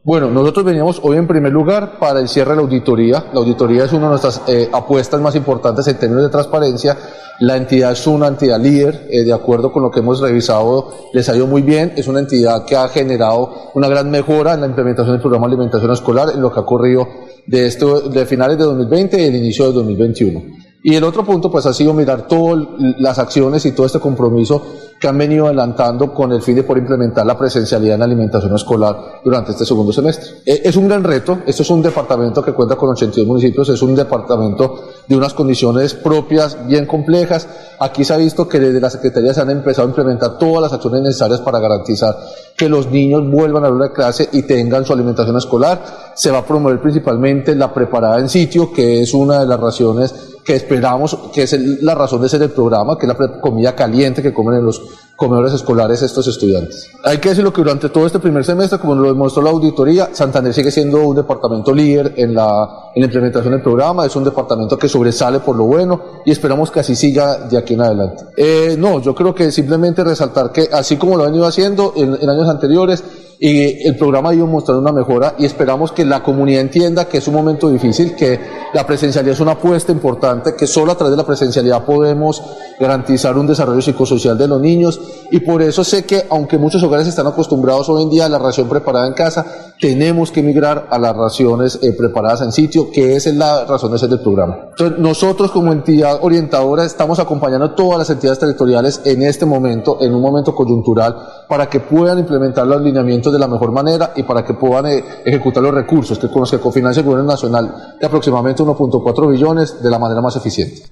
Bueno, 0.06 0.30
nosotros 0.30 0.66
veníamos 0.66 0.99
hoy 1.01 1.16
en 1.16 1.28
primer 1.28 1.54
lugar 1.54 1.97
para 1.97 2.20
el 2.20 2.28
cierre 2.28 2.49
de 2.49 2.56
la 2.58 2.62
auditoría. 2.64 3.28
La 3.32 3.39
auditoría 3.39 3.86
es 3.86 3.93
una 3.93 4.04
de 4.04 4.10
nuestras 4.10 4.41
eh, 4.47 4.68
apuestas 4.74 5.22
más 5.22 5.34
importantes 5.34 5.88
en 5.88 5.97
términos 5.97 6.26
de 6.26 6.30
transparencia. 6.30 6.97
La 7.39 7.56
entidad 7.56 7.93
es 7.93 8.06
una 8.06 8.28
entidad 8.28 8.60
líder, 8.60 9.08
eh, 9.10 9.24
de 9.24 9.32
acuerdo 9.32 9.72
con 9.72 9.82
lo 9.82 9.89
que 9.91 10.01
hemos 10.01 10.20
revisado, 10.20 10.93
les 11.14 11.30
ha 11.30 11.38
ido 11.38 11.47
muy 11.47 11.62
bien. 11.62 11.93
Es 11.95 12.10
una 12.10 12.20
entidad 12.20 12.66
que 12.66 12.76
ha 12.76 12.89
generado 12.89 13.72
una 13.76 13.88
gran 13.88 14.12
mejora 14.12 14.56
en 14.56 14.60
la 14.60 14.68
implementación 14.68 15.14
del 15.14 15.22
programa 15.22 15.47
de 15.47 15.54
alimentación 15.54 15.91
escolar 15.93 16.32
en 16.34 16.41
lo 16.41 16.51
que 16.51 16.60
ha 16.60 16.64
ocurrido 16.64 17.08
de, 17.47 17.70
de 18.12 18.26
finales 18.26 18.58
de 18.58 18.66
2020 18.66 19.22
y 19.22 19.26
el 19.26 19.36
inicio 19.38 19.68
de 19.68 19.72
2021. 19.72 20.43
Y 20.84 20.95
el 20.95 21.04
otro 21.06 21.24
punto, 21.24 21.49
pues, 21.49 21.66
ha 21.66 21.74
sido 21.74 21.93
mirar 21.93 22.28
todas 22.28 22.68
las 22.99 23.20
acciones 23.20 23.66
y 23.66 23.72
todo 23.72 23.86
este 23.86 24.01
compromiso 24.01 24.62
que 25.04 25.10
han 25.10 25.18
venido 25.18 25.47
adelantando 25.47 26.14
con 26.14 26.32
el 26.32 26.41
fin 26.41 26.56
de 26.56 26.64
poder 26.64 26.84
implementar 26.84 27.26
la 27.26 27.38
presencialidad 27.38 27.95
en 27.95 28.04
alimentación 28.04 28.56
escolar 28.56 29.20
durante 29.22 29.51
este 29.51 29.66
segundo 29.66 29.91
semestre. 29.91 30.36
Eh, 30.45 30.62
es 30.64 30.78
un 30.78 30.88
gran 30.88 31.04
reto, 31.04 31.39
esto 31.45 31.62
es 31.62 31.70
un 31.72 31.82
departamento 31.82 32.41
que 32.41 32.54
cuenta 32.54 32.78
con 32.78 32.88
82 32.91 33.28
municipios, 33.28 33.68
es 33.68 33.82
un 33.82 33.95
departamento 33.95 34.93
de 35.06 35.18
unas 35.18 35.34
condiciones 35.34 35.93
propias 35.93 36.58
bien 36.68 36.86
complejas. 36.86 37.49
Aquí 37.80 38.06
se 38.06 38.14
ha 38.14 38.18
visto 38.18 38.47
que 38.47 38.62
desde 38.62 38.80
la 38.80 38.89
Secretaría 38.89 39.34
se 39.34 39.41
han 39.41 39.49
empezado 39.49 39.86
a 39.86 39.89
implementar 39.89 40.38
todas 40.38 40.62
las 40.62 40.72
acciones 40.72 41.01
necesarias 41.01 41.41
para 41.41 41.60
garantizar 41.60 42.16
que 42.56 42.70
los 42.70 42.89
niños 42.89 43.30
vuelvan 43.30 43.66
a 43.66 43.70
la 43.70 43.91
clase 43.91 44.30
y 44.32 44.43
tengan 44.43 44.86
su 44.86 44.93
alimentación 44.93 45.36
escolar. 45.36 46.14
Se 46.16 46.32
va 46.32 46.38
a 46.38 46.45
promover 46.45 46.80
principalmente 46.80 47.56
la 47.56 47.74
preparada 47.74 48.20
en 48.20 48.30
sitio, 48.30 48.72
que 48.72 49.01
es 49.01 49.14
una 49.14 49.41
de 49.41 49.47
las 49.47 49.60
raciones 49.60 50.33
que 50.44 50.56
esperamos, 50.56 51.18
que 51.34 51.44
es 51.44 51.82
la 51.82 51.96
razón 51.96 52.22
de 52.22 52.30
ser 52.30 52.41
el 52.41 52.52
programa, 52.52 52.98
que 52.98 53.06
es 53.06 53.18
la 53.18 53.39
comida 53.39 53.76
caliente 53.76 54.22
que 54.22 54.34
comen 54.34 54.60
en 54.60 54.66
los 54.66 54.82
comedores 55.16 55.54
escolares 55.54 56.02
estos 56.02 56.28
estudiantes. 56.28 56.89
Hay 57.04 57.20
que 57.20 57.30
decirlo 57.30 57.54
que 57.54 57.62
durante 57.62 57.89
todo 57.89 58.06
este 58.06 58.20
primer 58.20 58.44
semestre, 58.44 58.80
como 58.80 58.96
lo 58.96 59.08
demostró 59.10 59.44
la 59.44 59.52
auditoría, 59.52 60.10
Santander 60.12 60.54
sigue 60.54 60.72
siendo 60.72 61.08
un 61.08 61.16
departamento 61.16 61.74
líder 61.74 62.14
en 62.18 62.34
la, 62.34 62.91
en 62.96 63.02
la 63.02 63.06
implementación 63.06 63.54
del 63.54 63.62
programa, 63.62 64.06
es 64.06 64.16
un 64.16 64.24
departamento 64.24 64.78
que 64.78 64.89
sobresale 64.89 65.39
por 65.39 65.56
lo 65.56 65.66
bueno 65.66 66.02
y 66.26 66.32
esperamos 66.32 66.72
que 66.72 66.80
así 66.80 66.96
siga 66.96 67.38
de 67.48 67.58
aquí 67.58 67.76
en 67.76 67.82
adelante. 67.82 68.26
Eh, 68.36 68.76
no, 68.78 69.00
yo 69.00 69.14
creo 69.14 69.34
que 69.34 69.52
simplemente 69.52 70.04
resaltar 70.04 70.52
que 70.52 70.68
así 70.72 70.98
como 70.98 71.16
lo 71.16 71.24
ha 71.24 71.28
venido 71.28 71.46
haciendo 71.46 71.94
en, 71.96 72.18
en 72.20 72.30
años 72.30 72.50
anteriores, 72.50 73.04
y 73.40 73.88
el 73.88 73.98
programa 73.98 74.30
ha 74.30 74.34
ido 74.34 74.48
mostrando 74.48 74.82
una 74.82 74.92
mejora 74.92 75.36
y 75.38 75.46
esperamos 75.46 75.92
que 75.92 76.06
la 76.06 76.24
comunidad 76.24 76.62
entienda 76.62 77.06
que 77.06 77.18
es 77.18 77.28
un 77.28 77.34
momento 77.34 77.70
difícil, 77.70 78.16
que 78.16 78.40
la 78.74 78.86
presencialidad 78.86 79.34
es 79.34 79.40
una 79.40 79.54
apuesta 79.54 79.92
importante, 79.92 80.56
que 80.56 80.68
solo 80.68 80.92
a 80.92 80.96
través 80.96 81.12
de 81.12 81.18
la 81.18 81.26
presencialidad 81.26 81.86
podemos 81.86 82.42
garantizar 82.80 83.38
un 83.38 83.48
desarrollo 83.48 83.82
psicosocial 83.82 84.38
de 84.38 84.48
los 84.48 84.62
niños. 84.62 85.00
Y 85.32 85.40
por 85.40 85.62
eso 85.62 85.84
sé 85.84 86.06
que 86.06 86.26
aunque 86.30 86.58
muchos 86.58 86.82
hogares 86.84 87.08
están 87.08 87.28
acostumbrados 87.28 87.90
hoy 87.90 88.04
en 88.04 88.10
día 88.10 88.26
a 88.26 88.30
la 88.30 88.40
ración 88.40 88.70
preparada 88.70 89.08
en 89.08 89.14
casa, 89.14 89.73
tenemos 89.84 90.32
que 90.32 90.42
migrar 90.42 90.88
a 90.90 90.98
las 90.98 91.14
raciones 91.14 91.78
eh, 91.82 91.92
preparadas 91.92 92.40
en 92.40 92.54
sitio, 92.54 92.90
que 92.90 93.18
es 93.18 93.26
la 93.36 93.66
razón 93.66 93.92
de 93.92 93.98
ser 93.98 94.08
del 94.08 94.22
programa. 94.22 94.70
Entonces, 94.70 94.98
nosotros 94.98 95.52
como 95.52 95.74
entidad 95.74 96.20
orientadora 96.22 96.86
estamos 96.86 97.20
acompañando 97.20 97.66
a 97.66 97.76
todas 97.76 98.00
las 98.00 98.10
entidades 98.10 98.40
territoriales 98.40 99.02
en 99.04 99.24
este 99.24 99.46
momento, 99.46 99.98
en 100.00 100.16
un 100.16 100.22
momento 100.22 100.56
coyuntural, 100.56 101.18
para 101.50 101.68
que 101.68 101.82
puedan 101.82 102.18
implementar 102.18 102.66
los 102.66 102.82
lineamientos 102.82 103.34
de 103.34 103.40
la 103.40 103.50
mejor 103.50 103.74
manera 103.74 104.14
y 104.16 104.24
para 104.24 104.46
que 104.46 104.54
puedan 104.54 104.86
eh, 104.86 105.04
ejecutar 105.26 105.62
los 105.62 105.74
recursos 105.74 106.18
que 106.18 106.30
con 106.30 106.40
los 106.40 106.52
que 106.52 106.60
cofinancia 106.60 107.02
el 107.02 107.06
gobierno 107.06 107.30
nacional 107.30 107.98
de 108.00 108.08
aproximadamente 108.08 108.64
1.4 108.64 109.32
billones 109.32 109.84
de 109.84 109.90
la 109.90 110.00
manera 110.00 110.22
más 110.22 110.38
eficiente. 110.38 110.84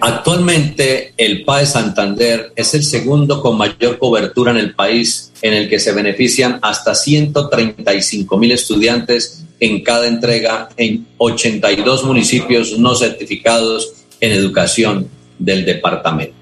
Actualmente 0.00 1.12
el 1.16 1.44
PAE 1.44 1.66
Santander 1.66 2.52
es 2.54 2.72
el 2.74 2.84
segundo 2.84 3.42
con 3.42 3.58
mayor 3.58 3.98
cobertura 3.98 4.52
en 4.52 4.58
el 4.58 4.74
país 4.74 5.32
en 5.42 5.54
el 5.54 5.68
que 5.68 5.80
se 5.80 5.92
benefician 5.92 6.60
hasta 6.62 6.94
135 6.94 8.38
mil 8.38 8.52
estudiantes 8.52 9.44
en 9.58 9.82
cada 9.82 10.06
entrega 10.06 10.68
en 10.76 11.06
82 11.18 12.04
municipios 12.04 12.78
no 12.78 12.94
certificados 12.94 13.92
en 14.20 14.32
educación 14.32 15.08
del 15.38 15.64
departamento. 15.64 16.34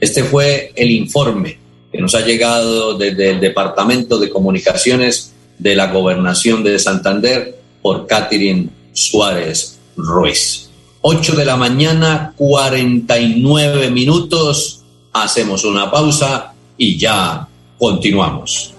Este 0.00 0.24
fue 0.24 0.72
el 0.74 0.90
informe 0.90 1.58
que 1.92 2.00
nos 2.00 2.14
ha 2.14 2.22
llegado 2.22 2.96
desde 2.96 3.32
el 3.32 3.40
Departamento 3.40 4.18
de 4.18 4.30
Comunicaciones 4.30 5.34
de 5.58 5.76
la 5.76 5.92
Gobernación 5.92 6.64
de 6.64 6.78
Santander 6.78 7.58
por 7.82 8.06
Catherine 8.06 8.68
Suárez 8.92 9.78
Ruiz. 9.96 10.65
8 11.08 11.36
de 11.36 11.44
la 11.44 11.56
mañana, 11.56 12.32
49 12.34 13.92
minutos. 13.92 14.82
Hacemos 15.12 15.64
una 15.64 15.88
pausa 15.88 16.52
y 16.76 16.98
ya 16.98 17.46
continuamos. 17.78 18.74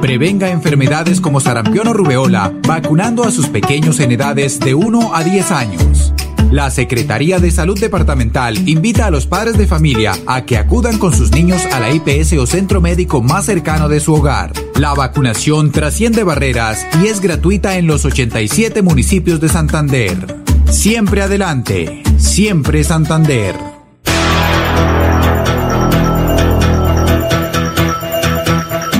Prevenga 0.00 0.50
enfermedades 0.50 1.20
como 1.20 1.38
sarampión 1.38 1.86
o 1.86 1.92
rubeola 1.92 2.52
vacunando 2.66 3.22
a 3.22 3.30
sus 3.30 3.46
pequeños 3.46 4.00
en 4.00 4.10
edades 4.10 4.58
de 4.58 4.74
1 4.74 5.14
a 5.14 5.22
10 5.22 5.50
años. 5.52 6.12
La 6.50 6.72
Secretaría 6.72 7.38
de 7.38 7.52
Salud 7.52 7.78
Departamental 7.78 8.68
invita 8.68 9.06
a 9.06 9.12
los 9.12 9.28
padres 9.28 9.56
de 9.56 9.68
familia 9.68 10.14
a 10.26 10.44
que 10.44 10.58
acudan 10.58 10.98
con 10.98 11.14
sus 11.14 11.30
niños 11.30 11.62
a 11.66 11.78
la 11.78 11.92
IPS 11.92 12.32
o 12.32 12.46
centro 12.46 12.80
médico 12.80 13.22
más 13.22 13.46
cercano 13.46 13.88
de 13.88 14.00
su 14.00 14.12
hogar. 14.12 14.52
La 14.74 14.92
vacunación 14.92 15.70
trasciende 15.70 16.24
barreras 16.24 16.84
y 17.00 17.06
es 17.06 17.20
gratuita 17.20 17.78
en 17.78 17.86
los 17.86 18.04
87 18.04 18.82
municipios 18.82 19.40
de 19.40 19.48
Santander. 19.48 20.42
Siempre 20.72 21.22
adelante, 21.22 22.02
siempre 22.16 22.82
Santander. 22.82 23.54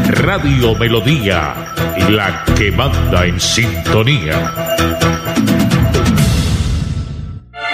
Radio 0.07 0.77
Melodía, 0.77 1.55
la 2.11 2.45
que 2.57 2.71
manda 2.73 3.25
en 3.25 3.41
sintonía. 3.41 4.53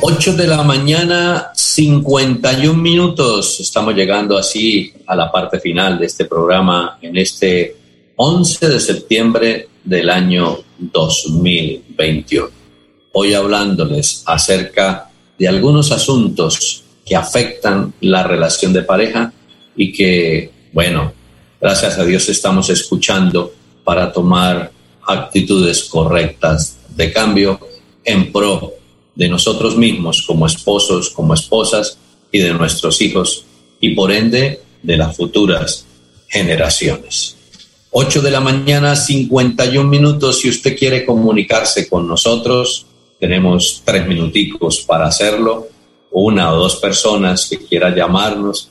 8 0.00 0.32
de 0.34 0.46
la 0.48 0.64
mañana, 0.64 1.52
51 1.54 2.74
minutos. 2.74 3.60
Estamos 3.60 3.94
llegando 3.94 4.36
así 4.36 4.92
a 5.06 5.14
la 5.14 5.30
parte 5.30 5.60
final 5.60 6.00
de 6.00 6.06
este 6.06 6.24
programa 6.24 6.98
en 7.00 7.16
este 7.16 7.76
11 8.16 8.68
de 8.70 8.80
septiembre 8.80 9.68
del 9.84 10.10
año 10.10 10.58
2021. 10.78 12.48
Hoy 13.12 13.34
hablándoles 13.34 14.24
acerca 14.26 15.10
de 15.38 15.46
algunos 15.46 15.92
asuntos 15.92 16.82
que 17.06 17.14
afectan 17.14 17.94
la 18.00 18.24
relación 18.24 18.72
de 18.72 18.82
pareja 18.82 19.32
y 19.76 19.92
que, 19.92 20.50
bueno, 20.72 21.12
gracias 21.60 22.00
a 22.00 22.04
Dios 22.04 22.28
estamos 22.28 22.68
escuchando 22.68 23.52
para 23.84 24.12
tomar 24.12 24.72
actitudes 25.12 25.84
correctas 25.84 26.78
de 26.96 27.12
cambio 27.12 27.60
en 28.04 28.32
pro 28.32 28.74
de 29.14 29.28
nosotros 29.28 29.76
mismos 29.76 30.22
como 30.22 30.46
esposos, 30.46 31.10
como 31.10 31.34
esposas 31.34 31.98
y 32.30 32.38
de 32.38 32.54
nuestros 32.54 33.00
hijos 33.00 33.44
y 33.80 33.94
por 33.94 34.10
ende 34.10 34.60
de 34.82 34.96
las 34.96 35.16
futuras 35.16 35.86
generaciones. 36.28 37.36
8 37.90 38.22
de 38.22 38.30
la 38.30 38.40
mañana, 38.40 38.96
51 38.96 39.88
minutos. 39.88 40.40
Si 40.40 40.48
usted 40.48 40.76
quiere 40.78 41.04
comunicarse 41.04 41.88
con 41.90 42.08
nosotros, 42.08 42.86
tenemos 43.20 43.82
tres 43.84 44.06
minuticos 44.08 44.80
para 44.80 45.06
hacerlo. 45.06 45.68
Una 46.10 46.52
o 46.52 46.56
dos 46.56 46.76
personas 46.76 47.46
que 47.48 47.58
quiera 47.58 47.94
llamarnos, 47.94 48.68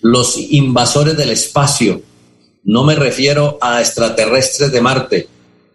Los 0.00 0.36
invasores 0.36 1.16
del 1.16 1.30
espacio, 1.30 2.02
no 2.64 2.84
me 2.84 2.96
refiero 2.96 3.58
a 3.60 3.80
extraterrestres 3.80 4.72
de 4.72 4.80
Marte, 4.80 5.28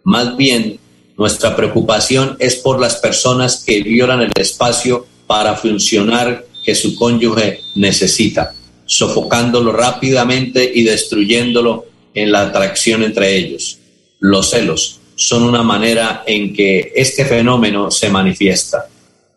más 0.04 0.36
bien 0.36 0.78
nuestra 1.16 1.54
preocupación 1.54 2.36
es 2.38 2.56
por 2.56 2.80
las 2.80 2.96
personas 2.96 3.62
que 3.64 3.82
violan 3.82 4.20
el 4.22 4.32
espacio 4.36 5.06
para 5.26 5.54
funcionar 5.56 6.44
que 6.64 6.74
su 6.74 6.96
cónyuge 6.96 7.60
necesita, 7.76 8.54
sofocándolo 8.86 9.72
rápidamente 9.72 10.70
y 10.74 10.82
destruyéndolo 10.84 11.86
en 12.14 12.32
la 12.32 12.42
atracción 12.42 13.02
entre 13.02 13.36
ellos. 13.36 13.78
Los 14.20 14.50
celos 14.50 15.00
son 15.14 15.42
una 15.42 15.62
manera 15.62 16.22
en 16.26 16.54
que 16.54 16.92
este 16.94 17.24
fenómeno 17.24 17.90
se 17.90 18.08
manifiesta. 18.08 18.86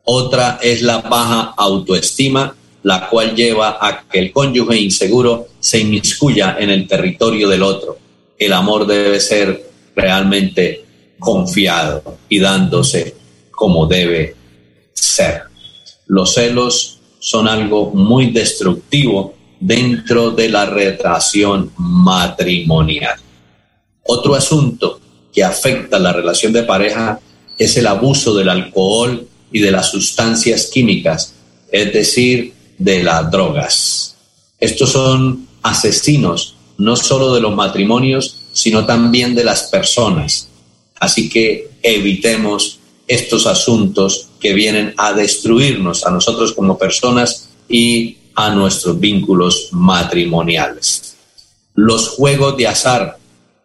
Otra 0.04 0.60
es 0.62 0.82
la 0.82 1.00
baja 1.00 1.54
autoestima 1.58 2.56
la 2.86 3.10
cual 3.10 3.36
lleva 3.36 3.80
a 3.82 4.08
que 4.08 4.20
el 4.20 4.32
cónyuge 4.32 4.78
inseguro 4.78 5.48
se 5.60 5.80
inmiscuya 5.80 6.58
en 6.60 6.70
el 6.70 6.88
territorio 6.88 7.50
del 7.50 7.64
otro. 7.64 7.98
El 8.38 8.54
amor 8.54 8.86
debe 8.86 9.20
ser 9.20 9.72
realmente 9.96 10.86
confiado 11.18 12.20
y 12.30 12.38
dándose 12.38 13.16
como 13.50 13.88
debe 13.88 14.36
ser. 14.94 15.46
Los 16.06 16.36
celos 16.36 17.00
son 17.18 17.48
algo 17.48 17.90
muy 17.90 18.30
destructivo 18.30 19.34
dentro 19.60 20.32
de 20.32 20.50
la 20.50 20.66
relación 20.66 21.72
matrimonial. 21.78 23.16
Otro 24.04 24.36
asunto 24.36 25.00
que 25.34 25.44
afecta 25.44 26.00
la 26.00 26.14
relación 26.14 26.54
de 26.54 26.64
pareja 26.64 27.20
es 27.58 27.78
el 27.78 27.88
abuso 27.88 28.36
del 28.36 28.50
alcohol 28.50 29.28
y 29.52 29.60
de 29.60 29.72
las 29.72 29.90
sustancias 29.92 30.68
químicas, 30.68 31.34
es 31.72 31.94
decir, 31.94 32.54
de 32.78 33.04
las 33.04 33.32
drogas. 33.32 34.16
Estos 34.60 34.92
son 34.92 35.48
asesinos 35.64 36.56
no 36.78 36.96
solo 36.96 37.34
de 37.34 37.42
los 37.42 37.56
matrimonios, 37.56 38.42
sino 38.52 38.86
también 38.86 39.36
de 39.36 39.44
las 39.44 39.64
personas. 39.64 40.50
Así 41.00 41.30
que 41.30 41.70
evitemos 41.82 42.80
estos 43.08 43.46
asuntos 43.46 44.28
que 44.40 44.54
vienen 44.54 44.94
a 44.98 45.14
destruirnos 45.14 46.06
a 46.06 46.12
nosotros 46.12 46.54
como 46.54 46.78
personas 46.78 47.50
y 47.70 48.18
a 48.36 48.50
nuestros 48.50 49.00
vínculos 49.00 49.70
matrimoniales. 49.72 51.16
Los 51.74 52.10
juegos 52.10 52.58
de 52.58 52.68
azar, 52.68 53.18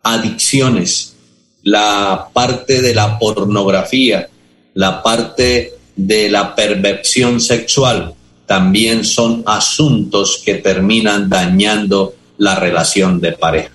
adicciones, 0.03 1.14
la 1.62 2.29
parte 2.33 2.81
de 2.81 2.95
la 2.95 3.18
pornografía, 3.18 4.29
la 4.75 5.03
parte 5.03 5.75
de 5.97 6.31
la 6.31 6.55
perversión 6.55 7.41
sexual, 7.41 8.14
también 8.47 9.05
son 9.05 9.43
asuntos 9.47 10.43
que 10.45 10.55
terminan 10.55 11.29
dañando 11.29 12.14
la 12.39 12.57
relación 12.57 13.21
de 13.21 13.33
pareja. 13.33 13.71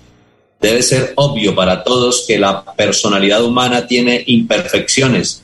Debe 0.60 0.82
ser 0.82 1.12
obvio 1.16 1.54
para 1.54 1.84
todos 1.84 2.24
que 2.26 2.38
la 2.38 2.64
personalidad 2.74 3.44
humana 3.44 3.86
tiene 3.86 4.22
imperfecciones, 4.26 5.42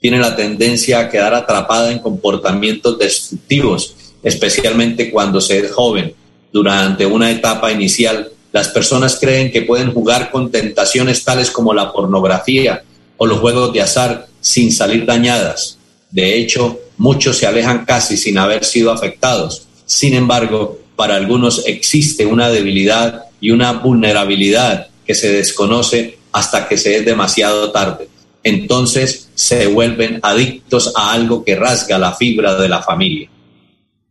tiene 0.00 0.18
la 0.18 0.34
tendencia 0.34 1.00
a 1.00 1.08
quedar 1.08 1.34
atrapada 1.34 1.92
en 1.92 1.98
comportamientos 1.98 2.98
destructivos, 2.98 3.94
especialmente 4.24 5.10
cuando 5.10 5.40
se 5.40 5.58
es 5.58 5.70
joven. 5.70 6.14
Durante 6.52 7.06
una 7.06 7.30
etapa 7.30 7.70
inicial, 7.70 8.30
las 8.52 8.68
personas 8.68 9.18
creen 9.20 9.52
que 9.52 9.62
pueden 9.62 9.92
jugar 9.92 10.30
con 10.30 10.50
tentaciones 10.50 11.22
tales 11.24 11.50
como 11.50 11.74
la 11.74 11.92
pornografía 11.92 12.82
o 13.16 13.26
los 13.26 13.38
juegos 13.38 13.72
de 13.72 13.82
azar 13.82 14.26
sin 14.40 14.72
salir 14.72 15.04
dañadas. 15.04 15.78
De 16.10 16.38
hecho, 16.38 16.80
muchos 16.96 17.36
se 17.36 17.46
alejan 17.46 17.84
casi 17.84 18.16
sin 18.16 18.38
haber 18.38 18.64
sido 18.64 18.92
afectados. 18.92 19.66
Sin 19.84 20.14
embargo, 20.14 20.78
para 20.96 21.16
algunos 21.16 21.64
existe 21.66 22.24
una 22.24 22.48
debilidad 22.48 23.24
y 23.40 23.50
una 23.50 23.72
vulnerabilidad 23.72 24.88
que 25.06 25.14
se 25.14 25.32
desconoce 25.32 26.18
hasta 26.32 26.68
que 26.68 26.78
se 26.78 26.96
es 26.96 27.04
demasiado 27.04 27.72
tarde. 27.72 28.08
Entonces 28.42 29.28
se 29.34 29.66
vuelven 29.66 30.20
adictos 30.22 30.92
a 30.94 31.12
algo 31.12 31.44
que 31.44 31.56
rasga 31.56 31.98
la 31.98 32.14
fibra 32.14 32.54
de 32.54 32.68
la 32.68 32.82
familia. 32.82 33.28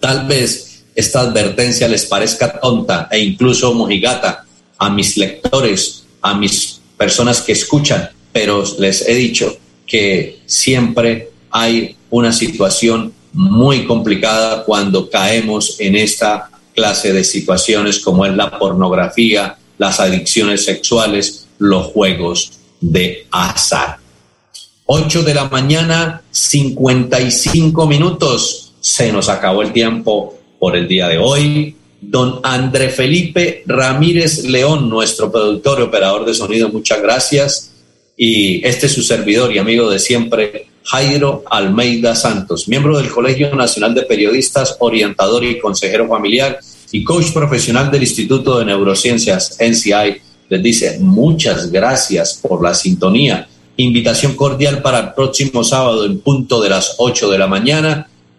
Tal 0.04 0.28
vez 0.28 0.84
esta 0.96 1.22
advertencia 1.22 1.88
les 1.88 2.04
parezca 2.04 2.60
tonta 2.60 3.08
e 3.10 3.20
incluso 3.20 3.74
mojigata 3.74 4.44
a 4.78 4.90
mis 4.90 5.16
lectores, 5.16 6.04
a 6.22 6.34
mis 6.34 6.82
personas 6.98 7.40
que 7.40 7.54
escuchan, 7.54 8.10
pero 8.34 8.66
les 8.80 9.08
he 9.08 9.16
dicho 9.16 9.56
que 9.88 10.42
siempre 10.46 11.30
hay 11.50 11.96
una 12.10 12.34
situación 12.34 13.14
muy 13.32 13.86
complicada 13.86 14.66
cuando 14.66 15.10
caemos 15.10 15.80
en 15.80 15.96
esta 15.96 16.50
clase 16.76 17.14
de 17.14 17.24
situaciones 17.24 18.00
como 18.00 18.26
es 18.26 18.36
la 18.36 18.60
pornografía, 18.60 19.56
las 19.78 20.02
adicciones 20.02 20.66
sexuales, 20.66 21.48
los 21.60 21.94
juegos 21.94 22.52
de 22.82 23.26
azar. 23.32 24.00
8 24.86 25.24
de 25.24 25.34
la 25.34 25.46
mañana, 25.46 26.24
55 26.30 27.88
minutos. 27.88 28.63
Se 28.84 29.14
nos 29.14 29.30
acabó 29.30 29.62
el 29.62 29.72
tiempo 29.72 30.38
por 30.60 30.76
el 30.76 30.90
día 30.90 31.08
de 31.08 31.18
hoy. 31.18 31.74
Don 32.02 32.42
André 32.44 32.90
Felipe 32.90 33.64
Ramírez 33.66 34.44
León, 34.44 34.90
nuestro 34.90 35.32
productor 35.32 35.80
y 35.80 35.84
operador 35.84 36.26
de 36.26 36.34
sonido, 36.34 36.68
muchas 36.68 37.02
gracias. 37.02 37.72
Y 38.18 38.62
este 38.68 38.88
es 38.88 38.92
su 38.92 39.02
servidor 39.02 39.56
y 39.56 39.58
amigo 39.58 39.90
de 39.90 40.00
siempre, 40.00 40.68
Jairo 40.84 41.46
Almeida 41.50 42.14
Santos, 42.14 42.68
miembro 42.68 42.98
del 42.98 43.10
Colegio 43.10 43.56
Nacional 43.56 43.96
de 43.96 44.02
Periodistas, 44.02 44.76
orientador 44.80 45.46
y 45.46 45.60
consejero 45.60 46.10
familiar 46.10 46.60
y 46.92 47.06
coach 47.06 47.32
profesional 47.32 47.90
del 47.90 48.04
Instituto 48.04 48.60
de 48.60 48.66
Neurociencias, 48.66 49.58
NCI, 49.62 50.18
les 50.50 50.62
dice 50.62 51.00
muchas 51.00 51.72
gracias 51.72 52.38
por 52.42 52.62
la 52.62 52.74
sintonía. 52.74 53.48
Invitación 53.78 54.36
cordial 54.36 54.82
para 54.82 55.00
el 55.00 55.14
próximo 55.14 55.64
sábado 55.64 56.04
en 56.04 56.20
punto 56.20 56.62
de 56.62 56.70
las 56.70 56.96
8 56.98 57.32
de 57.32 57.38
la 57.38 57.48
mañana. 57.48 58.10